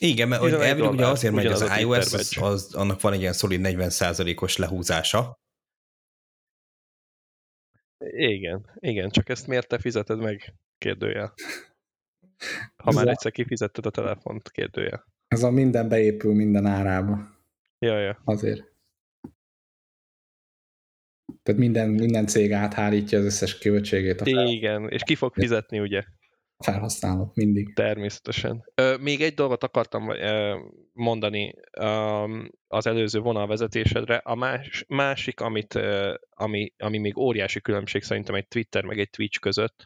Igen, 0.00 0.28
mert 0.28 0.42
elvileg 0.42 0.90
ugye 0.90 1.06
azért 1.06 1.34
megy 1.34 1.46
az, 1.46 1.60
az 1.60 1.78
iOS, 1.78 2.12
az, 2.12 2.36
az, 2.40 2.74
annak 2.74 3.00
van 3.00 3.12
egy 3.12 3.20
ilyen 3.20 3.32
szolid 3.32 3.60
40%-os 3.64 4.56
lehúzása. 4.56 5.40
Igen, 7.98 8.70
igen, 8.74 9.10
csak 9.10 9.28
ezt 9.28 9.46
miért 9.46 9.68
te 9.68 9.78
fizeted 9.78 10.18
meg? 10.18 10.54
Kérdője. 10.78 11.32
Ha 12.76 12.92
már 12.92 13.08
egyszer 13.08 13.32
kifizetted 13.32 13.86
a 13.86 13.90
telefont, 13.90 14.50
kérdője. 14.50 15.04
Ez 15.28 15.42
a 15.42 15.50
minden 15.50 15.88
beépül 15.88 16.34
minden 16.34 16.66
árába. 16.66 17.36
Ja, 17.78 17.98
ja. 17.98 18.20
Azért. 18.24 18.76
Tehát 21.42 21.60
minden, 21.60 21.88
minden 21.88 22.26
cég 22.26 22.52
áthárítja 22.52 23.18
az 23.18 23.24
összes 23.24 23.58
költségét. 23.58 24.20
Igen, 24.24 24.88
és 24.88 25.02
ki 25.02 25.14
fog 25.14 25.34
fizetni, 25.34 25.80
ugye? 25.80 26.02
Felhasználók 26.64 27.34
mindig. 27.34 27.74
Természetesen. 27.74 28.64
Még 29.00 29.20
egy 29.20 29.34
dolgot 29.34 29.62
akartam 29.62 30.12
mondani 30.92 31.54
az 32.66 32.86
előző 32.86 33.18
vonalvezetésedre. 33.18 34.16
A 34.16 34.34
más, 34.34 34.84
másik, 34.88 35.40
amit, 35.40 35.74
ami, 36.30 36.72
ami 36.78 36.98
még 36.98 37.16
óriási 37.18 37.60
különbség 37.60 38.02
szerintem 38.02 38.34
egy 38.34 38.48
Twitter 38.48 38.84
meg 38.84 38.98
egy 38.98 39.10
Twitch 39.10 39.40
között, 39.40 39.82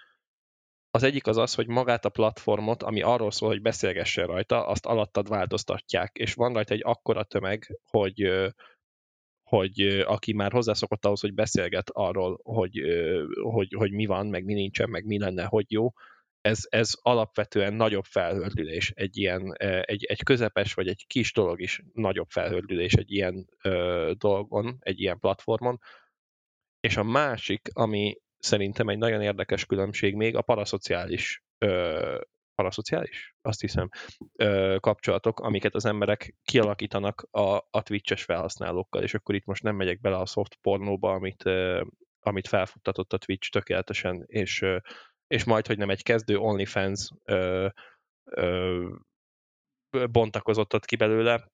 az 0.95 1.03
egyik 1.03 1.27
az 1.27 1.37
az, 1.37 1.55
hogy 1.55 1.67
magát 1.67 2.05
a 2.05 2.09
platformot, 2.09 2.83
ami 2.83 3.03
arról 3.03 3.31
szól, 3.31 3.49
hogy 3.49 3.63
beszélgessen 3.63 4.27
rajta, 4.27 4.67
azt 4.67 4.87
alattad 4.87 5.29
változtatják, 5.29 6.17
és 6.17 6.35
van 6.35 6.53
rajta 6.53 6.75
egy 6.75 6.83
akkora 6.85 7.25
tömeg, 7.25 7.79
hogy, 7.91 8.31
hogy 9.43 9.81
aki 10.07 10.33
már 10.33 10.53
hozzászokott 10.53 11.05
ahhoz, 11.05 11.21
hogy 11.21 11.35
beszélget 11.35 11.91
arról, 11.91 12.41
hogy, 12.43 12.81
hogy, 13.43 13.75
hogy 13.77 13.93
mi 13.93 14.07
van, 14.07 14.27
meg 14.27 14.45
mi 14.45 14.55
nincsen, 14.55 14.91
meg 14.91 15.05
mi 15.05 15.19
lenne, 15.19 15.45
hogy 15.45 15.73
jó, 15.73 15.93
ez, 16.41 16.61
ez 16.69 16.93
alapvetően 17.03 17.75
nagyobb 17.75 18.05
felhördülés 18.05 18.91
egy 18.95 19.17
ilyen, 19.17 19.55
egy, 19.83 20.05
egy 20.05 20.23
közepes 20.23 20.75
vagy 20.75 20.89
egy 20.89 21.05
kis 21.07 21.33
dolog 21.33 21.61
is 21.61 21.83
nagyobb 21.93 22.29
felhördülés 22.31 22.93
egy 22.93 23.13
ilyen 23.13 23.49
ö, 23.63 24.13
dolgon, 24.19 24.77
egy 24.81 25.01
ilyen 25.01 25.19
platformon. 25.19 25.79
És 26.81 26.97
a 26.97 27.03
másik, 27.03 27.69
ami, 27.73 28.17
szerintem 28.43 28.89
egy 28.89 28.99
nagyon 28.99 29.23
érdekes 29.23 29.67
különbség 29.67 30.15
még 30.15 30.37
a 30.37 30.43
paraszociális 30.43 31.43
ö, 31.59 32.21
paraszociális, 32.55 33.35
azt 33.41 33.61
hiszem, 33.61 33.89
ö, 34.37 34.77
kapcsolatok, 34.81 35.41
amiket 35.41 35.75
az 35.75 35.85
emberek 35.85 36.35
kialakítanak 36.43 37.27
a, 37.31 37.57
a 37.71 37.83
Twitch-es 37.83 38.25
felhasználókkal, 38.25 39.03
és 39.03 39.15
akkor 39.15 39.35
itt 39.35 39.45
most 39.45 39.63
nem 39.63 39.77
megyek 39.77 40.01
bele 40.01 40.17
a 40.17 40.27
soft 40.27 40.59
pornóba, 40.61 41.13
amit, 41.13 41.47
ö, 41.47 41.85
amit 42.21 42.49
felfuttatott 42.49 43.13
a 43.13 43.19
Twitch 43.19 43.51
tökéletesen, 43.51 44.25
és, 44.27 44.63
ö, 44.63 44.77
és 45.27 45.45
majd, 45.45 45.67
hogy 45.67 45.79
nem 45.79 45.91
egy 45.91 46.03
kezdő 46.03 46.37
OnlyFans 46.37 47.11
ö, 47.25 47.69
ö, 48.25 48.89
bontakozott 50.11 50.75
ott 50.75 50.85
ki 50.85 50.97
belőle, 50.97 51.51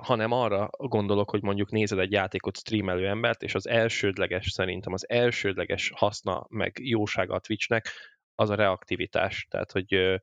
hanem 0.00 0.32
arra 0.32 0.70
gondolok, 0.76 1.30
hogy 1.30 1.42
mondjuk 1.42 1.70
nézed 1.70 1.98
egy 1.98 2.12
játékot 2.12 2.56
streamelő 2.56 3.08
embert, 3.08 3.42
és 3.42 3.54
az 3.54 3.68
elsődleges, 3.68 4.50
szerintem 4.50 4.92
az 4.92 5.08
elsődleges 5.08 5.92
haszna, 5.94 6.46
meg 6.48 6.78
jósága 6.82 7.34
a 7.34 7.40
Twitchnek, 7.40 7.88
az 8.34 8.50
a 8.50 8.54
reaktivitás. 8.54 9.46
Tehát, 9.50 9.72
hogy 9.72 10.20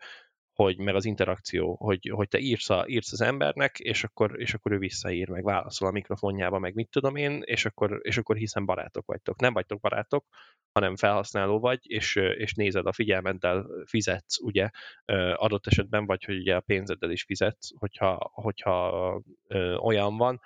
hogy 0.54 0.78
meg 0.78 0.96
az 0.96 1.06
interakció, 1.06 1.76
hogy, 1.76 2.10
hogy 2.14 2.28
te 2.28 2.38
írsz, 2.38 2.70
a, 2.70 2.84
írsz 2.88 3.12
az 3.12 3.22
embernek, 3.22 3.80
és 3.80 4.04
akkor, 4.04 4.40
és 4.40 4.54
akkor 4.54 4.72
ő 4.72 4.78
visszaír, 4.78 5.30
meg 5.30 5.44
válaszol 5.44 5.88
a 5.88 5.92
mikrofonjába, 5.92 6.60
meg 6.60 6.74
mit 6.74 6.90
tudom 6.90 7.16
én, 7.16 7.42
és 7.46 7.66
akkor, 7.66 8.00
és 8.02 8.18
akkor 8.18 8.36
hiszen 8.36 8.66
barátok 8.66 9.06
vagytok. 9.06 9.40
Nem 9.40 9.54
vagytok 9.54 9.80
barátok, 9.80 10.26
hanem 10.72 10.96
felhasználó 10.96 11.60
vagy, 11.60 11.80
és, 11.82 12.16
és 12.16 12.54
nézed 12.54 12.86
a 12.86 12.94
figyelmeddel, 12.94 13.68
fizetsz, 13.86 14.40
ugye, 14.40 14.70
adott 15.34 15.68
esetben, 15.68 16.06
vagy 16.06 16.24
hogy 16.24 16.38
ugye 16.38 16.56
a 16.56 16.62
pénzeddel 16.62 17.12
is 17.12 17.24
fizetsz, 17.24 17.70
hogyha, 17.78 18.32
hogyha 18.34 19.22
olyan 19.78 20.18
van, 20.18 20.42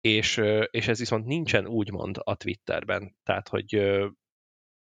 és, 0.00 0.42
és 0.70 0.88
ez 0.88 0.98
viszont 0.98 1.26
nincsen 1.26 1.66
úgymond 1.66 2.16
a 2.24 2.34
Twitterben, 2.34 3.16
tehát 3.22 3.48
hogy 3.48 4.00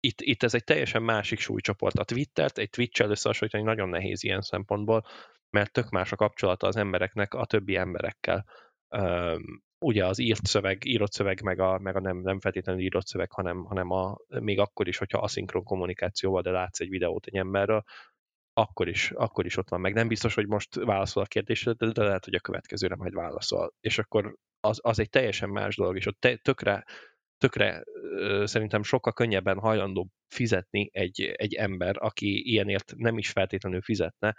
itt, 0.04 0.22
itt 0.22 0.44
ez 0.44 0.54
egy 0.54 0.64
teljesen 0.64 1.04
másik 1.04 1.40
súlycsoport. 1.40 2.00
A 2.00 2.04
Twittert 2.04 2.58
egy 2.58 2.70
Twitch-el 2.70 3.10
összehasonlítani 3.10 3.64
nagyon 3.64 3.90
nehéz 3.90 4.24
ilyen 4.24 4.42
szempontból, 4.42 5.06
mert 5.50 5.72
tök 5.72 5.90
más 5.90 6.12
a 6.12 6.16
kapcsolata 6.16 6.68
az 6.68 6.76
embereknek 6.76 7.34
a 7.34 7.46
többi 7.46 7.76
emberekkel. 7.76 8.46
Um, 8.90 9.64
ugye 9.86 10.06
az 10.06 10.20
írt 10.20 10.46
szöveg, 10.46 10.86
írott 10.86 11.12
szöveg, 11.12 11.42
meg 11.42 11.60
a, 11.60 11.80
meg 11.80 11.96
a 11.96 12.00
nem, 12.00 12.18
nem 12.18 12.40
feltétlenül 12.40 12.82
írott 12.82 13.08
szöveg, 13.08 13.32
hanem, 13.32 13.64
hanem 13.64 13.92
a, 13.92 14.18
még 14.28 14.60
akkor 14.60 14.88
is, 14.88 14.98
hogyha 14.98 15.20
aszinkron 15.20 15.64
kommunikációval, 15.64 16.42
de 16.42 16.52
látsz 16.52 16.80
egy 16.80 16.90
videót 16.90 17.26
egy 17.26 17.36
emberről, 17.36 17.84
akkor 18.54 18.88
is, 18.88 19.12
akkor 19.12 19.46
is 19.46 19.58
ott 19.58 19.70
van. 19.70 19.82
Meg 19.82 19.94
nem 19.94 20.08
biztos, 20.08 20.36
hogy 20.36 20.48
most 20.48 20.76
válaszol 20.76 21.24
a 21.24 21.26
kérdésre, 21.26 21.74
de, 21.74 21.92
de 21.92 22.04
lehet, 22.04 22.26
hogy 22.26 22.36
a 22.36 22.40
következőre 22.40 22.96
majd 22.96 23.14
válaszol. 23.14 23.74
És 23.80 23.98
akkor 23.98 24.36
az, 24.60 24.80
az 24.82 25.00
egy 25.00 25.10
teljesen 25.10 25.50
más 25.50 25.76
dolog, 25.76 25.96
és 25.96 26.06
ott 26.06 26.20
te, 26.20 26.36
tökre 26.36 26.86
tökre 27.42 27.84
szerintem 28.44 28.84
sokkal 28.84 29.14
könnyebben 29.14 29.60
hajlandó 29.60 30.10
fizetni 30.28 30.90
egy, 30.94 31.22
egy 31.22 31.54
ember, 31.54 31.96
aki 32.00 32.50
ilyenért 32.52 32.94
nem 32.98 33.18
is 33.18 33.30
feltétlenül 33.30 33.82
fizetne, 33.82 34.36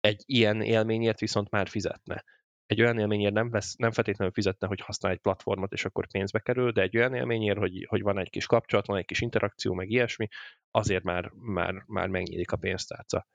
egy 0.00 0.22
ilyen 0.26 0.60
élményért 0.62 1.20
viszont 1.20 1.50
már 1.50 1.68
fizetne. 1.68 2.24
Egy 2.66 2.80
olyan 2.80 2.98
élményért 2.98 3.32
nem, 3.32 3.50
vesz, 3.50 3.74
nem 3.74 3.90
feltétlenül 3.90 4.32
fizetne, 4.32 4.66
hogy 4.66 4.80
használ 4.80 5.12
egy 5.12 5.18
platformot, 5.18 5.72
és 5.72 5.84
akkor 5.84 6.06
pénzbe 6.06 6.38
kerül, 6.38 6.70
de 6.70 6.82
egy 6.82 6.96
olyan 6.96 7.14
élményért, 7.14 7.58
hogy, 7.58 7.86
hogy 7.88 8.02
van 8.02 8.18
egy 8.18 8.30
kis 8.30 8.46
kapcsolat, 8.46 8.86
van 8.86 8.96
egy 8.96 9.04
kis 9.04 9.20
interakció, 9.20 9.74
meg 9.74 9.90
ilyesmi, 9.90 10.28
azért 10.70 11.02
már, 11.02 11.30
már, 11.34 11.74
már 11.86 12.08
megnyílik 12.08 12.52
a 12.52 12.56
pénztárca. 12.56 13.26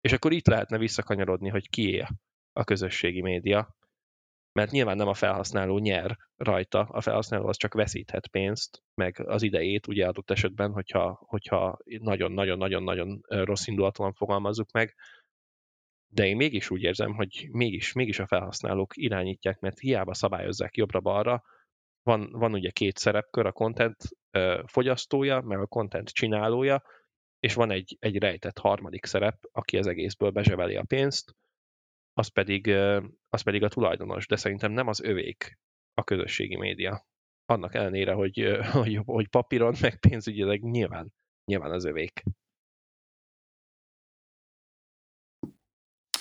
És 0.00 0.12
akkor 0.12 0.32
itt 0.32 0.46
lehetne 0.46 0.78
visszakanyarodni, 0.78 1.48
hogy 1.48 1.68
kié 1.68 2.06
a 2.52 2.64
közösségi 2.64 3.20
média, 3.20 3.76
mert 4.52 4.70
nyilván 4.70 4.96
nem 4.96 5.08
a 5.08 5.14
felhasználó 5.14 5.78
nyer 5.78 6.16
rajta, 6.36 6.80
a 6.80 7.00
felhasználó 7.00 7.46
az 7.46 7.56
csak 7.56 7.74
veszíthet 7.74 8.28
pénzt, 8.28 8.82
meg 8.94 9.20
az 9.26 9.42
idejét, 9.42 9.86
ugye 9.86 10.06
adott 10.06 10.30
esetben, 10.30 10.72
hogyha, 10.72 11.22
hogyha 11.26 11.78
nagyon-nagyon-nagyon-nagyon 11.84 13.20
rossz 13.28 13.66
indulatlan 13.66 14.12
fogalmazzuk 14.12 14.70
meg, 14.72 14.94
de 16.12 16.26
én 16.26 16.36
mégis 16.36 16.70
úgy 16.70 16.82
érzem, 16.82 17.14
hogy 17.14 17.48
mégis, 17.50 17.92
mégis 17.92 18.18
a 18.18 18.26
felhasználók 18.26 18.96
irányítják, 18.96 19.60
mert 19.60 19.78
hiába 19.78 20.14
szabályozzák 20.14 20.76
jobbra-balra, 20.76 21.42
van, 22.02 22.30
van 22.32 22.52
ugye 22.52 22.70
két 22.70 22.96
szerepkör, 22.96 23.46
a 23.46 23.52
content 23.52 23.96
fogyasztója, 24.66 25.40
meg 25.40 25.58
a 25.58 25.66
content 25.66 26.08
csinálója, 26.08 26.82
és 27.38 27.54
van 27.54 27.70
egy, 27.70 27.96
egy 28.00 28.18
rejtett 28.18 28.58
harmadik 28.58 29.04
szerep, 29.04 29.38
aki 29.52 29.76
az 29.76 29.86
egészből 29.86 30.30
bezseveli 30.30 30.76
a 30.76 30.84
pénzt, 30.84 31.34
az 32.20 32.28
pedig, 32.28 32.68
az 33.28 33.42
pedig 33.42 33.62
a 33.62 33.68
tulajdonos, 33.68 34.26
de 34.26 34.36
szerintem 34.36 34.72
nem 34.72 34.86
az 34.86 35.00
övék 35.00 35.58
a 35.94 36.04
közösségi 36.04 36.56
média, 36.56 37.06
annak 37.44 37.74
ellenére, 37.74 38.12
hogy, 38.12 38.58
hogy, 38.72 39.00
hogy 39.04 39.28
papíron, 39.28 39.74
meg 39.80 40.00
pénzügyileg 40.00 40.62
nyilván, 40.62 41.12
nyilván 41.44 41.70
az 41.70 41.84
övék. 41.84 42.22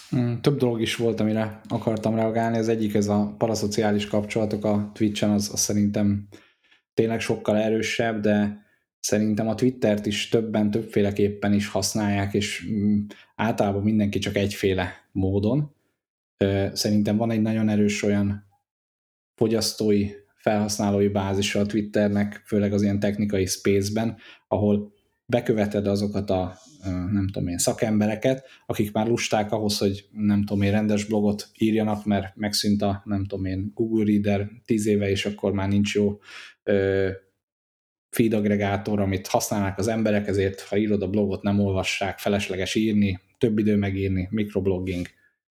Hmm, 0.10 0.42
több 0.42 0.58
dolog 0.58 0.82
is 0.82 0.96
volt, 0.96 1.20
amire 1.20 1.62
akartam 1.68 2.16
reagálni. 2.16 2.58
Az 2.58 2.68
egyik 2.68 2.94
ez 2.94 3.08
a 3.08 3.36
paraszociális 3.38 4.08
kapcsolatok 4.08 4.66
a 4.66 4.92
Twitch-en, 4.94 5.30
az, 5.30 5.50
az 5.54 5.60
szerintem 5.60 6.28
tényleg 6.94 7.20
sokkal 7.20 7.58
erősebb, 7.58 8.22
de 8.22 8.66
szerintem 9.00 9.48
a 9.48 9.56
Twittert 9.56 10.06
is 10.06 10.30
többen, 10.30 10.72
többféleképpen 10.72 11.54
is 11.54 11.68
használják, 11.68 12.34
és 12.34 12.68
mm, 12.70 13.06
általában 13.36 13.84
mindenki 13.84 14.20
csak 14.20 14.36
egyféle 14.36 15.10
módon. 15.12 15.78
Szerintem 16.74 17.18
van 17.18 17.32
egy 17.32 17.42
nagyon 17.42 17.70
erős 17.70 18.04
olyan 18.04 18.44
fogyasztói, 19.36 20.10
felhasználói 20.36 21.08
bázisa 21.08 21.60
a 21.60 21.66
Twitternek, 21.66 22.44
főleg 22.46 22.74
az 22.74 22.82
ilyen 22.82 23.00
technikai 23.00 23.46
space-ben, 23.46 24.18
ahol 24.48 24.94
beköveted 25.26 25.88
azokat 25.88 26.30
a 26.30 26.58
nem 27.12 27.28
tudom 27.32 27.48
én, 27.48 27.58
szakembereket, 27.58 28.46
akik 28.66 28.92
már 28.92 29.08
lusták 29.08 29.52
ahhoz, 29.52 29.78
hogy 29.78 30.08
nem 30.12 30.44
tudom 30.44 30.62
én, 30.62 30.72
rendes 30.72 31.06
blogot 31.06 31.50
írjanak, 31.58 32.06
mert 32.06 32.36
megszűnt 32.36 32.82
a 32.82 33.02
nem 33.06 33.26
tudom 33.26 33.46
én, 33.46 33.72
Google 33.74 34.06
Reader 34.06 34.50
tíz 34.66 34.86
éve, 34.86 35.10
és 35.10 35.26
akkor 35.26 35.52
már 35.52 35.68
nincs 35.68 35.96
jó 35.96 36.20
feed 38.10 38.34
aggregátor, 38.34 39.00
amit 39.00 39.28
használnak 39.28 39.78
az 39.78 39.88
emberek, 39.88 40.28
ezért 40.28 40.62
ha 40.62 40.78
írod 40.78 41.02
a 41.02 41.10
blogot, 41.10 41.42
nem 41.42 41.60
olvassák, 41.60 42.18
felesleges 42.18 42.76
írni, 42.76 43.20
több 43.38 43.58
idő 43.58 43.76
megírni, 43.76 44.28
mikroblogging 44.32 45.08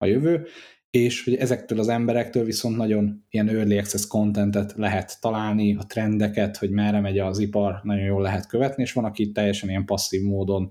a 0.02 0.06
jövő, 0.06 0.46
és 0.90 1.24
hogy 1.24 1.36
ezektől 1.36 1.80
az 1.80 1.88
emberektől 1.88 2.44
viszont 2.44 2.78
nagyon 2.78 3.26
ilyen 3.30 3.50
early 3.50 3.78
access 3.78 4.08
contentet 4.08 4.74
lehet 4.76 5.22
találni, 5.22 5.76
a 5.76 5.86
trendeket, 5.86 6.58
hogy 6.58 6.70
merre 6.70 7.00
megy 7.00 7.20
az 7.20 7.40
ipar, 7.40 7.80
nagyon 7.84 8.06
jól 8.06 8.22
lehet 8.22 8.48
követni, 8.48 8.84
és 8.84 8.94
van, 8.94 9.06
aki 9.06 9.32
teljesen 9.32 9.70
ilyen 9.70 9.86
passzív 9.86 10.22
módon 10.22 10.70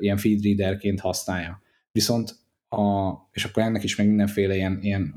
ilyen 0.00 0.16
feedreaderként 0.16 1.00
használja. 1.00 1.62
Viszont 1.92 2.34
a, 2.68 3.12
és 3.32 3.44
akkor 3.44 3.62
ennek 3.62 3.82
is 3.82 3.96
meg 3.96 4.06
mindenféle 4.06 4.54
ilyen, 4.54 4.78
ilyen 4.82 5.14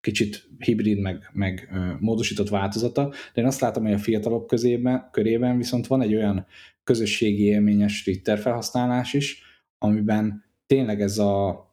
kicsit 0.00 0.48
hibrid, 0.58 1.00
meg, 1.00 1.30
meg 1.32 1.68
módosított 2.00 2.48
változata, 2.48 3.08
de 3.08 3.40
én 3.40 3.46
azt 3.46 3.60
látom, 3.60 3.82
hogy 3.82 3.92
a 3.92 3.98
fiatalok 3.98 4.46
közében, 4.46 5.08
körében 5.12 5.56
viszont 5.56 5.86
van 5.86 6.02
egy 6.02 6.14
olyan 6.14 6.46
közösségi 6.84 7.44
élményes 7.44 8.02
Twitter 8.02 8.38
felhasználás 8.38 9.12
is, 9.12 9.42
amiben 9.78 10.44
tényleg 10.66 11.00
ez 11.00 11.18
a 11.18 11.64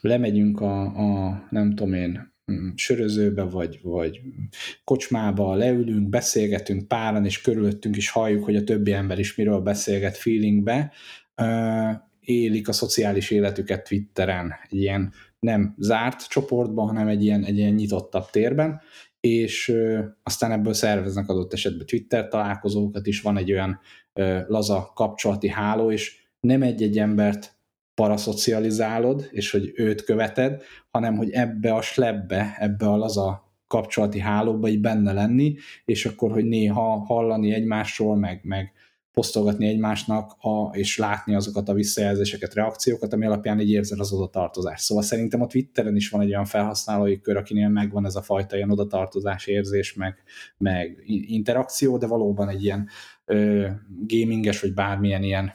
lemegyünk 0.00 0.60
a, 0.60 0.80
a 0.82 1.42
nem 1.50 1.74
tudom 1.74 1.92
én, 1.92 2.36
sörözőbe, 2.74 3.42
vagy, 3.42 3.80
vagy 3.82 4.20
kocsmába, 4.84 5.54
leülünk, 5.54 6.08
beszélgetünk 6.08 6.88
páran, 6.88 7.24
és 7.24 7.40
körülöttünk 7.40 7.96
is 7.96 8.10
halljuk, 8.10 8.44
hogy 8.44 8.56
a 8.56 8.64
többi 8.64 8.92
ember 8.92 9.18
is 9.18 9.34
miről 9.34 9.60
beszélget 9.60 10.16
feelingbe, 10.16 10.92
élik 12.20 12.68
a 12.68 12.72
szociális 12.72 13.30
életüket 13.30 13.88
Twitteren, 13.88 14.54
egy 14.68 14.78
ilyen 14.78 15.12
nem 15.38 15.74
zárt 15.78 16.28
csoportban, 16.28 16.86
hanem 16.86 17.08
egy 17.08 17.24
ilyen, 17.24 17.44
egy 17.44 17.56
ilyen 17.56 17.74
nyitottabb 17.74 18.30
térben, 18.30 18.80
és 19.20 19.74
aztán 20.22 20.52
ebből 20.52 20.72
szerveznek 20.72 21.28
adott 21.28 21.52
esetben 21.52 21.86
Twitter 21.86 22.28
találkozókat 22.28 23.06
is, 23.06 23.20
van 23.20 23.36
egy 23.36 23.52
olyan 23.52 23.80
laza 24.46 24.92
kapcsolati 24.94 25.48
háló, 25.48 25.92
és 25.92 26.26
nem 26.40 26.62
egy-egy 26.62 26.98
embert 26.98 27.57
paraszocializálod, 27.98 29.28
és 29.30 29.50
hogy 29.50 29.72
őt 29.74 30.04
követed, 30.04 30.62
hanem 30.90 31.16
hogy 31.16 31.30
ebbe 31.30 31.74
a 31.74 31.82
slebbe, 31.82 32.56
ebbe 32.58 32.86
a 32.86 32.96
laza 32.96 33.52
kapcsolati 33.66 34.18
hálóba 34.18 34.68
így 34.68 34.80
benne 34.80 35.12
lenni, 35.12 35.54
és 35.84 36.06
akkor, 36.06 36.32
hogy 36.32 36.44
néha 36.44 37.04
hallani 37.04 37.52
egymásról, 37.52 38.16
meg, 38.16 38.40
meg 38.42 38.72
posztolgatni 39.12 39.66
egymásnak, 39.66 40.36
a, 40.40 40.76
és 40.76 40.98
látni 40.98 41.34
azokat 41.34 41.68
a 41.68 41.72
visszajelzéseket, 41.72 42.54
reakciókat, 42.54 43.12
ami 43.12 43.26
alapján 43.26 43.60
így 43.60 43.70
érzed 43.70 44.00
az 44.00 44.12
odatartozást. 44.12 44.84
Szóval 44.84 45.04
szerintem 45.04 45.40
a 45.40 45.46
Twitteren 45.46 45.96
is 45.96 46.08
van 46.08 46.20
egy 46.20 46.28
olyan 46.28 46.44
felhasználói 46.44 47.20
kör, 47.20 47.36
akinél 47.36 47.68
megvan 47.68 48.04
ez 48.04 48.14
a 48.14 48.22
fajta 48.22 48.56
ilyen 48.56 48.70
odatartozás 48.70 49.46
érzés, 49.46 49.94
meg, 49.94 50.22
meg 50.58 51.02
interakció, 51.06 51.98
de 51.98 52.06
valóban 52.06 52.48
egy 52.48 52.64
ilyen 52.64 52.88
ö, 53.24 53.66
gaminges, 54.06 54.60
vagy 54.60 54.74
bármilyen 54.74 55.22
ilyen, 55.22 55.52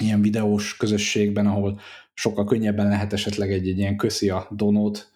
ilyen 0.00 0.22
videós 0.22 0.76
közösségben, 0.76 1.46
ahol 1.46 1.80
sokkal 2.14 2.44
könnyebben 2.44 2.88
lehet 2.88 3.12
esetleg 3.12 3.52
egy, 3.52 3.68
egy 3.68 3.78
ilyen 3.78 3.96
köszi 3.96 4.30
a 4.30 4.48
donót 4.50 5.10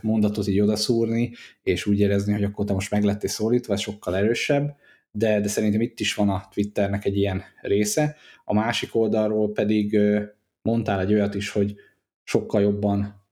mondatot 0.00 0.46
így 0.46 0.60
odaszúrni, 0.60 1.32
és 1.62 1.86
úgy 1.86 2.00
érezni, 2.00 2.32
hogy 2.32 2.44
akkor 2.44 2.64
te 2.64 2.72
most 2.72 2.90
meglettél 2.90 3.28
szólítva, 3.30 3.72
ez 3.72 3.80
sokkal 3.80 4.16
erősebb, 4.16 4.76
de, 5.10 5.40
de 5.40 5.48
szerintem 5.48 5.80
itt 5.80 6.00
is 6.00 6.14
van 6.14 6.28
a 6.28 6.48
Twitternek 6.50 7.04
egy 7.04 7.16
ilyen 7.16 7.42
része. 7.60 8.16
A 8.44 8.54
másik 8.54 8.94
oldalról 8.94 9.52
pedig 9.52 9.98
mondtál 10.62 11.00
egy 11.00 11.12
olyat 11.12 11.34
is, 11.34 11.50
hogy 11.50 11.74
sokkal 12.22 12.60
jobban 12.60 13.22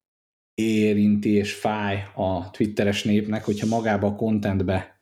érinti 0.55 1.31
és 1.31 1.55
fáj 1.55 2.05
a 2.15 2.51
twitteres 2.51 3.05
népnek, 3.05 3.45
hogyha 3.45 3.67
magába 3.67 4.07
a 4.07 4.15
contentbe 4.15 5.01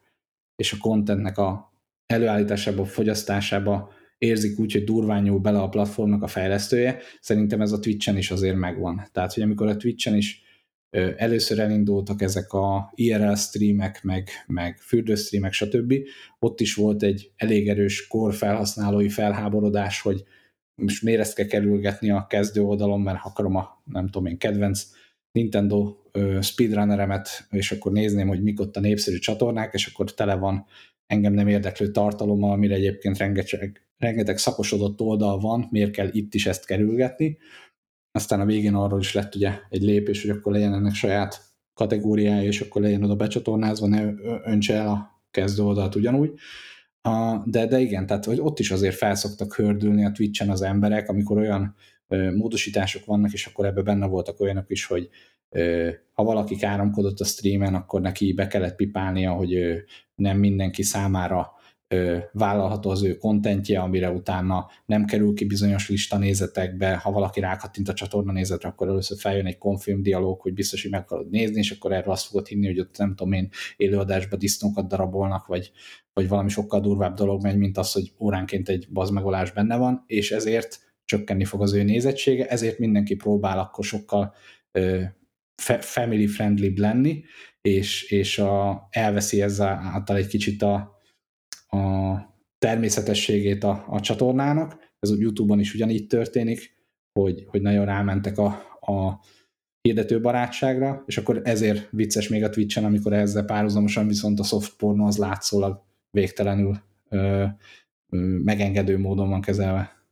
és 0.56 0.72
a 0.72 0.76
contentnek 0.80 1.38
a 1.38 1.72
előállításába, 2.06 2.84
fogyasztásába 2.84 3.92
érzik 4.20 4.58
úgy, 4.58 4.72
hogy 4.72 4.84
durván 4.84 5.22
nyúl 5.22 5.38
bele 5.38 5.58
a 5.58 5.68
platformnak 5.68 6.22
a 6.22 6.26
fejlesztője, 6.26 6.98
szerintem 7.20 7.60
ez 7.60 7.72
a 7.72 7.78
Twitchen 7.78 8.16
is 8.16 8.30
azért 8.30 8.56
megvan. 8.56 9.08
Tehát, 9.12 9.32
hogy 9.32 9.42
amikor 9.42 9.66
a 9.66 9.76
Twitchen 9.76 10.16
is 10.16 10.42
először 11.16 11.58
elindultak 11.58 12.22
ezek 12.22 12.52
a 12.52 12.92
IRL 12.94 13.34
streamek, 13.34 14.02
meg, 14.02 14.28
meg 14.46 14.78
fürdőstreamek, 14.78 15.52
stb. 15.52 15.94
Ott 16.38 16.60
is 16.60 16.74
volt 16.74 17.02
egy 17.02 17.30
elég 17.36 17.68
erős 17.68 18.06
kor 18.06 18.34
felhasználói 18.34 19.08
felháborodás, 19.08 20.00
hogy 20.00 20.24
most 20.74 21.02
miért 21.02 21.20
ezt 21.20 21.34
kell 21.34 21.46
kerülgetni 21.46 22.10
a 22.10 22.26
kezdő 22.26 22.62
oldalon, 22.62 23.00
mert 23.00 23.18
akarom 23.22 23.56
a, 23.56 23.82
nem 23.84 24.04
tudom 24.04 24.26
én, 24.26 24.38
kedvenc 24.38 24.82
Nintendo 25.32 25.96
speedrunneremet, 26.40 27.46
és 27.50 27.72
akkor 27.72 27.92
nézném, 27.92 28.28
hogy 28.28 28.42
mik 28.42 28.60
ott 28.60 28.76
a 28.76 28.80
népszerű 28.80 29.18
csatornák, 29.18 29.74
és 29.74 29.86
akkor 29.86 30.14
tele 30.14 30.34
van 30.34 30.66
engem 31.06 31.32
nem 31.32 31.48
érdeklő 31.48 31.90
tartalommal, 31.90 32.52
amire 32.52 32.74
egyébként 32.74 33.18
rengeteg, 33.18 33.89
rengeteg 34.00 34.38
szakosodott 34.38 35.00
oldal 35.00 35.38
van, 35.38 35.68
miért 35.70 35.90
kell 35.90 36.08
itt 36.12 36.34
is 36.34 36.46
ezt 36.46 36.66
kerülgetni 36.66 37.38
aztán 38.12 38.40
a 38.40 38.44
végén 38.44 38.74
arról 38.74 39.00
is 39.00 39.14
lett 39.14 39.34
ugye 39.34 39.52
egy 39.68 39.82
lépés, 39.82 40.20
hogy 40.22 40.30
akkor 40.30 40.52
legyen 40.52 40.74
ennek 40.74 40.94
saját 40.94 41.40
kategóriája, 41.74 42.42
és 42.42 42.60
akkor 42.60 42.82
legyen 42.82 43.02
oda 43.02 43.16
becsatornázva, 43.16 43.86
ne 43.86 44.12
öntse 44.44 44.74
el 44.74 44.88
a 44.88 45.22
kezdő 45.30 45.62
oldalt 45.62 45.94
ugyanúgy. 45.94 46.32
De, 47.44 47.66
de 47.66 47.80
igen, 47.80 48.06
tehát 48.06 48.24
hogy 48.24 48.40
ott 48.40 48.58
is 48.58 48.70
azért 48.70 48.94
felszoktak 48.94 49.54
hördülni 49.54 50.04
a 50.04 50.10
Twitch-en 50.10 50.50
az 50.50 50.62
emberek, 50.62 51.08
amikor 51.08 51.38
olyan 51.38 51.74
módosítások 52.34 53.04
vannak, 53.04 53.32
és 53.32 53.46
akkor 53.46 53.66
ebbe 53.66 53.82
benne 53.82 54.06
voltak 54.06 54.40
olyanok 54.40 54.70
is, 54.70 54.84
hogy 54.86 55.08
ha 56.12 56.24
valaki 56.24 56.56
káromkodott 56.56 57.20
a 57.20 57.24
streamen, 57.24 57.74
akkor 57.74 58.00
neki 58.00 58.32
be 58.32 58.46
kellett 58.46 58.76
pipálnia, 58.76 59.32
hogy 59.32 59.82
nem 60.14 60.38
mindenki 60.38 60.82
számára 60.82 61.52
vállalható 62.32 62.90
az 62.90 63.02
ő 63.02 63.16
kontentje, 63.16 63.80
amire 63.80 64.10
utána 64.10 64.66
nem 64.86 65.04
kerül 65.04 65.34
ki 65.34 65.44
bizonyos 65.44 65.88
lista 65.88 66.18
nézetekbe, 66.18 66.96
ha 66.96 67.10
valaki 67.10 67.40
rákattint 67.40 67.88
a 67.88 67.92
csatorna 67.92 68.32
nézetre, 68.32 68.68
akkor 68.68 68.88
először 68.88 69.18
feljön 69.18 69.46
egy 69.46 69.58
konfirm 69.58 70.02
dialóg, 70.02 70.40
hogy 70.40 70.54
biztos, 70.54 70.82
hogy 70.82 70.90
meg 70.90 71.00
akarod 71.00 71.30
nézni, 71.30 71.58
és 71.58 71.70
akkor 71.70 71.92
erről 71.92 72.12
azt 72.12 72.26
fogod 72.26 72.46
hinni, 72.46 72.66
hogy 72.66 72.78
ott 72.80 72.98
nem 72.98 73.14
tudom 73.14 73.32
én 73.32 73.48
élőadásba 73.76 74.36
disznókat 74.36 74.88
darabolnak, 74.88 75.46
vagy, 75.46 75.70
vagy 76.12 76.28
valami 76.28 76.48
sokkal 76.48 76.80
durvább 76.80 77.14
dolog 77.14 77.42
megy, 77.42 77.56
mint 77.56 77.78
az, 77.78 77.92
hogy 77.92 78.12
óránként 78.18 78.68
egy 78.68 78.86
bazmegolás 78.92 79.52
benne 79.52 79.76
van, 79.76 80.04
és 80.06 80.30
ezért 80.30 80.78
csökkenni 81.04 81.44
fog 81.44 81.62
az 81.62 81.72
ő 81.72 81.82
nézettsége, 81.82 82.46
ezért 82.46 82.78
mindenki 82.78 83.14
próbál 83.14 83.58
akkor 83.58 83.84
sokkal 83.84 84.34
ö, 84.72 85.02
family 85.80 86.26
friendly 86.26 86.72
lenni, 86.76 87.24
és, 87.60 88.10
és 88.10 88.38
a, 88.38 88.86
elveszi 88.90 89.42
ezzel 89.42 89.68
által 89.68 90.16
egy 90.16 90.26
kicsit 90.26 90.62
a, 90.62 90.99
a 91.70 92.16
természetességét 92.58 93.64
a, 93.64 93.84
a 93.88 94.00
csatornának. 94.00 94.94
Ez 94.98 95.10
a 95.10 95.16
YouTube-on 95.18 95.60
is 95.60 95.74
ugyanígy 95.74 96.06
történik, 96.06 96.78
hogy, 97.12 97.44
hogy 97.46 97.62
nagyon 97.62 97.84
rámentek 97.84 98.38
a, 98.38 98.46
a 98.80 99.20
hirdető 99.80 100.20
barátságra, 100.20 101.02
és 101.06 101.18
akkor 101.18 101.40
ezért 101.44 101.88
vicces 101.90 102.28
még 102.28 102.44
a 102.44 102.48
Twitch-en, 102.48 102.84
amikor 102.84 103.12
ezzel 103.12 103.44
párhuzamosan 103.44 104.06
viszont 104.06 104.38
a 104.40 104.42
soft 104.42 104.76
porno 104.76 105.06
az 105.06 105.18
látszólag 105.18 105.82
végtelenül 106.10 106.76
ö, 107.08 107.46
ö, 108.12 108.16
megengedő 108.18 108.98
módon 108.98 109.28
van 109.28 109.40
kezelve. 109.40 110.04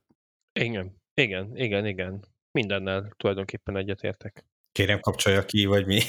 Igen, 0.59 0.95
igen, 1.13 1.57
igen, 1.57 1.85
igen. 1.85 2.25
Mindennel 2.51 3.13
tulajdonképpen 3.17 3.77
egyetértek. 3.77 4.45
Kérem 4.71 4.99
kapcsolja 4.99 5.45
ki, 5.45 5.65
vagy 5.65 5.85
mi? 5.85 5.99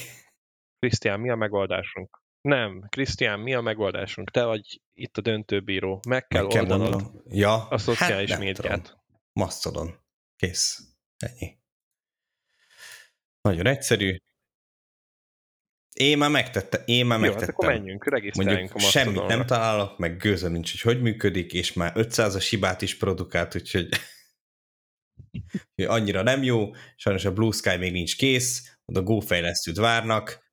Krisztián, 0.79 1.21
mi 1.21 1.31
a 1.31 1.37
megoldásunk? 1.37 2.23
Nem, 2.41 2.87
Krisztián, 2.89 3.41
mi 3.41 3.55
a 3.55 3.61
megoldásunk? 3.61 4.31
Te 4.31 4.45
vagy 4.45 4.81
itt 4.93 5.17
a 5.17 5.21
döntőbíró. 5.21 6.01
Meg 6.09 6.27
kell, 6.27 6.43
Meg 6.43 6.51
kell 6.51 6.63
oldanod 6.63 6.91
mondanom. 6.91 7.23
ja, 7.27 7.67
a 7.69 7.79
szociális 7.79 8.31
hát 8.31 8.39
médiát. 8.41 8.99
Mastodon. 9.33 9.95
Kész. 10.37 10.81
Ennyi. 11.19 11.59
Nagyon 13.41 13.67
egyszerű. 13.67 14.17
Én 15.95 16.19
már 16.19 16.31
megtettem, 16.31 16.83
én 16.85 17.07
már 17.07 17.19
Jó, 17.19 17.25
hát 17.25 17.35
megtettem. 17.35 17.55
akkor 17.55 17.79
menjünk, 17.79 18.09
regisztráljunk 18.09 18.73
Mondjuk 18.73 18.89
a 18.89 18.91
semmit 18.91 19.27
nem 19.27 19.47
találok, 19.47 19.99
meg 19.99 20.17
gőzöm 20.17 20.53
nincs, 20.53 20.71
hogy 20.71 20.81
hogy 20.81 21.03
működik, 21.03 21.53
és 21.53 21.73
már 21.73 21.93
500-as 21.95 22.47
hibát 22.51 22.83
is 22.83 22.97
produkált, 22.97 23.55
úgyhogy 23.55 23.89
hogy 25.75 25.85
annyira 25.97 26.23
nem 26.23 26.43
jó. 26.43 26.71
Sajnos 26.97 27.25
a 27.25 27.33
Blue 27.33 27.53
Sky 27.53 27.77
még 27.77 27.93
nincs 27.93 28.17
kész, 28.17 28.77
oda 28.85 29.03
Go 29.03 29.21
fejlesztőt 29.21 29.77
várnak, 29.77 30.50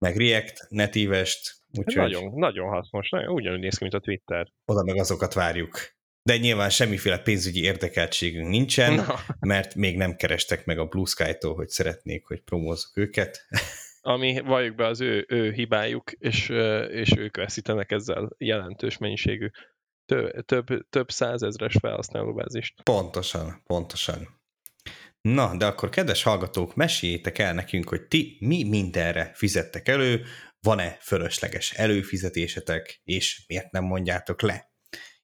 meg 0.00 0.16
React, 0.16 0.66
Native-est, 0.68 1.56
úgyhogy 1.78 1.94
Nagyon, 1.94 2.32
nagyon 2.34 2.68
hasznos, 2.68 3.08
nagyon, 3.10 3.32
ugyanúgy 3.32 3.60
néz 3.60 3.76
ki, 3.76 3.82
mint 3.82 3.94
a 3.94 4.00
Twitter. 4.00 4.46
oda 4.64 4.84
meg 4.84 4.96
azokat 4.96 5.34
várjuk. 5.34 5.78
De 6.22 6.36
nyilván 6.36 6.70
semmiféle 6.70 7.18
pénzügyi 7.18 7.62
érdekeltségünk 7.62 8.48
nincsen, 8.48 8.94
Na, 8.94 9.14
mert 9.40 9.74
még 9.74 9.96
nem 9.96 10.16
kerestek 10.16 10.64
meg 10.64 10.78
a 10.78 10.86
Blue 10.86 11.06
Sky-tól, 11.06 11.54
hogy 11.54 11.68
szeretnék, 11.68 12.26
hogy 12.26 12.40
promózzuk 12.42 12.96
őket. 12.96 13.46
ami 14.00 14.40
valljuk 14.40 14.74
be 14.74 14.86
az 14.86 15.00
ő, 15.00 15.24
ő 15.28 15.52
hibájuk, 15.52 16.12
és, 16.12 16.48
és 16.88 17.16
ők 17.16 17.36
veszítenek 17.36 17.90
ezzel 17.90 18.30
jelentős 18.38 18.98
mennyiségű 18.98 19.48
több, 20.06 20.44
több, 20.44 20.66
több 20.90 21.10
százezres 21.10 21.76
felhasználóbázist. 21.80 22.82
Pontosan, 22.82 23.62
pontosan. 23.66 24.39
Na, 25.22 25.56
de 25.56 25.66
akkor 25.66 25.88
kedves 25.88 26.22
hallgatók, 26.22 26.74
meséljétek 26.74 27.38
el 27.38 27.54
nekünk, 27.54 27.88
hogy 27.88 28.02
ti 28.02 28.36
mi 28.40 28.64
mindenre 28.64 29.32
fizettek 29.34 29.88
elő, 29.88 30.24
van-e 30.60 30.96
fölösleges 31.00 31.72
előfizetésetek, 31.72 33.00
és 33.04 33.44
miért 33.46 33.70
nem 33.70 33.84
mondjátok 33.84 34.42
le? 34.42 34.72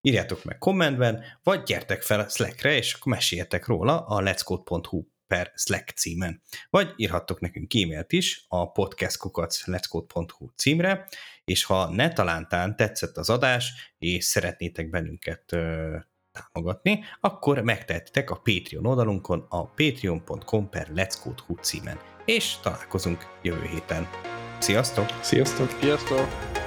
Írjátok 0.00 0.44
meg 0.44 0.58
kommentben, 0.58 1.24
vagy 1.42 1.62
gyertek 1.62 2.02
fel 2.02 2.20
a 2.20 2.28
Slackre, 2.28 2.76
és 2.76 2.96
meséljetek 3.04 3.66
róla 3.66 4.06
a 4.06 4.20
letscode.hu 4.20 5.04
per 5.26 5.52
Slack 5.54 5.90
címen. 5.90 6.42
Vagy 6.70 6.92
írhattok 6.96 7.40
nekünk 7.40 7.74
e-mailt 7.74 8.12
is 8.12 8.44
a 8.48 8.72
podcastkukacletscode.hu 8.72 10.48
címre, 10.56 11.08
és 11.44 11.64
ha 11.64 11.90
ne 11.90 12.12
talántán 12.12 12.76
tetszett 12.76 13.16
az 13.16 13.30
adás, 13.30 13.94
és 13.98 14.24
szeretnétek 14.24 14.90
bennünket 14.90 15.56
támogatni, 16.52 17.04
akkor 17.20 17.60
megtehetitek 17.60 18.30
a 18.30 18.40
Patreon 18.44 18.86
oldalunkon 18.86 19.46
a 19.48 19.64
patreon.com 19.64 20.68
per 20.68 20.88
letscode.hu 20.94 21.54
címen. 21.54 21.98
És 22.24 22.56
találkozunk 22.62 23.26
jövő 23.42 23.66
héten. 23.66 24.08
Sziasztok! 24.58 25.06
Sziasztok! 25.20 25.70
Sziasztok! 25.80 26.64